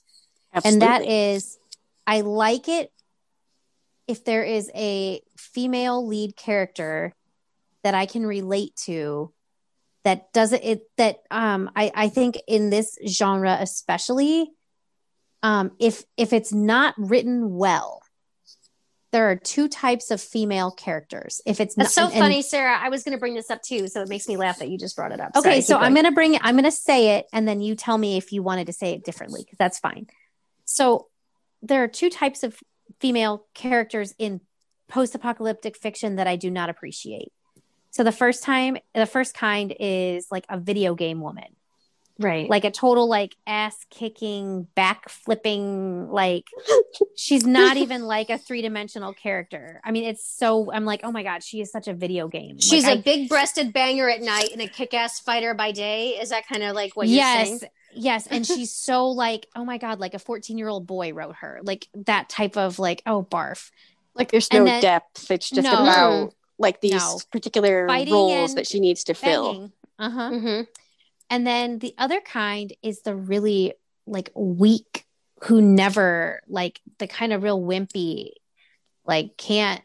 and 0.64 0.82
that 0.82 1.06
is, 1.06 1.58
I 2.08 2.22
like 2.22 2.70
it 2.70 2.92
if 4.08 4.24
there 4.24 4.44
is 4.44 4.70
a 4.76 5.22
female 5.38 6.06
lead 6.06 6.36
character 6.36 7.14
that 7.84 7.96
I 7.96 8.06
can 8.06 8.26
relate 8.26 8.76
to 8.86 9.34
that 10.04 10.32
doesn't 10.34 10.64
it 10.64 10.84
that 10.98 11.18
um 11.32 11.70
I 11.76 11.92
I 11.96 12.10
think 12.10 12.38
in 12.48 12.70
this 12.70 12.98
genre 13.08 13.58
especially 13.60 14.52
um 15.42 15.72
if 15.80 16.04
if 16.16 16.32
it's 16.34 16.54
not 16.54 16.94
written 16.98 17.56
well 17.56 18.02
there 19.12 19.32
are 19.32 19.36
two 19.36 19.68
types 19.68 20.12
of 20.12 20.22
female 20.22 20.72
characters 20.72 21.42
if 21.46 21.60
it's 21.60 21.74
That's 21.74 21.96
not 21.96 22.12
so 22.12 22.18
funny, 22.20 22.42
Sarah. 22.42 22.78
I 22.78 22.90
was 22.90 23.04
going 23.04 23.14
to 23.14 23.18
bring 23.20 23.34
this 23.34 23.50
up 23.50 23.62
too, 23.62 23.88
so 23.88 24.02
it 24.02 24.10
makes 24.10 24.28
me 24.28 24.36
laugh 24.36 24.60
that 24.60 24.68
you 24.68 24.78
just 24.78 24.96
brought 24.96 25.14
it 25.14 25.22
up. 25.22 25.32
okay 25.38 25.50
Sorry, 25.50 25.62
so 25.62 25.76
i'm 25.78 25.94
going. 25.94 26.04
gonna 26.04 26.12
bring 26.14 26.34
it 26.36 26.42
i'm 26.44 26.56
gonna 26.56 26.70
say 26.70 27.18
it 27.18 27.26
and 27.34 27.48
then 27.48 27.62
you 27.62 27.76
tell 27.76 27.98
me 27.98 28.18
if 28.18 28.32
you 28.32 28.44
wanted 28.44 28.68
to 28.68 28.74
say 28.74 28.94
it 28.94 29.04
differently 29.06 29.42
because 29.44 29.58
that's 29.58 29.80
fine 29.80 30.08
so 30.66 31.08
there 31.62 31.84
are 31.84 31.88
two 31.88 32.10
types 32.10 32.44
of 32.44 32.58
female 33.00 33.46
characters 33.54 34.14
in 34.20 34.42
post-apocalyptic 34.88 35.78
fiction 35.78 36.18
that 36.18 36.28
i 36.28 36.36
do 36.36 36.52
not 36.52 36.70
appreciate. 36.70 37.32
So 37.92 38.04
the 38.04 38.12
first 38.12 38.44
time 38.44 38.78
the 38.94 39.06
first 39.06 39.34
kind 39.34 39.74
is 39.80 40.28
like 40.30 40.46
a 40.50 40.60
video 40.60 40.96
game 40.96 41.22
woman 41.22 41.56
right. 42.20 42.50
like 42.50 42.64
a 42.66 42.72
total 42.72 43.08
like 43.10 43.36
ass 43.46 43.76
kicking 43.90 44.68
back 44.76 45.10
flipping 45.10 46.08
like 46.10 46.46
she's 47.16 47.46
not 47.46 47.78
even 47.78 48.04
like 48.08 48.30
a 48.30 48.38
three-dimensional 48.38 49.14
character 49.14 49.82
i 49.84 49.92
mean 49.92 50.04
it's 50.06 50.26
so 50.26 50.72
i'm 50.72 50.86
like 50.86 51.02
oh 51.04 51.12
my 51.12 51.24
god 51.24 51.44
she 51.44 51.62
is 51.62 51.72
such 51.72 51.88
a 51.88 51.94
video 51.94 52.28
game 52.28 52.58
She's 52.60 52.84
Like, 52.86 52.96
a 52.96 53.00
I- 53.00 53.02
big-breasted 53.02 53.74
banger 53.74 54.10
at 54.10 54.22
night 54.22 54.50
and 54.54 54.62
a 54.62 54.68
kick-ass 54.68 55.20
fighter 55.20 55.54
by 55.54 55.72
day. 55.72 56.10
Is 56.12 56.30
that 56.30 56.48
kind 56.48 56.64
of 56.64 56.76
like 56.76 56.96
what 56.96 57.08
you're 57.08 57.18
yes 57.18 57.48
saying? 57.48 57.60
yes 57.94 58.28
and 58.28 58.46
she's 58.52 58.72
so 58.72 59.08
like 59.08 59.48
oh 59.56 59.66
my 59.66 59.78
god 59.78 60.00
like 60.00 60.14
a 60.14 60.20
14 60.20 60.58
year 60.58 60.68
old 60.70 60.86
boy 60.88 61.14
wrote 61.14 61.36
her 61.38 61.60
like 61.64 61.88
that 62.06 62.30
type 62.30 62.58
of 62.58 62.80
like 62.80 63.02
oh 63.06 63.24
barf 63.30 63.72
like 64.16 64.32
there's 64.32 64.52
no 64.54 64.64
then- 64.66 64.82
depth 64.82 65.30
it's 65.32 65.50
just 65.50 65.64
No. 65.66 65.74
about 65.84 66.34
like 66.58 66.80
these 66.82 66.94
No. 66.94 67.20
particular 67.32 67.86
Fighting 67.88 68.14
roles 68.14 68.56
that 68.56 68.66
she 68.68 68.80
needs 68.80 69.04
to 69.06 69.14
fill 69.14 69.72
uh-huh 70.00 70.30
Mm-hmm. 70.32 70.62
And 71.30 71.46
then 71.46 71.80
the 71.80 71.94
other 71.98 72.22
kind 72.22 72.74
is 72.84 73.02
the 73.02 73.16
really 73.16 73.74
like 74.08 74.32
weak 74.36 75.06
who 75.44 75.62
never 75.62 76.42
like 76.48 76.80
the 77.00 77.08
kind 77.08 77.34
of 77.34 77.44
real 77.44 77.60
wimpy 77.62 78.30
like 79.06 79.36
can't 79.38 79.82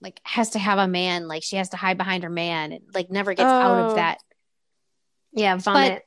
like 0.00 0.20
has 0.24 0.50
to 0.50 0.58
have 0.58 0.78
a 0.78 0.88
man 0.88 1.28
like 1.28 1.42
she 1.42 1.56
has 1.56 1.68
to 1.70 1.76
hide 1.76 1.96
behind 1.98 2.22
her 2.24 2.30
man 2.30 2.72
and 2.72 2.82
like 2.94 3.10
never 3.10 3.32
gets 3.34 3.46
out 3.46 3.78
Oh. 3.78 3.88
of 3.88 3.94
that 3.96 4.18
Yeah, 5.32 5.56
vomit. 5.56 6.02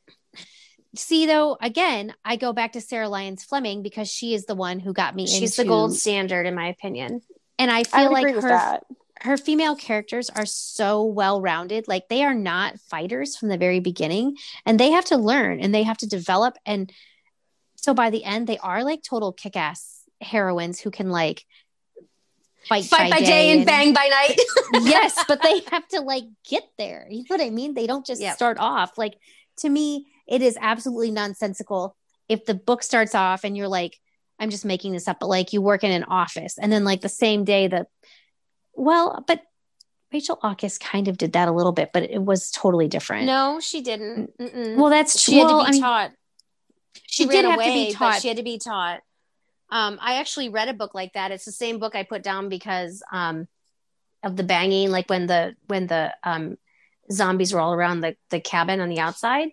see 0.96 1.26
though 1.26 1.58
again 1.62 2.14
i 2.24 2.36
go 2.36 2.54
back 2.54 2.74
to 2.74 2.82
sarah 2.82 3.10
lyons 3.10 3.44
fleming 3.44 3.82
because 3.82 4.10
she 4.12 4.34
is 4.34 4.46
the 4.46 4.56
one 4.56 4.80
who 4.80 4.94
got 4.94 5.16
me 5.16 5.26
She's 5.26 5.58
into 5.58 5.64
the 5.64 5.68
gold 5.70 5.96
standard, 5.96 6.46
in 6.46 6.54
my 6.56 6.68
opinion. 6.68 7.22
and 7.58 7.72
i 7.72 7.80
i 7.80 7.84
feel 7.84 8.04
would 8.12 8.24
like 8.24 8.36
her 8.36 8.42
that 8.42 8.84
her 9.24 9.38
female 9.38 9.76
characters 9.76 10.30
are 10.30 10.46
so 10.46 11.04
well 11.06 11.42
rounded. 11.42 11.88
Like 11.88 12.10
they 12.10 12.24
are 12.24 12.34
not 12.34 12.80
fighters 12.82 13.38
from 13.38 13.48
the 13.48 13.58
very 13.58 13.80
beginning 13.80 14.36
and 14.66 14.78
they 14.78 14.92
have 14.92 15.06
to 15.06 15.18
learn 15.18 15.62
and 15.62 15.74
they 15.74 15.84
have 15.84 15.98
to 16.00 16.08
develop. 16.08 16.56
And 16.66 16.92
so 17.78 17.94
by 17.94 18.10
the 18.10 18.26
end, 18.26 18.48
they 18.48 18.58
are 18.58 18.84
like 18.84 19.02
total 19.02 19.32
kick 19.32 19.56
ass 19.56 20.02
heroines 20.20 20.82
who 20.82 20.92
can 20.92 21.10
like 21.10 21.46
fight, 22.68 22.84
Fight 22.84 23.12
by, 23.12 23.22
day, 23.22 23.52
and, 23.52 23.66
bang 23.66 23.94
by 23.94 24.08
night. 24.10 24.38
yes, 24.84 25.24
but 25.26 25.42
they 25.42 25.62
have 25.72 25.88
to 25.90 26.02
like 26.02 26.26
get 26.50 26.64
there. 26.78 27.08
You 27.10 27.20
know 27.20 27.26
what 27.30 27.42
I 27.42 27.50
mean? 27.50 27.76
They 27.76 27.88
don't 27.88 28.06
just 28.06 28.22
Yep. 28.22 28.36
start 28.36 28.58
off. 28.60 28.98
Like 28.98 29.16
to 29.58 29.70
me, 29.70 30.08
it 30.28 30.42
is 30.42 30.58
absolutely 30.60 31.12
nonsensical 31.12 31.96
if 32.28 32.46
the 32.46 32.56
book 32.56 32.84
starts 32.84 33.16
off 33.16 33.46
and 33.46 33.56
you're 33.56 33.70
like, 33.70 33.98
I'm 34.40 34.50
just 34.50 34.66
making 34.66 34.92
this 34.92 35.08
up, 35.08 35.20
but 35.22 35.28
like 35.30 35.54
you 35.54 35.62
work 35.62 35.86
in 35.86 35.92
an 35.92 36.04
office 36.04 36.58
and 36.58 36.72
then 36.72 36.84
like 36.84 37.00
the 37.00 37.08
same 37.10 37.46
day 37.46 37.68
the 37.68 37.86
well, 38.74 39.24
but 39.28 39.42
Rachel 40.12 40.38
Aukes 40.44 40.80
kind 40.80 41.08
of 41.08 41.18
did 41.18 41.34
that 41.34 41.48
a 41.48 41.52
little 41.52 41.72
bit, 41.72 41.92
but 41.94 42.04
it 42.04 42.22
was 42.22 42.52
totally 42.52 42.88
different. 42.88 43.26
no, 43.26 43.60
she 43.60 43.82
didn't. 43.82 44.38
Mm-mm. 44.38 44.76
Well, 44.76 44.90
that's 44.90 45.24
true. 45.24 45.34
she 45.34 45.40
had 45.40 45.48
to 45.48 45.56
be 45.56 45.62
I 45.62 45.72
mean, 45.72 45.82
taught. 45.82 46.12
She 47.08 47.24
She, 47.24 47.26
did 47.30 47.44
ran 47.44 47.46
have 47.46 47.60
to 47.60 47.66
away, 47.66 47.74
be 47.86 47.92
but 47.94 47.98
taught. 47.98 48.22
she 48.22 48.28
had 48.28 48.38
to 48.38 48.44
be 48.44 48.58
taught. 48.60 49.02
Um, 49.72 49.98
I 50.02 50.16
actually 50.20 50.50
read 50.50 50.70
a 50.70 50.74
book 50.74 50.94
like 50.94 51.14
that. 51.14 51.32
It's 51.32 51.46
the 51.46 51.52
same 51.52 51.80
book 51.80 51.96
I 51.96 52.04
put 52.04 52.22
down 52.22 52.48
because 52.50 53.02
um, 53.12 53.48
of 54.22 54.36
the 54.36 54.44
banging, 54.44 54.92
like 54.92 55.10
when 55.10 55.26
the 55.26 55.56
when 55.68 55.88
the 55.88 56.14
um, 56.24 56.58
zombies 57.12 57.52
were 57.54 57.60
all 57.60 57.74
around 57.74 58.02
the 58.02 58.16
the 58.30 58.40
cabin 58.40 58.80
on 58.82 58.90
the 58.90 59.00
outside. 59.00 59.50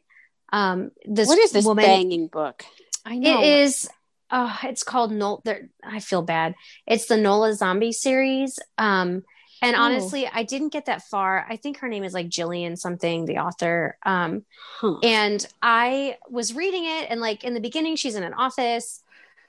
Um, 0.53 0.91
this 1.07 1.29
what 1.29 1.39
is 1.39 1.53
this 1.53 1.65
woman? 1.65 1.85
banging 1.85 2.27
book 2.27 2.65
I 3.07 3.17
know. 3.17 3.41
It 3.41 3.61
is. 3.61 3.89
Oh, 4.33 4.57
it's 4.63 4.83
called 4.83 5.13
Nola. 5.13 5.39
there- 5.45 5.69
I 5.85 6.01
feel 6.01 6.23
bad. 6.23 6.55
It's 6.87 7.07
the 7.07 7.17
Nola 7.17 7.55
Zombie 7.55 7.93
series. 7.93 8.59
Um, 8.79 9.25
and 9.63 9.77
Oh. 9.77 9.81
honestly, 9.81 10.27
I 10.33 10.43
didn't 10.45 10.73
get 10.73 10.87
that 10.87 11.03
far. 11.03 11.45
I 11.49 11.57
think 11.57 11.79
her 11.79 11.89
name 11.89 12.05
is 12.05 12.15
like 12.15 12.29
Jillian 12.29 12.79
something, 12.79 13.27
the 13.27 13.39
author. 13.39 13.99
Um, 14.07 14.45
huh. 14.79 14.99
and 15.03 15.47
I 15.63 16.17
was 16.31 16.55
reading 16.55 16.85
it, 16.87 17.11
and 17.11 17.21
like 17.21 17.45
in 17.45 17.55
the 17.55 17.61
beginning, 17.61 17.97
she's 17.97 18.15
in 18.15 18.23
an 18.23 18.33
office, 18.35 19.03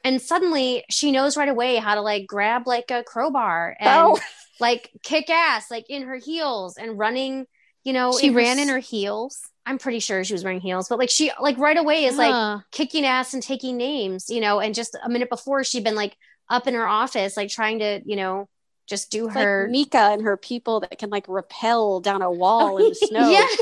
and 0.04 0.22
suddenly 0.22 0.84
she 0.90 1.12
knows 1.12 1.38
right 1.38 1.48
away 1.48 1.76
how 1.78 1.96
to 1.96 2.02
like 2.02 2.26
grab 2.28 2.66
like 2.68 2.92
a 2.92 3.04
crowbar 3.04 3.78
and 3.80 3.90
Oh. 3.90 4.20
like 4.60 4.90
kick 5.04 5.30
ass, 5.30 5.70
like 5.72 5.86
in 5.90 6.04
her 6.04 6.16
heels 6.18 6.76
and 6.78 6.98
running. 7.00 7.46
You 7.84 7.94
know, 7.94 8.18
she 8.18 8.30
ran 8.32 8.58
s- 8.58 8.64
in 8.64 8.68
her 8.70 8.80
heels. 8.80 9.40
I'm 9.72 9.78
pretty 9.78 10.00
sure 10.00 10.24
she 10.24 10.34
was 10.34 10.44
wearing 10.44 10.60
heels, 10.60 10.90
but 10.90 11.00
like 11.00 11.10
she 11.10 11.32
like 11.40 11.58
right 11.58 11.78
away 11.78 12.06
is 12.06 12.18
like 12.18 12.32
Huh. 12.32 12.60
kicking 12.72 13.06
ass 13.06 13.34
and 13.34 13.42
taking 13.42 13.78
names, 13.78 14.30
you 14.30 14.42
know, 14.42 14.60
and 14.60 14.76
just 14.76 14.98
a 15.02 15.10
minute 15.10 15.30
before 15.30 15.64
she'd 15.64 15.84
been 15.84 15.96
like 15.96 16.18
up 16.50 16.68
in 16.68 16.74
her 16.74 16.88
office, 16.88 17.38
like 17.38 17.50
trying 17.50 17.80
to, 17.80 18.02
you 18.06 18.18
know, 18.18 18.50
just 18.88 19.10
do 19.10 19.28
It's 19.28 19.36
her. 19.36 19.64
like 19.64 19.72
Mika 19.72 19.98
and 19.98 20.22
her 20.24 20.36
people 20.36 20.82
that 20.82 21.00
can 21.00 21.10
like 21.10 21.26
rappel 21.30 22.02
down 22.02 22.22
a 22.22 22.30
wall 22.44 22.78
in 22.78 22.90
the 22.90 22.96
snow. 22.96 23.30
Yes. 23.30 23.58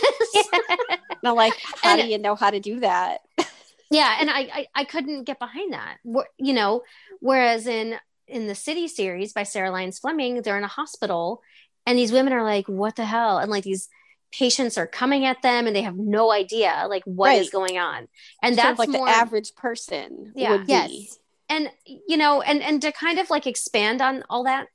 Now, 1.24 1.36
like, 1.36 1.54
how 1.84 1.92
And- 1.94 2.02
do 2.02 2.08
you 2.08 2.18
know 2.18 2.36
how 2.36 2.50
to 2.50 2.60
do 2.60 2.80
that? 2.80 3.20
yeah 3.92 4.18
and 4.22 4.30
I, 4.30 4.40
I 4.40 4.68
i 4.76 4.84
couldn't 4.84 5.24
get 5.24 5.40
behind 5.40 5.74
that 5.74 5.98
you 6.38 6.54
know 6.54 6.84
whereas 7.22 7.66
in 7.66 7.96
in 8.28 8.46
the 8.46 8.54
city 8.54 8.88
series 8.88 9.34
by 9.34 9.42
sarah 9.42 9.72
lyons 9.72 9.98
fleming 9.98 10.44
they're 10.44 10.60
in 10.60 10.64
a 10.64 10.68
hospital 10.68 11.42
and 11.88 11.98
these 11.98 12.12
women 12.12 12.32
are 12.34 12.44
like 12.44 12.68
what 12.68 12.96
the 12.96 13.04
hell 13.06 13.40
and 13.40 13.50
like 13.50 13.64
these 13.64 13.90
patients 14.32 14.78
are 14.78 14.88
coming 14.88 15.26
at 15.26 15.42
them 15.42 15.66
and 15.68 15.76
they 15.76 15.82
have 15.82 15.98
no 15.98 16.32
idea 16.32 16.86
like 16.90 17.04
what 17.06 17.34
is 17.36 17.48
Right. 17.48 17.52
going 17.52 17.78
on 17.80 18.08
and 18.44 18.56
Sort 18.56 18.64
that's 18.64 18.80
like 18.80 18.90
more 18.90 19.08
the 19.08 19.12
average 19.12 19.56
person 19.56 20.34
Yeah. 20.36 20.52
would 20.52 20.68
be. 20.68 20.72
Yes. 20.74 21.18
and 21.50 21.72
you 21.86 22.18
know 22.18 22.42
and 22.42 22.62
and 22.62 22.82
to 22.84 22.92
kind 22.92 23.18
of 23.20 23.30
like 23.30 23.48
expand 23.48 24.02
on 24.02 24.24
all 24.30 24.44
that 24.44 24.68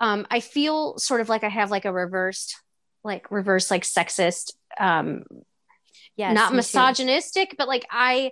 um 0.00 0.26
i 0.30 0.40
feel 0.40 0.96
sort 0.98 1.20
of 1.20 1.28
like 1.28 1.44
i 1.44 1.48
have 1.48 1.70
like 1.70 1.84
a 1.84 1.92
reversed 1.92 2.56
like 3.02 3.30
reverse 3.30 3.70
like 3.70 3.82
sexist 3.82 4.52
um 4.80 5.24
Yes, 6.16 6.34
not 6.34 6.50
me 6.52 6.54
too. 6.54 6.56
misogynistic 6.56 7.54
but 7.58 7.68
like 7.68 7.84
i 7.90 8.30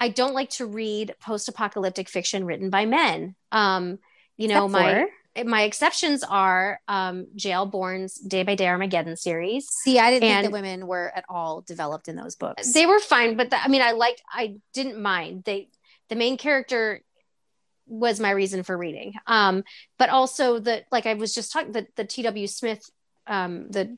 i 0.00 0.08
don't 0.08 0.34
like 0.34 0.50
to 0.50 0.66
read 0.66 1.14
post-apocalyptic 1.20 2.08
fiction 2.08 2.44
written 2.44 2.70
by 2.70 2.86
men 2.86 3.34
um 3.52 3.98
you 4.36 4.48
know 4.48 4.66
Except 4.66 4.72
my 4.82 4.94
for- 4.94 5.08
my 5.44 5.62
exceptions 5.62 6.22
are 6.22 6.80
um 6.88 7.26
J.L. 7.36 7.66
Bourne's 7.66 8.14
day 8.18 8.42
by 8.42 8.54
day 8.54 8.66
armageddon 8.68 9.16
series 9.16 9.66
See, 9.84 9.98
I 9.98 10.10
didn't 10.10 10.20
think 10.22 10.34
And- 10.34 10.44
that 10.46 10.52
women 10.52 10.86
were 10.86 11.12
at 11.14 11.24
all 11.28 11.60
developed 11.62 12.08
in 12.08 12.16
those 12.16 12.36
books. 12.36 12.72
they 12.72 12.86
were 12.86 13.00
fine 13.00 13.36
but 13.36 13.50
the, 13.50 13.62
i 13.62 13.68
mean 13.68 13.82
i 13.82 13.92
liked 13.92 14.22
i 14.32 14.56
didn't 14.72 15.00
mind 15.00 15.44
they 15.44 15.68
the 16.08 16.16
main 16.16 16.36
character 16.36 17.02
was 17.88 18.18
my 18.18 18.30
reason 18.30 18.62
for 18.62 18.76
reading 18.76 19.12
um 19.26 19.62
but 19.98 20.08
also 20.08 20.58
the 20.58 20.84
like 20.90 21.06
i 21.06 21.14
was 21.14 21.34
just 21.34 21.52
talking 21.52 21.72
the, 21.72 21.86
the 21.96 22.04
tw 22.04 22.48
smith 22.50 22.88
um 23.26 23.68
the 23.70 23.96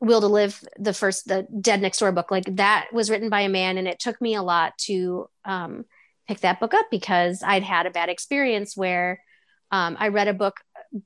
will 0.00 0.20
to 0.20 0.26
live 0.26 0.62
the 0.78 0.92
first 0.92 1.26
the 1.26 1.46
dead 1.60 1.80
next 1.80 1.98
door 2.00 2.12
book 2.12 2.30
like 2.30 2.44
that 2.56 2.88
was 2.92 3.08
written 3.08 3.28
by 3.30 3.42
a 3.42 3.48
man 3.48 3.78
and 3.78 3.86
it 3.86 3.98
took 4.00 4.20
me 4.20 4.34
a 4.34 4.42
lot 4.42 4.76
to 4.76 5.28
um 5.44 5.84
pick 6.28 6.40
that 6.40 6.60
book 6.60 6.74
up 6.74 6.86
because 6.90 7.42
i'd 7.46 7.62
had 7.62 7.86
a 7.86 7.90
bad 7.90 8.08
experience 8.08 8.76
where 8.76 9.20
um, 9.72 9.96
i 9.98 10.08
read 10.08 10.28
a 10.28 10.34
book 10.34 10.56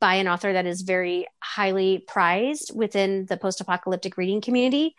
by 0.01 0.17
an 0.17 0.27
author 0.29 0.53
that 0.53 0.67
is 0.67 0.83
very 0.83 1.27
highly 1.41 2.05
prized 2.09 2.73
within 2.75 3.25
the 3.27 3.37
post-apocalyptic 3.37 4.17
reading 4.17 4.41
community 4.41 4.95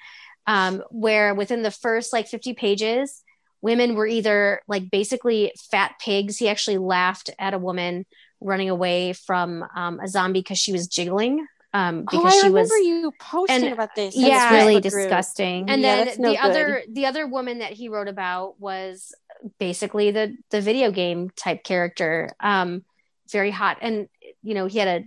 um, 0.47 0.81
where 0.91 1.35
within 1.35 1.61
the 1.61 1.71
first 1.71 2.13
like 2.13 2.27
50 2.27 2.53
pages 2.53 3.21
women 3.61 3.95
were 3.95 4.07
either 4.07 4.61
like 4.67 4.89
basically 4.89 5.51
fat 5.71 5.93
pigs 5.99 6.37
he 6.37 6.47
actually 6.47 6.77
laughed 6.77 7.29
at 7.37 7.53
a 7.53 7.57
woman 7.59 8.05
running 8.39 8.69
away 8.69 9.13
from 9.13 9.65
um, 9.75 9.99
a 9.99 10.07
zombie 10.07 10.39
because 10.39 10.57
she 10.59 10.71
was 10.71 10.87
jiggling 10.87 11.45
um, 11.73 12.05
Oh, 12.07 12.17
because 12.21 12.25
I 12.33 12.37
she 12.37 12.47
remember 12.47 12.59
was 12.61 12.71
you 12.85 13.11
posting 13.19 13.63
and- 13.65 13.73
about 13.73 13.93
this. 13.93 14.15
yeah, 14.15 14.49
That's 14.49 14.65
really 14.65 14.79
disgusting. 14.79 15.69
and 15.69 15.81
Yeah, 15.81 15.95
then 15.97 16.05
that's 16.05 16.17
the 16.17 16.23
good. 16.23 16.39
other 16.39 16.83
the 16.89 17.05
other 17.07 17.27
woman 17.27 17.59
that 17.59 17.73
he 17.73 17.89
wrote 17.89 18.07
about 18.07 18.59
was 18.59 19.13
basically 19.59 20.11
the 20.11 20.37
the 20.49 20.61
video 20.61 20.91
game 20.91 21.29
type 21.31 21.63
character 21.65 22.29
um 22.39 22.83
very 23.31 23.51
hot. 23.51 23.77
And 23.81 24.07
you 24.41 24.53
know 24.53 24.67
he 24.67 24.79
had 24.79 24.87
a 24.87 25.05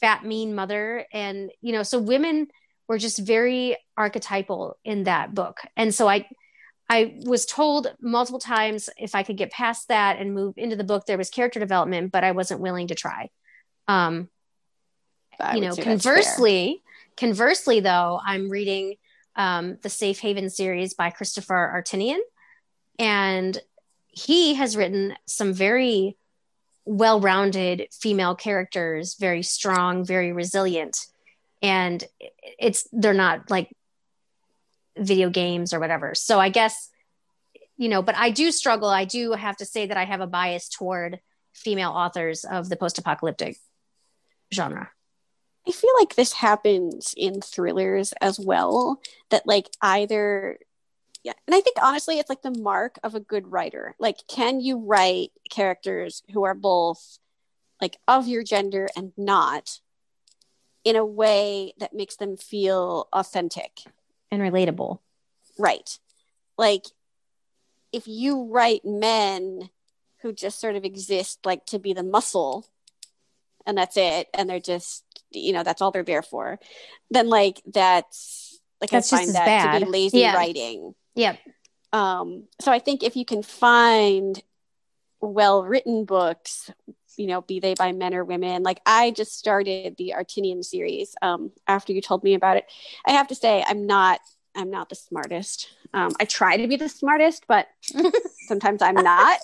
fat 0.00 0.24
mean 0.24 0.54
mother. 0.54 1.06
And 1.12 1.50
you 1.60 1.72
know 1.72 1.82
so 1.82 1.98
women 1.98 2.48
were 2.88 2.98
just 2.98 3.18
very 3.18 3.76
archetypal 3.96 4.78
in 4.84 5.04
that 5.04 5.34
book. 5.34 5.58
And 5.76 5.94
so 5.94 6.08
i 6.08 6.26
i 6.90 7.14
was 7.24 7.44
told 7.44 7.94
multiple 8.00 8.40
times 8.40 8.88
if 8.96 9.14
i 9.14 9.22
could 9.22 9.36
get 9.36 9.50
past 9.50 9.88
that 9.88 10.18
and 10.18 10.32
move 10.32 10.54
into 10.56 10.74
the 10.74 10.84
book 10.84 11.04
there 11.04 11.18
was 11.18 11.28
character 11.28 11.60
development 11.60 12.10
but 12.10 12.24
i 12.24 12.32
wasn't 12.32 12.60
willing 12.60 12.86
to 12.88 12.94
try. 12.94 13.28
Um 13.88 14.28
I 15.40 15.56
you 15.56 15.60
know 15.60 15.70
say 15.70 15.82
that's 15.82 16.02
fair. 16.02 16.14
conversely 16.14 16.82
conversely 17.16 17.80
though 17.80 18.20
i'm 18.24 18.48
reading 18.48 18.94
um, 19.36 19.78
the 19.82 19.88
safe 19.88 20.18
haven 20.18 20.50
series 20.50 20.94
by 20.94 21.10
christopher 21.10 21.54
artinian. 21.54 22.20
And 22.98 23.56
he 24.08 24.54
has 24.54 24.76
written 24.76 25.14
some 25.26 25.52
very 25.52 26.16
well-rounded 26.88 27.86
female 27.92 28.34
characters 28.34 29.16
very 29.20 29.42
strong 29.42 30.04
very 30.04 30.32
resilient. 30.32 31.06
And 31.60 32.02
it's 32.58 32.88
they're 32.92 33.12
not 33.12 33.50
like 33.50 33.70
video 34.96 35.28
games 35.28 35.74
or 35.74 35.80
whatever. 35.80 36.14
So 36.14 36.40
i 36.40 36.48
guess 36.48 36.90
you 37.76 37.88
know 37.88 38.02
but 38.02 38.16
i 38.16 38.30
do 38.30 38.50
struggle. 38.50 38.88
I 38.88 39.04
do 39.04 39.32
have 39.32 39.56
to 39.58 39.64
say 39.64 39.86
that 39.86 39.96
i 39.96 40.04
have 40.04 40.20
a 40.20 40.26
bias 40.26 40.68
toward 40.68 41.20
female 41.52 41.90
authors 41.90 42.44
of 42.44 42.68
the 42.68 42.76
post-apocalyptic 42.76 43.56
genre. 44.52 44.90
I 45.66 45.72
feel 45.72 45.90
like 45.98 46.14
this 46.14 46.32
happens 46.32 47.12
in 47.16 47.42
thrillers 47.42 48.14
as 48.20 48.40
well. 48.40 49.00
That 49.30 49.46
like 49.46 49.68
either, 49.82 50.58
yeah, 51.24 51.32
and 51.46 51.54
I 51.54 51.60
think 51.60 51.76
honestly, 51.82 52.18
it's 52.18 52.28
like 52.30 52.42
the 52.42 52.58
mark 52.58 52.98
of 53.02 53.14
a 53.14 53.20
good 53.20 53.50
writer. 53.50 53.94
Like, 53.98 54.18
can 54.28 54.60
you 54.60 54.78
write 54.78 55.30
characters 55.50 56.22
who 56.32 56.44
are 56.44 56.54
both 56.54 57.18
like 57.80 57.96
of 58.06 58.26
your 58.26 58.42
gender 58.42 58.88
and 58.96 59.12
not 59.16 59.80
in 60.84 60.96
a 60.96 61.04
way 61.04 61.74
that 61.78 61.92
makes 61.94 62.16
them 62.16 62.36
feel 62.36 63.08
authentic? 63.12 63.80
and 64.30 64.42
relatable. 64.42 64.98
Right. 65.58 65.98
Like, 66.56 66.84
if 67.92 68.06
you 68.06 68.44
write 68.44 68.84
men 68.84 69.70
who 70.20 70.32
just 70.32 70.60
sort 70.60 70.76
of 70.76 70.84
exist 70.84 71.38
like 71.46 71.64
to 71.66 71.78
be 71.78 71.92
the 71.94 72.02
muscle 72.02 72.66
and 73.66 73.76
that's 73.76 73.96
it, 73.96 74.28
and 74.34 74.48
they're 74.48 74.60
just, 74.60 75.04
you 75.30 75.52
know, 75.52 75.62
that's 75.62 75.80
all 75.82 75.90
they're 75.90 76.02
there 76.02 76.22
for, 76.22 76.58
then 77.10 77.28
like 77.28 77.62
that's 77.66 78.60
like 78.80 78.90
That's 78.90 79.12
I 79.12 79.16
just 79.16 79.26
find 79.26 79.36
as 79.36 79.46
that 79.46 79.78
to 79.78 79.84
be 79.86 79.90
lazy 79.90 80.20
Yeah. 80.20 80.34
writing. 80.34 80.94
Yep 81.18 81.38
Um, 81.92 82.44
so 82.60 82.72
I 82.72 82.78
think 82.78 83.02
if 83.02 83.16
you 83.16 83.24
can 83.24 83.42
find 83.42 84.42
well 85.20 85.64
written 85.64 86.04
books, 86.04 86.70
you 87.16 87.26
know, 87.26 87.40
be 87.40 87.60
they 87.60 87.74
by 87.74 87.92
men 87.92 88.14
or 88.14 88.24
women, 88.24 88.62
like 88.62 88.80
I 88.86 89.10
just 89.10 89.36
started 89.38 89.96
the 89.96 90.14
Artinian 90.16 90.62
series 90.62 91.14
um, 91.20 91.50
after 91.66 91.92
you 91.92 92.00
told 92.00 92.22
me 92.22 92.34
about 92.34 92.56
it. 92.56 92.66
I 93.06 93.12
have 93.12 93.28
to 93.28 93.34
say, 93.34 93.64
I'm 93.66 93.86
not, 93.86 94.20
I'm 94.54 94.70
not 94.70 94.88
the 94.88 94.94
smartest. 94.94 95.68
Um, 95.92 96.12
I 96.20 96.24
try 96.24 96.56
to 96.56 96.68
be 96.68 96.76
the 96.76 96.88
smartest, 96.88 97.44
but 97.48 97.66
sometimes 98.46 98.82
I'm 98.82 98.94
not. 98.94 99.40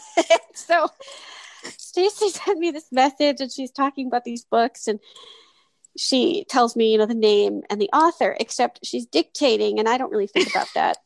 so 0.54 0.88
Stacy 1.64 2.30
sent 2.30 2.58
me 2.58 2.70
this 2.70 2.90
message, 2.92 3.40
and 3.40 3.52
she's 3.52 3.70
talking 3.70 4.06
about 4.06 4.24
these 4.24 4.44
books, 4.44 4.88
and 4.88 5.00
she 5.96 6.44
tells 6.48 6.76
me, 6.76 6.92
you 6.92 6.98
know, 6.98 7.06
the 7.06 7.14
name 7.14 7.62
and 7.68 7.80
the 7.80 7.90
author, 7.92 8.36
except 8.40 8.80
she's 8.84 9.06
dictating, 9.06 9.78
and 9.78 9.88
I 9.88 9.98
don't 9.98 10.10
really 10.10 10.28
think 10.28 10.50
about 10.50 10.68
that. 10.74 10.96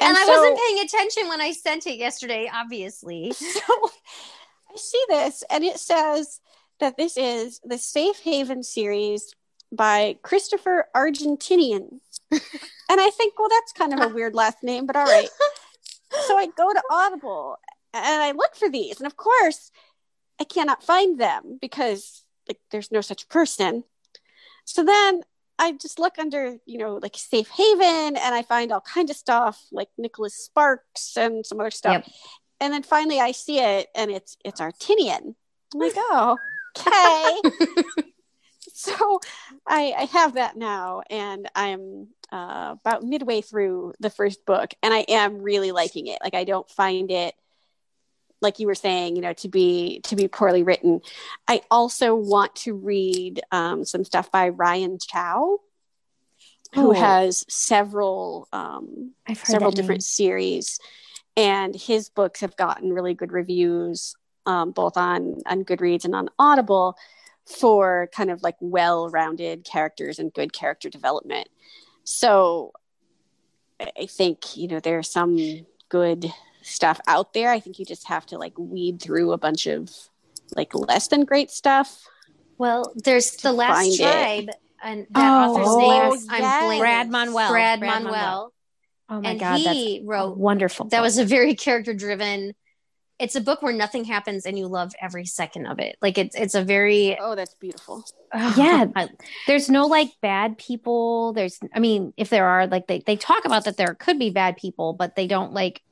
And, 0.00 0.16
I 0.16 0.24
so- 0.24 0.32
wasn't 0.32 0.58
paying 0.58 0.84
attention 0.84 1.28
when 1.28 1.40
I 1.40 1.52
sent 1.52 1.86
it 1.86 1.96
yesterday, 1.96 2.50
obviously. 2.52 3.32
so 3.32 3.60
I 4.72 4.76
see 4.76 5.04
this, 5.08 5.44
and 5.50 5.64
it 5.64 5.78
says 5.78 6.40
that 6.80 6.96
this 6.96 7.16
is 7.16 7.60
the 7.64 7.78
Safe 7.78 8.18
Haven 8.20 8.62
series 8.62 9.34
by 9.70 10.16
Christopher 10.22 10.86
Argentinian. 10.94 12.00
and 12.30 12.40
I 12.90 13.10
think, 13.10 13.38
well, 13.38 13.48
that's 13.48 13.72
kind 13.72 13.94
of 13.94 14.00
a 14.00 14.14
weird 14.14 14.34
last 14.34 14.62
name, 14.62 14.86
but 14.86 14.96
all 14.96 15.06
right. 15.06 15.28
So 16.26 16.36
I 16.36 16.44
go 16.44 16.70
to 16.70 16.82
Audible 16.90 17.56
and 17.94 18.22
I 18.22 18.32
look 18.32 18.54
for 18.54 18.68
these, 18.68 18.98
and 18.98 19.06
of 19.06 19.16
course, 19.16 19.70
I 20.38 20.44
cannot 20.44 20.82
find 20.84 21.18
them 21.18 21.58
because 21.58 22.22
like 22.46 22.58
there's 22.70 22.92
no 22.92 23.00
such 23.00 23.30
person. 23.30 23.84
So 24.66 24.84
then 24.84 25.22
I 25.62 25.70
just 25.70 26.00
look 26.00 26.18
under, 26.18 26.56
you 26.66 26.78
know, 26.78 26.98
like 27.00 27.16
Safe 27.16 27.48
Haven, 27.48 28.16
and 28.16 28.34
I 28.34 28.42
find 28.42 28.72
all 28.72 28.80
kinds 28.80 29.12
of 29.12 29.16
stuff 29.16 29.64
like 29.70 29.88
Nicholas 29.96 30.34
Sparks 30.34 31.16
and 31.16 31.46
some 31.46 31.60
other 31.60 31.70
stuff. 31.70 32.04
Yep. 32.04 32.14
And 32.60 32.72
then 32.72 32.82
finally 32.82 33.20
I 33.20 33.30
see 33.30 33.60
it, 33.60 33.86
and 33.94 34.10
it's 34.10 34.36
it's 34.44 34.60
Artinian. 34.60 35.36
I'm 35.72 35.80
like, 35.80 35.92
oh, 35.96 36.36
okay. 36.76 38.02
so 38.74 39.20
I, 39.64 39.94
I 39.96 40.04
have 40.06 40.34
that 40.34 40.56
now, 40.56 41.02
and 41.08 41.48
I'm 41.54 42.08
uh, 42.32 42.74
about 42.80 43.04
midway 43.04 43.40
through 43.40 43.94
the 44.00 44.10
first 44.10 44.44
book, 44.44 44.74
and 44.82 44.92
I 44.92 45.04
am 45.08 45.42
really 45.42 45.70
liking 45.70 46.08
it. 46.08 46.18
Like 46.24 46.34
I 46.34 46.42
don't 46.42 46.68
find 46.68 47.12
it 47.12 47.36
like 48.42 48.58
you 48.58 48.66
were 48.66 48.74
saying, 48.74 49.16
you 49.16 49.22
know, 49.22 49.32
to 49.34 49.48
be 49.48 50.00
to 50.04 50.16
be 50.16 50.28
poorly 50.28 50.62
written. 50.62 51.00
I 51.48 51.62
also 51.70 52.14
want 52.14 52.54
to 52.56 52.74
read 52.74 53.40
um, 53.52 53.84
some 53.84 54.04
stuff 54.04 54.30
by 54.30 54.48
Ryan 54.50 54.98
Chow, 54.98 55.58
who 56.74 56.90
Oh. 56.90 56.92
has 56.92 57.44
several 57.48 58.48
um, 58.52 59.12
I've 59.26 59.38
several 59.38 59.70
different 59.70 59.98
name. 59.98 60.00
series, 60.00 60.78
and 61.36 61.74
his 61.74 62.08
books 62.08 62.40
have 62.40 62.56
gotten 62.56 62.92
really 62.92 63.14
good 63.14 63.32
reviews, 63.32 64.14
um, 64.46 64.72
both 64.72 64.96
on 64.96 65.38
on 65.46 65.64
Goodreads 65.64 66.04
and 66.04 66.14
on 66.14 66.28
Audible, 66.38 66.96
for 67.46 68.08
kind 68.14 68.30
of 68.30 68.42
like 68.42 68.56
well-rounded 68.60 69.64
characters 69.64 70.18
and 70.18 70.32
good 70.32 70.52
character 70.52 70.88
development. 70.90 71.48
So, 72.04 72.72
I 73.80 73.92
I 74.00 74.06
think 74.06 74.56
you 74.56 74.68
know 74.68 74.80
there 74.80 74.98
are 74.98 75.02
some 75.02 75.66
good 75.88 76.32
stuff 76.62 77.00
out 77.06 77.32
there. 77.32 77.50
I 77.50 77.60
think 77.60 77.78
you 77.78 77.84
just 77.84 78.08
have 78.08 78.26
to 78.26 78.38
like 78.38 78.54
weed 78.58 79.00
through 79.00 79.32
a 79.32 79.38
bunch 79.38 79.66
of 79.66 79.90
like 80.56 80.74
less 80.74 81.08
than 81.08 81.24
great 81.24 81.50
stuff. 81.50 82.02
Well, 82.58 82.92
there's 82.96 83.32
the 83.32 83.48
find 83.48 83.56
last 83.56 84.00
it. 84.00 84.02
tribe 84.02 84.48
and 84.84 85.06
that 85.10 85.46
Oh, 85.46 85.54
author's 85.54 85.76
name 85.76 86.12
yes. 86.12 86.26
I'm 86.30 86.42
blanking. 86.42 86.78
Brad 86.80 87.10
Manuel. 87.10 87.50
Brad, 87.50 87.80
Manuel. 87.80 88.52
Oh 89.08 89.20
my 89.20 89.30
and 89.30 89.40
god, 89.40 89.56
he 89.58 89.98
that's 89.98 90.06
wrote 90.06 90.36
wonderful. 90.38 90.86
that 90.88 91.02
was 91.02 91.18
a 91.18 91.24
very 91.24 91.54
character 91.66 91.92
driven 91.94 92.54
it's 93.18 93.36
a 93.36 93.40
book 93.40 93.62
where 93.62 93.74
nothing 93.74 94.02
happens 94.04 94.46
and 94.46 94.58
you 94.58 94.66
love 94.66 94.92
every 95.00 95.24
second 95.26 95.66
of 95.66 95.78
it 95.78 95.96
like 96.02 96.18
it's 96.18 96.34
it's 96.34 96.54
a 96.54 96.64
very 96.64 97.16
Oh, 97.20 97.34
that's 97.36 97.54
beautiful. 97.54 98.02
yeah. 98.34 98.86
I- 98.96 99.10
There's 99.46 99.68
no 99.70 99.86
like 99.86 100.08
bad 100.22 100.58
people. 100.58 101.32
There's, 101.32 101.60
I 101.74 101.78
mean, 101.78 102.12
if 102.16 102.30
there 102.30 102.46
are, 102.46 102.66
like 102.66 102.86
they 102.88 103.00
they 103.06 103.14
talk 103.16 103.44
about 103.44 103.64
that 103.66 103.76
there 103.76 103.94
could 103.94 104.18
be 104.18 104.30
bad 104.30 104.56
people, 104.56 104.92
but 104.94 105.14
they 105.14 105.26
don't 105.28 105.52
like 105.52 105.82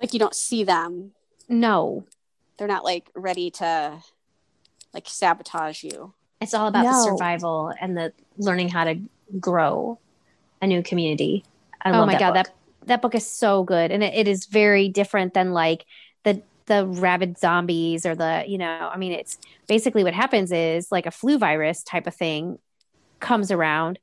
Like 0.00 0.12
you 0.12 0.18
don't 0.18 0.34
see 0.34 0.64
them. 0.64 1.12
no. 1.48 2.04
They're 2.56 2.66
not 2.66 2.82
like 2.82 3.08
ready 3.14 3.52
to 3.52 3.98
like 4.92 5.04
sabotage 5.06 5.84
you. 5.84 6.12
it's 6.40 6.54
all 6.54 6.66
about 6.66 6.82
the 6.82 7.04
survival 7.04 7.72
and 7.80 7.96
the 7.96 8.12
learning 8.36 8.68
how 8.68 8.82
to 8.82 9.00
grow 9.38 10.00
a 10.60 10.66
new 10.66 10.82
community 10.82 11.44
I 11.82 11.90
oh 11.90 11.98
love 11.98 12.06
my 12.08 12.14
that 12.14 12.18
god, 12.18 12.34
book. 12.34 12.46
that 12.46 12.54
that 12.88 13.02
book 13.02 13.14
is 13.14 13.26
so 13.26 13.62
good, 13.62 13.90
and 13.90 14.02
it, 14.02 14.14
it 14.14 14.28
is 14.28 14.46
very 14.46 14.88
different 14.88 15.34
than 15.34 15.52
like 15.52 15.84
the 16.24 16.42
the 16.66 16.86
rabid 16.86 17.38
zombies 17.38 18.04
or 18.04 18.14
the 18.14 18.44
you 18.46 18.58
know. 18.58 18.90
I 18.92 18.96
mean, 18.96 19.12
it's 19.12 19.38
basically 19.68 20.02
what 20.04 20.14
happens 20.14 20.50
is 20.50 20.90
like 20.90 21.06
a 21.06 21.10
flu 21.10 21.38
virus 21.38 21.82
type 21.82 22.06
of 22.06 22.14
thing 22.14 22.58
comes 23.20 23.50
around, 23.50 23.98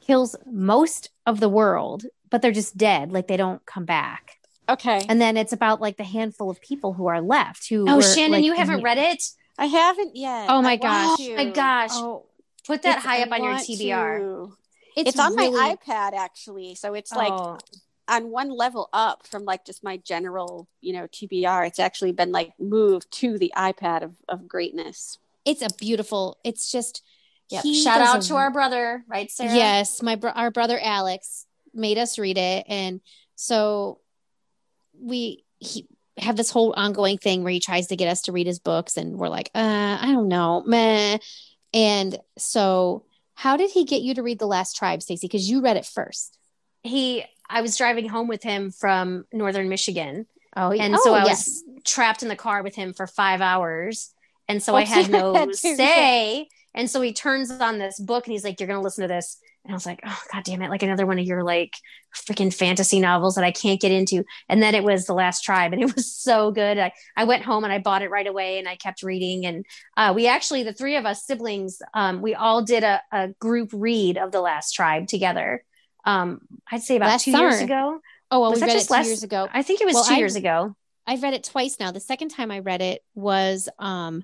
kills 0.00 0.34
most 0.50 1.10
of 1.26 1.38
the 1.38 1.48
world, 1.48 2.04
but 2.30 2.42
they're 2.42 2.50
just 2.50 2.76
dead, 2.76 3.12
like 3.12 3.28
they 3.28 3.36
don't 3.36 3.64
come 3.66 3.84
back. 3.84 4.39
Okay. 4.68 5.04
And 5.08 5.20
then 5.20 5.36
it's 5.36 5.52
about 5.52 5.80
like 5.80 5.96
the 5.96 6.04
handful 6.04 6.50
of 6.50 6.60
people 6.60 6.92
who 6.92 7.06
are 7.06 7.20
left 7.20 7.68
who. 7.68 7.84
oh 7.88 7.96
were, 7.96 8.02
shannon 8.02 8.32
like, 8.32 8.44
you 8.44 8.52
haven't 8.52 8.78
in- 8.78 8.84
read 8.84 8.98
it 8.98 9.22
I 9.58 9.66
haven't 9.66 10.16
yet. 10.16 10.46
Oh 10.48 10.62
my 10.62 10.72
I 10.72 10.76
gosh. 10.76 11.18
to. 11.18 11.32
Oh 11.32 11.36
my 11.36 11.44
gosh 11.50 11.90
Oh, 11.94 12.26
put 12.66 12.82
that 12.82 12.98
it's- 12.98 13.04
high 13.04 13.18
I 13.18 13.22
up 13.22 13.32
on 13.32 13.42
your 13.42 13.52
want 13.52 13.66
tbr 13.66 14.18
to. 14.18 14.52
it's, 14.96 15.10
It's, 15.10 15.18
on 15.18 15.34
really, 15.36 15.50
my 15.58 15.74
iPad 15.76 16.12
actually, 16.14 16.74
so 16.76 16.94
it's 16.94 17.12
like 17.12 17.32
Oh. 17.32 17.58
on 18.08 18.30
one 18.30 18.50
level 18.50 18.88
up 18.92 19.26
from 19.26 19.44
like 19.44 19.64
just 19.64 19.82
my 19.84 19.96
general, 19.98 20.68
you 20.80 20.92
know, 20.92 21.06
TBR. 21.08 21.66
It's 21.66 21.78
actually 21.78 22.12
been 22.12 22.32
like 22.32 22.52
moved 22.58 23.10
to 23.20 23.38
the 23.38 23.52
iPad 23.56 24.02
of, 24.02 24.12
of 24.28 24.46
greatness. 24.48 25.18
It's 25.44 25.62
a 25.62 25.68
beautiful. 25.78 26.38
It's 26.44 26.70
just. 26.70 27.02
Yep. 27.50 27.62
he 27.64 27.82
shout 27.82 27.98
does 27.98 28.08
out 28.08 28.24
a- 28.24 28.28
to 28.28 28.36
our 28.36 28.52
brother 28.52 29.02
right 29.08 29.28
sarah 29.28 29.52
Yes, 29.52 30.00
my 30.04 30.14
bro- 30.14 30.30
our 30.30 30.52
brother 30.52 30.78
Alex 30.80 31.46
made 31.74 31.98
us 31.98 32.16
read 32.16 32.38
it, 32.38 32.64
and 32.68 33.00
so 33.34 33.98
we 35.00 35.44
he 35.58 35.86
have 36.18 36.36
this 36.36 36.50
whole 36.50 36.72
ongoing 36.76 37.16
thing 37.18 37.42
where 37.44 37.52
he 37.52 37.60
tries 37.60 37.86
to 37.88 37.96
get 37.96 38.08
us 38.08 38.22
to 38.22 38.32
read 38.32 38.46
his 38.46 38.58
books, 38.58 38.96
and 38.96 39.18
we're 39.18 39.28
like, 39.28 39.50
uh, 39.54 39.98
I 40.00 40.06
don't 40.12 40.28
know, 40.28 40.62
meh. 40.66 41.18
And 41.72 42.18
so, 42.36 43.04
how 43.34 43.56
did 43.56 43.70
he 43.70 43.84
get 43.84 44.02
you 44.02 44.14
to 44.14 44.22
read 44.22 44.38
the 44.38 44.46
Last 44.46 44.76
Tribe, 44.76 45.02
Stacey? 45.02 45.26
Because 45.26 45.48
you 45.48 45.60
read 45.62 45.76
it 45.76 45.86
first. 45.86 46.36
he 46.82 47.24
i 47.48 47.60
was 47.62 47.76
driving 47.76 48.08
home 48.08 48.28
with 48.28 48.42
him 48.44 48.70
from 48.70 49.24
northern 49.32 49.68
michigan 49.68 50.26
Oh, 50.56 50.72
and 50.72 50.96
so 50.98 51.14
I 51.14 51.24
was 51.24 51.62
trapped 51.84 52.22
in 52.24 52.28
the 52.28 52.34
car 52.36 52.62
with 52.64 52.74
him 52.74 52.92
for 52.92 53.06
five 53.06 53.40
hours, 53.40 54.12
and 54.48 54.60
so 54.60 54.74
I 54.74 54.82
Oh, 54.82 54.84
had 54.84 55.06
you 55.12 55.12
no 55.12 55.52
say. 55.52 56.48
And 56.74 56.90
so 56.90 57.00
he 57.00 57.12
turns 57.12 57.52
on 57.52 57.78
this 57.78 58.00
book, 58.00 58.26
and 58.26 58.32
he's 58.32 58.42
like, 58.44 58.58
"You're 58.58 58.66
going 58.66 58.80
to 58.80 58.82
listen 58.82 59.02
to 59.02 59.08
this." 59.08 59.38
And 59.64 59.72
I 59.72 59.74
was 59.74 59.84
like, 59.84 60.00
"Oh 60.06 60.18
God 60.32 60.42
damn 60.44 60.62
it! 60.62 60.70
Like 60.70 60.82
another 60.82 61.04
one 61.06 61.18
of 61.18 61.26
your 61.26 61.44
like 61.44 61.74
freaking 62.16 62.52
fantasy 62.52 62.98
novels 62.98 63.34
that 63.34 63.44
I 63.44 63.50
can't 63.50 63.80
get 63.80 63.92
into." 63.92 64.24
And 64.48 64.62
then 64.62 64.74
it 64.74 64.82
was 64.82 65.04
The 65.06 65.12
Last 65.12 65.42
Tribe, 65.42 65.72
and 65.74 65.82
it 65.82 65.94
was 65.94 66.10
so 66.12 66.50
good. 66.50 66.78
I 66.78 66.92
I 67.16 67.24
went 67.24 67.44
home 67.44 67.64
and 67.64 67.72
I 67.72 67.78
bought 67.78 68.02
it 68.02 68.10
right 68.10 68.26
away, 68.26 68.58
and 68.58 68.66
I 68.68 68.76
kept 68.76 69.02
reading. 69.02 69.44
And 69.44 69.66
uh, 69.96 70.12
we 70.16 70.26
actually, 70.26 70.62
the 70.62 70.72
three 70.72 70.96
of 70.96 71.04
us 71.04 71.26
siblings, 71.26 71.80
um, 71.92 72.22
we 72.22 72.34
all 72.34 72.62
did 72.62 72.84
a, 72.84 73.02
a 73.12 73.28
group 73.38 73.70
read 73.74 74.16
of 74.16 74.32
The 74.32 74.40
Last 74.40 74.72
Tribe 74.72 75.06
together. 75.08 75.62
Um, 76.06 76.40
I'd 76.72 76.82
say 76.82 76.96
about 76.96 77.08
Last 77.08 77.24
two 77.26 77.32
years 77.32 77.60
ago. 77.60 78.00
oh, 78.30 78.40
well, 78.40 78.50
was 78.50 78.56
we 78.56 78.60
that 78.60 78.66
read 78.68 78.72
it 78.76 78.78
just 78.78 78.88
two 78.88 78.94
last- 78.94 79.06
years 79.08 79.22
ago. 79.22 79.46
I 79.52 79.62
think 79.62 79.82
it 79.82 79.84
was 79.86 79.94
Well, 79.94 80.04
two 80.04 80.14
I- 80.14 80.18
years 80.18 80.36
ago. 80.36 80.74
I've 81.06 81.22
read 81.22 81.34
it 81.34 81.44
twice 81.44 81.76
now. 81.80 81.90
The 81.90 82.00
second 82.00 82.28
time 82.30 82.50
I 82.50 82.60
read 82.60 82.80
it 82.80 83.02
was 83.14 83.68
um 83.78 84.22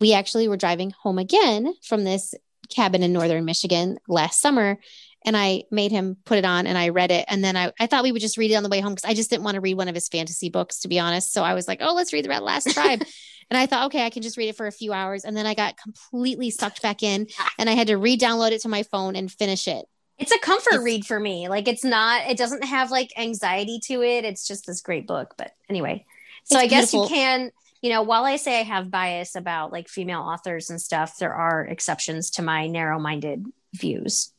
we 0.00 0.12
actually 0.14 0.48
were 0.48 0.56
driving 0.56 0.90
home 0.90 1.18
again 1.18 1.72
from 1.82 2.02
this 2.02 2.34
cabin 2.68 3.02
in 3.02 3.12
northern 3.12 3.44
Michigan 3.44 3.98
last 4.08 4.40
summer 4.40 4.78
and 5.24 5.36
I 5.36 5.64
made 5.70 5.90
him 5.90 6.16
put 6.24 6.38
it 6.38 6.44
on 6.44 6.66
and 6.66 6.76
I 6.76 6.90
read 6.90 7.10
it 7.10 7.24
and 7.28 7.42
then 7.42 7.56
I, 7.56 7.72
I 7.80 7.86
thought 7.86 8.02
we 8.02 8.12
would 8.12 8.20
just 8.20 8.36
read 8.36 8.50
it 8.50 8.54
on 8.54 8.62
the 8.62 8.68
way 8.68 8.80
home 8.80 8.92
because 8.94 9.08
I 9.08 9.14
just 9.14 9.30
didn't 9.30 9.44
want 9.44 9.54
to 9.54 9.60
read 9.60 9.76
one 9.76 9.88
of 9.88 9.94
his 9.94 10.08
fantasy 10.08 10.50
books 10.50 10.80
to 10.80 10.88
be 10.88 10.98
honest. 10.98 11.32
So 11.32 11.42
I 11.42 11.54
was 11.54 11.66
like, 11.66 11.78
oh, 11.80 11.94
let's 11.94 12.12
read 12.12 12.24
the 12.24 12.28
Red 12.28 12.42
Last 12.42 12.70
Tribe. 12.70 13.02
and 13.50 13.58
I 13.58 13.66
thought, 13.66 13.86
okay, 13.86 14.04
I 14.04 14.10
can 14.10 14.22
just 14.22 14.36
read 14.36 14.48
it 14.48 14.56
for 14.56 14.66
a 14.66 14.72
few 14.72 14.92
hours. 14.92 15.24
And 15.24 15.36
then 15.36 15.46
I 15.46 15.54
got 15.54 15.76
completely 15.78 16.50
sucked 16.50 16.82
back 16.82 17.02
in 17.02 17.26
and 17.58 17.70
I 17.70 17.72
had 17.72 17.86
to 17.86 17.96
re-download 17.96 18.52
it 18.52 18.62
to 18.62 18.68
my 18.68 18.82
phone 18.82 19.16
and 19.16 19.30
finish 19.30 19.66
it. 19.66 19.86
It's 20.18 20.32
a 20.32 20.38
comfort 20.38 20.74
It's- 20.74 20.84
read 20.84 21.06
for 21.06 21.18
me. 21.18 21.48
Like 21.48 21.68
it's 21.68 21.84
not, 21.84 22.30
it 22.30 22.36
doesn't 22.36 22.64
have 22.64 22.90
like 22.90 23.10
anxiety 23.18 23.80
to 23.86 24.02
it. 24.02 24.24
It's 24.24 24.46
just 24.46 24.66
this 24.66 24.80
great 24.80 25.06
book. 25.06 25.34
But 25.36 25.52
anyway, 25.68 26.06
so 26.44 26.58
I 26.58 26.66
guess 26.66 26.92
beautiful. 26.92 27.16
you 27.16 27.22
can, 27.22 27.50
you 27.84 27.90
know, 27.90 28.00
while 28.00 28.24
I 28.24 28.36
say 28.36 28.60
I 28.60 28.62
have 28.62 28.90
bias 28.90 29.34
about 29.34 29.70
like 29.70 29.90
female 29.90 30.22
authors 30.22 30.70
and 30.70 30.80
stuff, 30.80 31.18
there 31.18 31.34
are 31.34 31.66
exceptions 31.66 32.30
to 32.30 32.42
my 32.42 32.66
narrow 32.66 32.98
minded 32.98 33.44
views. 33.74 34.32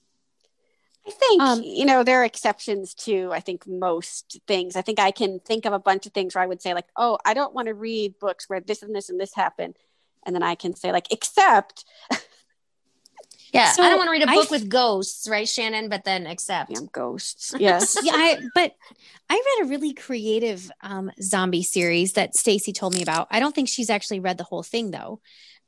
I 1.08 1.12
think 1.12 1.42
Um, 1.44 1.62
you 1.62 1.86
know 1.86 2.04
there 2.04 2.22
are 2.22 2.26
exceptions 2.26 2.96
to 3.06 3.30
I 3.32 3.40
think 3.42 3.68
most 3.68 4.40
things. 4.48 4.76
I 4.76 4.82
think 4.82 5.00
I 5.00 5.12
can 5.12 5.40
think 5.40 5.66
of 5.66 5.74
a 5.74 5.78
bunch 5.78 6.08
of 6.08 6.12
things 6.12 6.34
where 6.34 6.44
I 6.44 6.48
would 6.48 6.60
say 6.60 6.74
like, 6.74 6.88
oh, 6.98 7.20
I 7.24 7.36
don't 7.36 7.54
want 7.54 7.68
to 7.68 7.76
read 7.76 8.18
books 8.18 8.50
where 8.50 8.62
this 8.62 8.82
and 8.82 8.96
this 8.96 9.12
and 9.12 9.20
this 9.20 9.36
happen, 9.36 9.76
and 10.26 10.34
then 10.34 10.42
I 10.42 10.56
can 10.56 10.76
say 10.76 10.92
like, 10.92 11.12
except 11.12 11.86
Yeah. 13.54 13.72
So 13.72 13.84
I 13.84 13.90
don't 13.90 13.98
want 13.98 14.08
to 14.08 14.12
read 14.12 14.24
a 14.24 14.28
book 14.28 14.46
f- 14.46 14.52
with 14.52 14.70
ghosts, 14.70 15.30
right, 15.30 15.48
Shannon? 15.48 15.88
But 15.90 16.04
then 16.04 16.28
accept. 16.28 16.72
you 16.72 16.82
know, 16.82 16.90
ghosts. 16.92 17.54
Yes. 17.60 17.98
yeah, 18.04 18.14
I 18.16 18.40
but 18.54 18.76
I 19.30 19.34
read 19.60 19.66
a 19.66 19.70
really 19.70 19.94
creative 19.94 20.70
um 20.82 21.12
zombie 21.22 21.64
series 21.64 22.14
that 22.14 22.36
Stacy 22.36 22.74
told 22.74 22.94
me 22.94 23.02
about. 23.02 23.28
I 23.32 23.40
don't 23.40 23.56
think 23.56 23.70
she's 23.70 23.90
actually 23.90 24.20
read 24.20 24.38
the 24.38 24.44
whole 24.44 24.64
thing 24.64 24.92
though. 24.92 25.20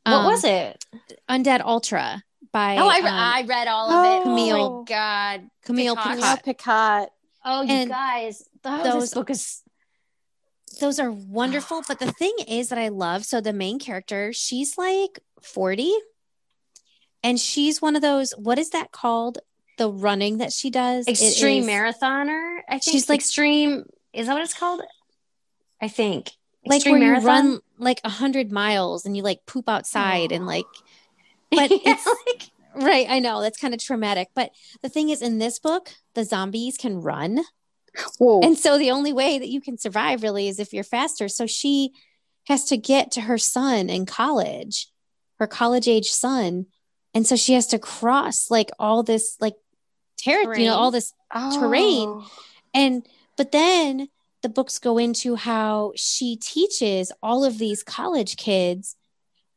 What 0.05 0.25
was 0.25 0.43
it? 0.45 0.85
Undead 1.29 1.59
Ultra 1.61 2.23
by 2.53 2.77
Oh, 2.77 2.87
I, 2.87 2.99
re- 2.99 3.07
um, 3.07 3.13
I 3.13 3.45
read 3.45 3.67
all 3.67 3.89
of 3.91 4.05
it. 4.05 4.23
Camille. 4.23 4.55
Oh 4.55 4.79
my 4.79 4.85
God. 4.85 5.49
Camille 5.65 5.95
Picott. 5.97 6.03
Picard. 6.03 6.19
Camille 6.21 6.37
Picard. 6.43 7.09
Oh, 7.43 7.61
you 7.61 7.71
And 7.73 7.89
guys. 7.89 8.43
Oh, 8.63 8.83
those- 8.83 9.01
this 9.03 9.13
book 9.13 9.29
is. 9.29 9.61
Those 10.79 10.99
are 10.99 11.11
wonderful, 11.11 11.81
but 11.87 11.97
the 11.99 12.11
thing 12.11 12.33
is 12.47 12.69
that 12.69 12.77
I 12.77 12.89
love 12.89 13.25
so 13.25 13.41
the 13.41 13.51
main 13.53 13.79
character, 13.79 14.31
she's 14.31 14.77
like 14.77 15.19
40 15.41 15.91
and 17.27 17.39
she's 17.39 17.81
one 17.81 17.95
of 17.95 18.01
those 18.01 18.31
what 18.37 18.57
is 18.59 18.69
that 18.71 18.91
called? 18.91 19.39
The 19.77 19.89
running 19.91 20.39
that 20.39 20.51
she 20.51 20.69
does? 20.71 21.07
Extreme 21.07 21.63
is- 21.63 21.69
marathoner. 21.69 22.59
I 22.67 22.79
think 22.79 22.83
She's 22.83 23.09
like- 23.09 23.19
extreme. 23.19 23.85
Is 24.13 24.25
that 24.27 24.33
what 24.33 24.41
it's 24.43 24.53
called? 24.55 24.81
I 25.81 25.87
think 25.87 26.31
like 26.65 26.77
extreme 26.77 26.99
where 26.99 27.11
marathon. 27.11 27.45
you 27.45 27.51
run 27.51 27.59
like 27.77 28.01
a 28.03 28.09
hundred 28.09 28.51
miles 28.51 29.05
and 29.05 29.15
you 29.15 29.21
like 29.23 29.45
poop 29.45 29.69
outside 29.69 30.31
and 30.31 30.45
like 30.47 30.65
but 31.51 31.69
Yeah, 31.71 31.77
it's 31.85 32.05
like- 32.27 32.83
right 32.83 33.07
i 33.09 33.19
know 33.19 33.41
that's 33.41 33.57
kind 33.59 33.73
of 33.73 33.79
traumatic 33.79 34.27
but 34.35 34.51
the 34.81 34.89
thing 34.89 35.09
is 35.09 35.21
in 35.21 35.37
this 35.39 35.57
book 35.59 35.89
the 36.13 36.23
zombies 36.25 36.75
can 36.77 36.99
run 37.01 37.39
Whoa. 38.19 38.41
and 38.41 38.57
so 38.57 38.77
the 38.77 38.91
only 38.91 39.13
way 39.13 39.39
that 39.39 39.47
you 39.47 39.61
can 39.61 39.77
survive 39.77 40.21
really 40.23 40.47
is 40.47 40.59
if 40.59 40.73
you're 40.73 40.83
faster 40.83 41.27
so 41.29 41.47
she 41.47 41.91
has 42.47 42.65
to 42.65 42.77
get 42.77 43.11
to 43.11 43.21
her 43.21 43.37
son 43.37 43.89
in 43.89 44.05
college 44.05 44.87
her 45.39 45.47
college 45.47 45.87
age 45.87 46.09
son 46.09 46.65
and 47.13 47.25
so 47.25 47.35
she 47.35 47.53
has 47.53 47.67
to 47.67 47.79
cross 47.79 48.49
like 48.51 48.69
all 48.79 49.03
this 49.03 49.37
like 49.39 49.55
territory 50.17 50.63
you 50.63 50.69
know 50.69 50.75
all 50.75 50.91
this 50.91 51.13
terrain. 51.59 52.23
and 52.73 53.07
but 53.37 53.51
then 53.51 54.07
the 54.43 54.49
books 54.49 54.79
go 54.79 54.97
into 54.97 55.35
how 55.35 55.91
she 55.95 56.35
teaches 56.37 57.11
all 57.21 57.43
of 57.43 57.57
these 57.57 57.83
college 57.83 58.37
kids 58.37 58.95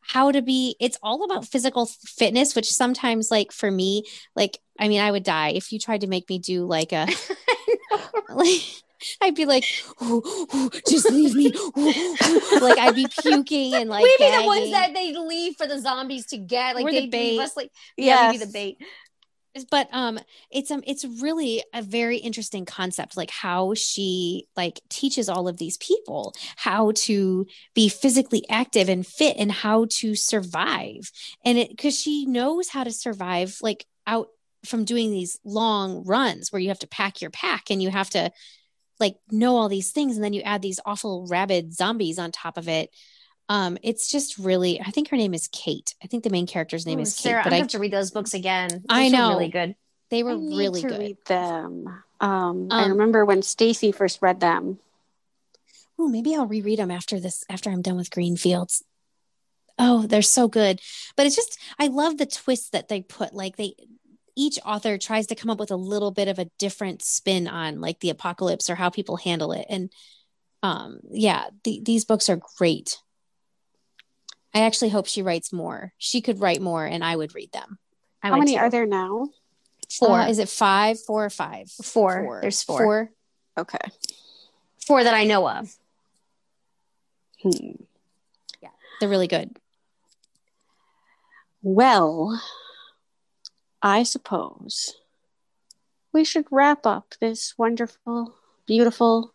how 0.00 0.32
to 0.32 0.42
be 0.42 0.76
it's 0.80 0.98
all 1.02 1.24
about 1.24 1.46
physical 1.46 1.86
fitness 1.86 2.56
which 2.56 2.72
sometimes 2.72 3.30
like 3.30 3.52
for 3.52 3.70
me 3.70 4.04
like 4.34 4.58
i 4.78 4.88
mean 4.88 5.00
i 5.00 5.10
would 5.10 5.22
die 5.22 5.50
if 5.50 5.72
you 5.72 5.78
tried 5.78 6.00
to 6.00 6.06
make 6.06 6.28
me 6.28 6.38
do 6.38 6.66
like 6.66 6.92
a 6.92 7.06
like 8.30 8.62
I'd 9.20 9.34
be 9.34 9.46
like, 9.46 9.64
"Ooh, 10.02 10.22
ooh, 10.54 10.70
just 10.88 11.10
leave 11.10 11.34
me. 11.34 11.52
Ooh, 11.78 11.94
ooh." 11.98 12.58
Like 12.60 12.78
I'd 12.78 12.94
be 12.94 13.06
puking 13.08 13.74
and 13.74 13.90
like 13.90 14.02
We'd 14.04 14.16
be 14.18 14.30
the 14.40 14.46
ones 14.46 14.70
that 14.72 14.94
they 14.94 15.12
leave 15.16 15.56
for 15.56 15.66
the 15.66 15.78
zombies 15.78 16.26
to 16.26 16.38
get. 16.38 16.74
Like 16.74 16.84
We're 16.84 16.92
they 16.92 17.00
the 17.02 17.10
bait. 17.10 17.38
us 17.40 17.56
like 17.56 17.70
yeah, 17.96 18.30
Yes. 18.30 18.38
be 18.38 18.44
the 18.46 18.52
bait. 18.52 18.78
but 19.70 19.88
um 19.92 20.18
it's 20.50 20.70
um 20.70 20.82
it's 20.86 21.04
really 21.20 21.62
a 21.74 21.82
very 21.82 22.18
interesting 22.18 22.64
concept 22.64 23.16
like 23.16 23.30
how 23.32 23.74
she 23.74 24.46
like 24.56 24.80
teaches 24.88 25.28
all 25.28 25.48
of 25.48 25.58
these 25.58 25.76
people 25.78 26.32
how 26.56 26.92
to 26.94 27.46
be 27.74 27.88
physically 27.88 28.44
active 28.48 28.88
and 28.88 29.04
fit 29.06 29.36
and 29.38 29.50
how 29.50 29.86
to 29.90 30.14
survive 30.14 31.10
and 31.44 31.58
it 31.58 31.68
because 31.70 31.98
she 31.98 32.26
knows 32.26 32.68
how 32.68 32.84
to 32.84 32.92
survive 32.92 33.56
like 33.60 33.84
out 34.06 34.28
from 34.64 34.84
doing 34.84 35.10
these 35.10 35.38
long 35.44 36.04
runs 36.04 36.52
where 36.52 36.60
you 36.60 36.68
have 36.68 36.78
to 36.78 36.86
pack 36.86 37.20
your 37.20 37.30
pack 37.30 37.70
and 37.70 37.82
you 37.82 37.90
have 37.90 38.10
to 38.10 38.30
like 39.00 39.16
know 39.30 39.56
all 39.56 39.68
these 39.68 39.90
things 39.90 40.16
and 40.16 40.24
then 40.24 40.32
you 40.34 40.42
add 40.42 40.62
these 40.62 40.78
awful 40.86 41.26
rabid 41.26 41.72
zombies 41.74 42.18
on 42.18 42.30
top 42.30 42.56
of 42.58 42.68
it 42.68 42.90
Um, 43.48 43.78
it's 43.82 44.08
just 44.12 44.38
really, 44.38 44.80
I 44.80 44.90
think 44.92 45.08
her 45.10 45.16
name 45.16 45.34
is 45.34 45.48
Kate. 45.50 45.94
I 46.02 46.06
think 46.06 46.22
the 46.22 46.30
main 46.30 46.46
character's 46.46 46.86
name 46.86 47.00
Ooh, 47.00 47.02
is 47.02 47.14
Kate. 47.14 47.22
Sarah, 47.22 47.42
but 47.42 47.52
I 47.52 47.56
I, 47.56 47.58
have 47.58 47.68
to 47.74 47.80
read 47.80 47.92
those 47.92 48.12
books 48.12 48.32
again. 48.34 48.68
Those 48.70 48.80
I 48.88 49.08
know. 49.08 49.30
really 49.30 49.48
good. 49.48 49.74
they 50.10 50.22
were 50.22 50.32
I 50.32 50.36
need 50.36 50.58
really 50.58 50.82
to 50.82 50.88
good. 50.88 50.98
read 51.00 51.16
them. 51.26 51.88
Um, 52.20 52.68
I 52.70 52.84
Um, 52.84 52.90
remember 52.92 53.24
when 53.24 53.42
Stacy 53.42 53.90
first 53.90 54.22
read 54.22 54.38
them. 54.38 54.78
Oh, 55.98 56.06
maybe 56.08 56.34
I'll 56.36 56.46
reread 56.46 56.78
them 56.78 56.90
after 56.92 57.18
this, 57.20 57.44
after 57.48 57.70
I'm 57.70 57.82
done 57.82 57.96
with 57.96 58.10
Greenfields. 58.10 58.84
Oh, 59.78 60.06
they're 60.06 60.22
so 60.22 60.46
good. 60.46 60.80
But 61.16 61.26
it's 61.26 61.36
just, 61.36 61.58
I 61.78 61.88
love 61.88 62.18
the 62.18 62.26
twist 62.26 62.72
that 62.72 62.88
they 62.88 63.00
put. 63.02 63.34
Like 63.34 63.56
they, 63.56 63.74
each 64.36 64.58
author 64.64 64.98
tries 64.98 65.26
to 65.28 65.34
come 65.34 65.50
up 65.50 65.58
with 65.58 65.70
a 65.70 65.76
little 65.76 66.10
bit 66.10 66.28
of 66.28 66.38
a 66.38 66.50
different 66.58 67.02
spin 67.02 67.46
on 67.48 67.80
like 67.80 68.00
the 68.00 68.10
apocalypse 68.10 68.70
or 68.70 68.74
how 68.74 68.90
people 68.90 69.16
handle 69.16 69.52
it. 69.52 69.66
And 69.68 69.92
um, 70.62 71.00
yeah, 71.10 71.46
the, 71.64 71.80
these 71.84 72.04
books 72.04 72.28
are 72.28 72.40
great. 72.58 72.98
I 74.54 74.60
actually 74.60 74.90
hope 74.90 75.06
she 75.06 75.22
writes 75.22 75.52
more. 75.52 75.92
She 75.98 76.20
could 76.20 76.40
write 76.40 76.60
more 76.60 76.84
and 76.84 77.04
I 77.04 77.14
would 77.14 77.34
read 77.34 77.52
them. 77.52 77.78
I 78.22 78.28
How 78.28 78.36
many 78.36 78.54
too. 78.54 78.58
are 78.58 78.70
there 78.70 78.86
now? 78.86 79.28
Four. 79.98 80.20
Uh, 80.20 80.28
is 80.28 80.38
it 80.38 80.48
five, 80.48 81.00
four 81.00 81.24
or 81.24 81.30
five? 81.30 81.70
Four. 81.70 82.40
There's 82.42 82.62
four. 82.62 82.78
Four. 82.78 83.10
Okay. 83.58 83.78
Four 84.86 85.04
that 85.04 85.14
I 85.14 85.24
know 85.24 85.48
of. 85.48 85.74
Hmm. 87.42 87.72
Yeah 88.60 88.70
they're 89.00 89.08
really 89.08 89.26
good. 89.26 89.56
Well, 91.62 92.40
I 93.82 94.02
suppose 94.02 94.96
we 96.12 96.24
should 96.24 96.46
wrap 96.50 96.86
up 96.86 97.14
this 97.20 97.54
wonderful, 97.56 98.34
beautiful, 98.66 99.32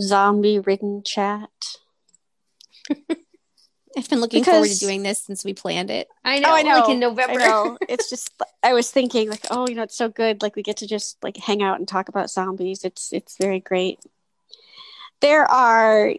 zombie 0.00 0.58
ridden 0.58 1.02
chat. 1.04 1.50
I've 3.96 4.08
been 4.08 4.20
looking 4.20 4.42
forward 4.42 4.68
to 4.68 4.78
doing 4.78 5.02
this 5.02 5.22
since 5.22 5.44
we 5.44 5.52
planned 5.52 5.90
it. 5.90 6.08
I 6.24 6.38
know. 6.38 6.50
Oh, 6.50 6.54
I 6.54 6.62
know. 6.62 6.80
Like 6.80 6.88
in 6.88 7.00
November. 7.00 7.40
I 7.40 7.46
know. 7.46 7.78
It's 7.88 8.08
just 8.08 8.30
I 8.62 8.72
was 8.72 8.90
thinking 8.90 9.28
like, 9.28 9.44
oh, 9.50 9.68
you 9.68 9.74
know, 9.74 9.82
it's 9.82 9.96
so 9.96 10.08
good. 10.08 10.40
Like 10.40 10.56
we 10.56 10.62
get 10.62 10.78
to 10.78 10.86
just 10.86 11.22
like 11.22 11.36
hang 11.36 11.62
out 11.62 11.78
and 11.78 11.86
talk 11.86 12.08
about 12.08 12.30
zombies. 12.30 12.84
It's 12.84 13.12
it's 13.12 13.36
very 13.36 13.60
great. 13.60 14.00
There 15.20 15.44
are, 15.44 16.14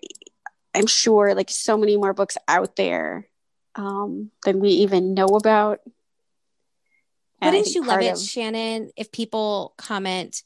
I'm 0.74 0.88
sure, 0.88 1.34
like 1.34 1.50
so 1.50 1.78
many 1.78 1.98
more 1.98 2.14
books 2.14 2.38
out 2.48 2.76
there 2.76 3.28
um, 3.76 4.32
than 4.46 4.60
we 4.60 4.70
even 4.70 5.14
know 5.14 5.26
about. 5.26 5.82
And 7.46 7.56
I 7.56 7.60
Wouldn't 7.60 7.76
you 7.76 7.82
love 7.82 7.90
part 7.90 8.04
it, 8.04 8.14
of- 8.14 8.20
Shannon, 8.20 8.90
if 8.96 9.12
people 9.12 9.74
comment, 9.78 10.44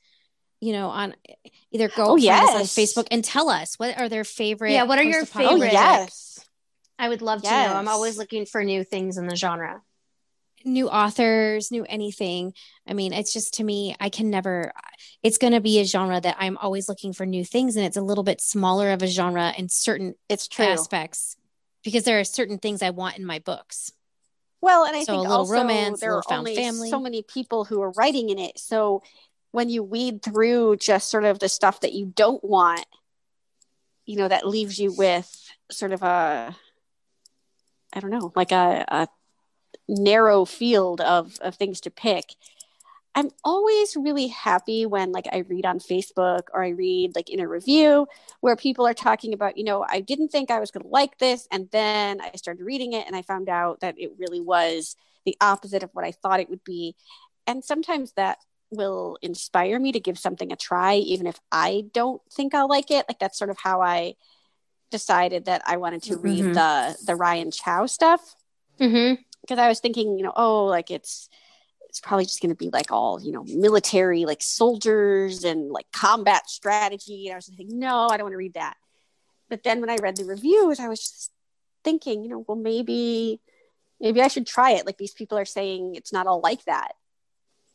you 0.59 0.73
know, 0.73 0.89
on 0.89 1.15
either 1.71 1.87
go 1.89 2.11
Oh, 2.11 2.15
yes. 2.15 2.55
on 2.55 2.61
Facebook 2.61 3.07
and 3.11 3.23
tell 3.23 3.49
us 3.49 3.75
what 3.77 3.97
are 3.99 4.09
their 4.09 4.23
favorite. 4.23 4.71
Yeah, 4.71 4.83
what 4.83 4.99
are 4.99 5.03
your 5.03 5.25
favorite? 5.25 5.45
Oh 5.47 5.53
favorite- 5.55 5.73
yes. 5.73 6.39
I 6.99 7.09
would 7.09 7.21
love 7.21 7.43
to 7.43 7.49
know. 7.49 7.73
I'm 7.75 7.87
always 7.87 8.17
looking 8.17 8.45
for 8.47 8.63
new 8.63 8.83
things 8.83 9.17
in 9.17 9.27
the 9.27 9.35
genre. 9.35 9.81
new 10.65 10.89
authors, 10.89 11.71
new 11.71 11.85
anything. 11.87 12.51
I 12.85 12.93
mean, 12.93 13.13
it's 13.13 13.31
just 13.31 13.53
to 13.55 13.63
me, 13.63 13.95
I 14.01 14.09
can 14.09 14.29
never. 14.29 14.73
It's 15.23 15.37
going 15.37 15.53
to 15.53 15.61
be 15.61 15.79
a 15.79 15.85
genre 15.85 16.19
that 16.19 16.35
I'm 16.39 16.57
always 16.57 16.89
looking 16.89 17.13
for 17.13 17.25
new 17.25 17.45
things, 17.45 17.75
and 17.77 17.85
it's 17.85 17.95
a 17.95 18.01
little 18.01 18.23
bit 18.23 18.41
smaller 18.41 18.91
of 18.91 19.01
a 19.01 19.07
genre 19.07 19.53
in 19.57 19.69
certain 19.69 20.15
It's 20.27 20.47
true. 20.47 20.65
aspects 20.65 21.37
because 21.83 22.03
there 22.03 22.19
are 22.19 22.23
certain 22.25 22.57
things 22.57 22.81
I 22.81 22.89
want 22.89 23.17
in 23.17 23.25
my 23.25 23.39
books. 23.39 23.93
Well, 24.61 24.85
and 24.85 24.95
I 24.95 25.03
So 25.03 25.13
a 25.13 25.15
think 25.17 25.21
little 25.23 25.37
also 25.37 25.53
romance, 25.53 25.99
a 25.99 26.05
there 26.05 26.15
are 26.15 26.23
only 26.29 26.55
family. 26.55 26.89
so 26.89 26.99
many 26.99 27.21
people 27.21 27.65
who 27.65 27.81
are 27.81 27.91
writing 27.91 28.29
in 28.29 28.39
it. 28.39 28.57
So 28.59 29.03
when 29.51 29.69
you 29.69 29.83
weed 29.83 30.21
through 30.21 30.77
just 30.77 31.09
sort 31.09 31.23
of 31.25 31.39
the 31.39 31.49
stuff 31.49 31.81
that 31.81 31.93
you 31.93 32.07
don't 32.15 32.43
want, 32.43 32.85
you 34.05 34.17
know, 34.17 34.27
that 34.27 34.47
leaves 34.47 34.79
you 34.79 34.91
with 34.93 35.29
sort 35.71 35.91
of 35.91 36.01
a, 36.01 36.55
I 37.93 37.99
don't 37.99 38.11
know, 38.11 38.31
like 38.35 38.51
a, 38.51 38.85
a 38.87 39.07
narrow 39.87 40.43
field 40.45 41.01
of 41.01 41.37
of 41.39 41.55
things 41.55 41.81
to 41.81 41.89
pick. 41.91 42.35
I'm 43.17 43.31
always 43.43 43.95
really 43.95 44.27
happy 44.27 44.85
when 44.85 45.11
like 45.11 45.27
I 45.33 45.39
read 45.39 45.65
on 45.65 45.79
Facebook 45.79 46.43
or 46.53 46.63
I 46.63 46.69
read 46.69 47.15
like 47.15 47.31
in 47.31 47.39
a 47.39 47.47
review 47.47 48.07
where 48.41 48.55
people 48.55 48.85
are 48.85 48.93
talking 48.93 49.33
about, 49.33 49.57
you 49.57 49.63
know, 49.63 49.83
I 49.89 50.01
didn't 50.01 50.27
think 50.29 50.51
I 50.51 50.59
was 50.59 50.69
going 50.69 50.83
to 50.83 50.89
like 50.89 51.17
this 51.17 51.47
and 51.51 51.67
then 51.71 52.21
I 52.21 52.31
started 52.35 52.63
reading 52.63 52.93
it 52.93 53.07
and 53.07 53.15
I 53.15 53.23
found 53.23 53.49
out 53.49 53.79
that 53.79 53.95
it 53.97 54.11
really 54.19 54.39
was 54.39 54.95
the 55.25 55.35
opposite 55.41 55.81
of 55.81 55.89
what 55.93 56.05
I 56.05 56.11
thought 56.11 56.41
it 56.41 56.49
would 56.51 56.63
be. 56.63 56.95
And 57.47 57.65
sometimes 57.65 58.11
that 58.17 58.37
will 58.69 59.17
inspire 59.23 59.79
me 59.79 59.91
to 59.93 59.99
give 59.99 60.19
something 60.19 60.51
a 60.51 60.55
try 60.55 60.97
even 60.97 61.25
if 61.25 61.39
I 61.51 61.85
don't 61.95 62.21
think 62.31 62.53
I'll 62.53 62.69
like 62.69 62.91
it. 62.91 63.05
Like 63.09 63.17
that's 63.17 63.39
sort 63.39 63.49
of 63.49 63.57
how 63.57 63.81
I 63.81 64.13
decided 64.91 65.45
that 65.45 65.63
I 65.65 65.77
wanted 65.77 66.03
to 66.03 66.17
read 66.17 66.45
Mhm. 66.45 66.53
the 66.53 67.05
the 67.05 67.15
Ryan 67.15 67.49
Chow 67.49 67.87
stuff 67.87 68.35
Mm-hmm. 68.79 69.21
because 69.41 69.57
I 69.57 69.69
was 69.69 69.79
thinking, 69.79 70.19
you 70.19 70.23
know, 70.23 70.33
oh, 70.35 70.65
like 70.65 70.91
it's 70.91 71.29
it's 71.97 72.07
probably 72.07 72.25
just 72.25 72.41
going 72.41 72.51
to 72.51 72.55
be 72.55 72.69
like 72.69 72.91
all 72.91 73.19
you 73.19 73.31
know 73.31 73.43
military, 73.47 74.25
like 74.25 74.43
soldiers 74.43 75.43
and 75.43 75.71
like 75.71 75.91
combat 75.91 76.47
strategy. 76.47 77.25
And 77.25 77.33
I 77.33 77.37
was 77.37 77.49
like, 77.57 77.67
no, 77.67 78.07
I 78.07 78.17
don't 78.17 78.25
want 78.25 78.33
to 78.33 78.37
read 78.37 78.53
that. 78.53 78.75
But 79.49 79.63
then 79.63 79.81
when 79.81 79.89
I 79.89 79.95
read 79.95 80.15
the 80.15 80.25
reviews, 80.25 80.79
I 80.79 80.89
was 80.89 81.01
just 81.01 81.31
thinking, 81.83 82.21
you 82.21 82.29
know, 82.29 82.45
well, 82.47 82.57
maybe 82.57 83.41
maybe 83.99 84.21
I 84.21 84.27
should 84.27 84.45
try 84.45 84.73
it. 84.73 84.85
Like 84.85 84.99
these 84.99 85.13
people 85.13 85.39
are 85.39 85.45
saying, 85.45 85.95
it's 85.95 86.13
not 86.13 86.27
all 86.27 86.39
like 86.39 86.63
that. 86.65 86.91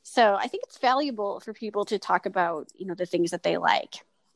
So 0.05 0.37
I 0.37 0.47
think 0.47 0.63
it's 0.69 0.79
valuable 0.79 1.41
for 1.41 1.53
people 1.53 1.85
to 1.87 1.99
talk 1.99 2.25
about, 2.25 2.69
you 2.77 2.87
know, 2.87 2.95
the 2.95 3.07
things 3.07 3.33
that 3.33 3.43
they 3.43 3.57
like. 3.57 3.95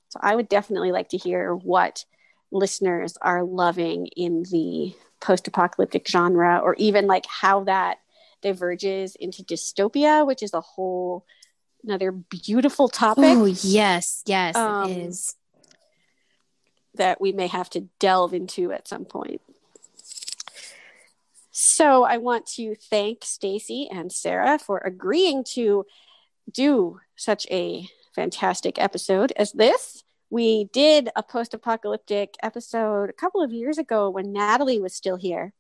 So 0.09 0.19
I 0.21 0.35
would 0.35 0.49
definitely 0.49 0.91
like 0.91 1.11
to 1.11 1.17
hear 1.17 1.55
what 1.55 2.05
listeners 2.51 3.17
are 3.23 3.45
loving 3.45 4.09
in 4.17 4.43
the 4.51 4.95
post-apocalyptic 5.21 6.09
genre 6.09 6.59
or 6.59 6.75
even 6.75 7.07
like 7.07 7.27
how 7.27 7.65
that 7.65 7.99
diverges 8.47 9.17
into 9.25 9.43
dystopia 9.43 10.15
which 10.27 10.43
is 10.43 10.53
a 10.55 10.61
whole 10.61 11.25
another 11.85 12.11
beautiful 12.13 12.89
topic. 12.89 13.25
Oh 13.25 13.45
yes, 13.45 14.23
yes, 14.27 14.57
Um, 14.57 14.91
it 14.91 14.97
is. 15.09 15.35
that 16.95 17.21
we 17.21 17.31
may 17.33 17.47
have 17.47 17.69
to 17.71 17.81
delve 18.01 18.35
into 18.35 18.73
at 18.73 18.89
some 18.89 19.05
point. 19.05 19.41
So 21.51 22.05
i 22.05 22.17
want 22.29 22.47
to 22.59 22.75
thank 22.75 23.25
stacy 23.25 23.89
and 23.91 24.13
sarah 24.13 24.59
for 24.59 24.79
agreeing 24.79 25.45
to 25.57 25.87
do 26.53 27.01
such 27.17 27.47
a 27.51 27.89
fantastic 28.15 28.79
episode 28.79 29.33
as 29.37 29.53
this. 29.53 30.03
We 30.29 30.65
did 30.73 31.09
a 31.15 31.23
post-apocalyptic 31.23 32.35
episode 32.43 33.11
a 33.11 33.19
couple 33.23 33.43
of 33.43 33.53
years 33.53 33.79
ago 33.79 34.11
when 34.11 34.33
natalie 34.33 34.81
was 34.81 34.95
still 34.95 35.17
here 35.17 35.53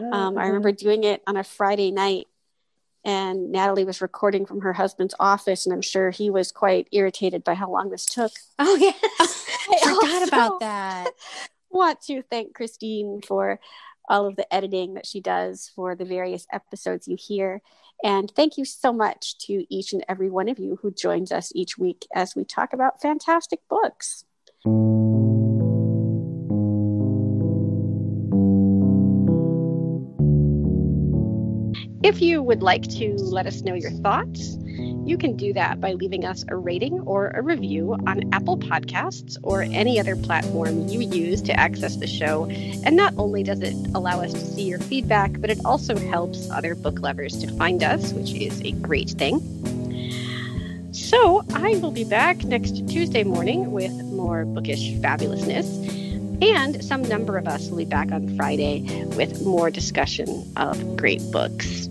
Um, 0.00 0.38
I 0.38 0.46
remember 0.46 0.72
doing 0.72 1.04
it 1.04 1.22
on 1.26 1.36
a 1.36 1.44
Friday 1.44 1.90
night, 1.90 2.26
and 3.04 3.50
Natalie 3.50 3.84
was 3.84 4.00
recording 4.00 4.46
from 4.46 4.60
her 4.60 4.72
husband's 4.72 5.14
office, 5.18 5.66
and 5.66 5.72
I'm 5.72 5.82
sure 5.82 6.10
he 6.10 6.30
was 6.30 6.52
quite 6.52 6.88
irritated 6.92 7.44
by 7.44 7.54
how 7.54 7.70
long 7.70 7.90
this 7.90 8.04
took. 8.04 8.32
Oh 8.58 8.76
yeah. 8.76 8.92
I 9.20 9.94
Forgot 10.00 10.28
about 10.28 10.60
that. 10.60 11.10
Want 11.70 12.00
to 12.02 12.22
thank 12.22 12.54
Christine 12.54 13.20
for 13.26 13.60
all 14.08 14.26
of 14.26 14.36
the 14.36 14.52
editing 14.52 14.94
that 14.94 15.06
she 15.06 15.20
does 15.20 15.70
for 15.76 15.94
the 15.94 16.04
various 16.04 16.46
episodes 16.52 17.06
you 17.06 17.16
hear. 17.18 17.60
And 18.02 18.30
thank 18.34 18.56
you 18.56 18.64
so 18.64 18.92
much 18.92 19.38
to 19.46 19.66
each 19.68 19.92
and 19.92 20.04
every 20.08 20.30
one 20.30 20.48
of 20.48 20.58
you 20.58 20.78
who 20.80 20.90
joins 20.90 21.30
us 21.30 21.52
each 21.54 21.76
week 21.76 22.06
as 22.14 22.34
we 22.34 22.44
talk 22.44 22.72
about 22.72 23.02
fantastic 23.02 23.60
books. 23.68 24.24
If 32.08 32.22
you 32.22 32.42
would 32.42 32.62
like 32.62 32.88
to 32.92 33.16
let 33.18 33.46
us 33.46 33.60
know 33.60 33.74
your 33.74 33.90
thoughts, 33.90 34.56
you 35.04 35.18
can 35.18 35.36
do 35.36 35.52
that 35.52 35.78
by 35.78 35.92
leaving 35.92 36.24
us 36.24 36.42
a 36.48 36.56
rating 36.56 37.00
or 37.00 37.28
a 37.34 37.42
review 37.42 37.92
on 38.06 38.32
Apple 38.32 38.56
Podcasts 38.56 39.36
or 39.42 39.60
any 39.60 40.00
other 40.00 40.16
platform 40.16 40.88
you 40.88 41.00
use 41.00 41.42
to 41.42 41.52
access 41.52 41.96
the 41.96 42.06
show. 42.06 42.46
And 42.46 42.96
not 42.96 43.12
only 43.18 43.42
does 43.42 43.60
it 43.60 43.74
allow 43.94 44.22
us 44.22 44.32
to 44.32 44.40
see 44.40 44.62
your 44.62 44.78
feedback, 44.78 45.38
but 45.38 45.50
it 45.50 45.58
also 45.66 45.98
helps 45.98 46.48
other 46.48 46.74
book 46.74 46.98
lovers 47.00 47.36
to 47.40 47.52
find 47.58 47.82
us, 47.82 48.14
which 48.14 48.32
is 48.32 48.62
a 48.62 48.72
great 48.72 49.10
thing. 49.10 49.42
So 50.92 51.44
I 51.52 51.76
will 51.76 51.92
be 51.92 52.04
back 52.04 52.42
next 52.42 52.88
Tuesday 52.88 53.22
morning 53.22 53.70
with 53.70 53.92
more 53.92 54.46
bookish 54.46 54.92
fabulousness. 54.94 55.84
And 56.40 56.82
some 56.82 57.02
number 57.02 57.36
of 57.36 57.46
us 57.46 57.68
will 57.68 57.76
be 57.76 57.84
back 57.84 58.12
on 58.12 58.34
Friday 58.34 59.04
with 59.08 59.44
more 59.44 59.70
discussion 59.70 60.50
of 60.56 60.96
great 60.96 61.20
books. 61.30 61.90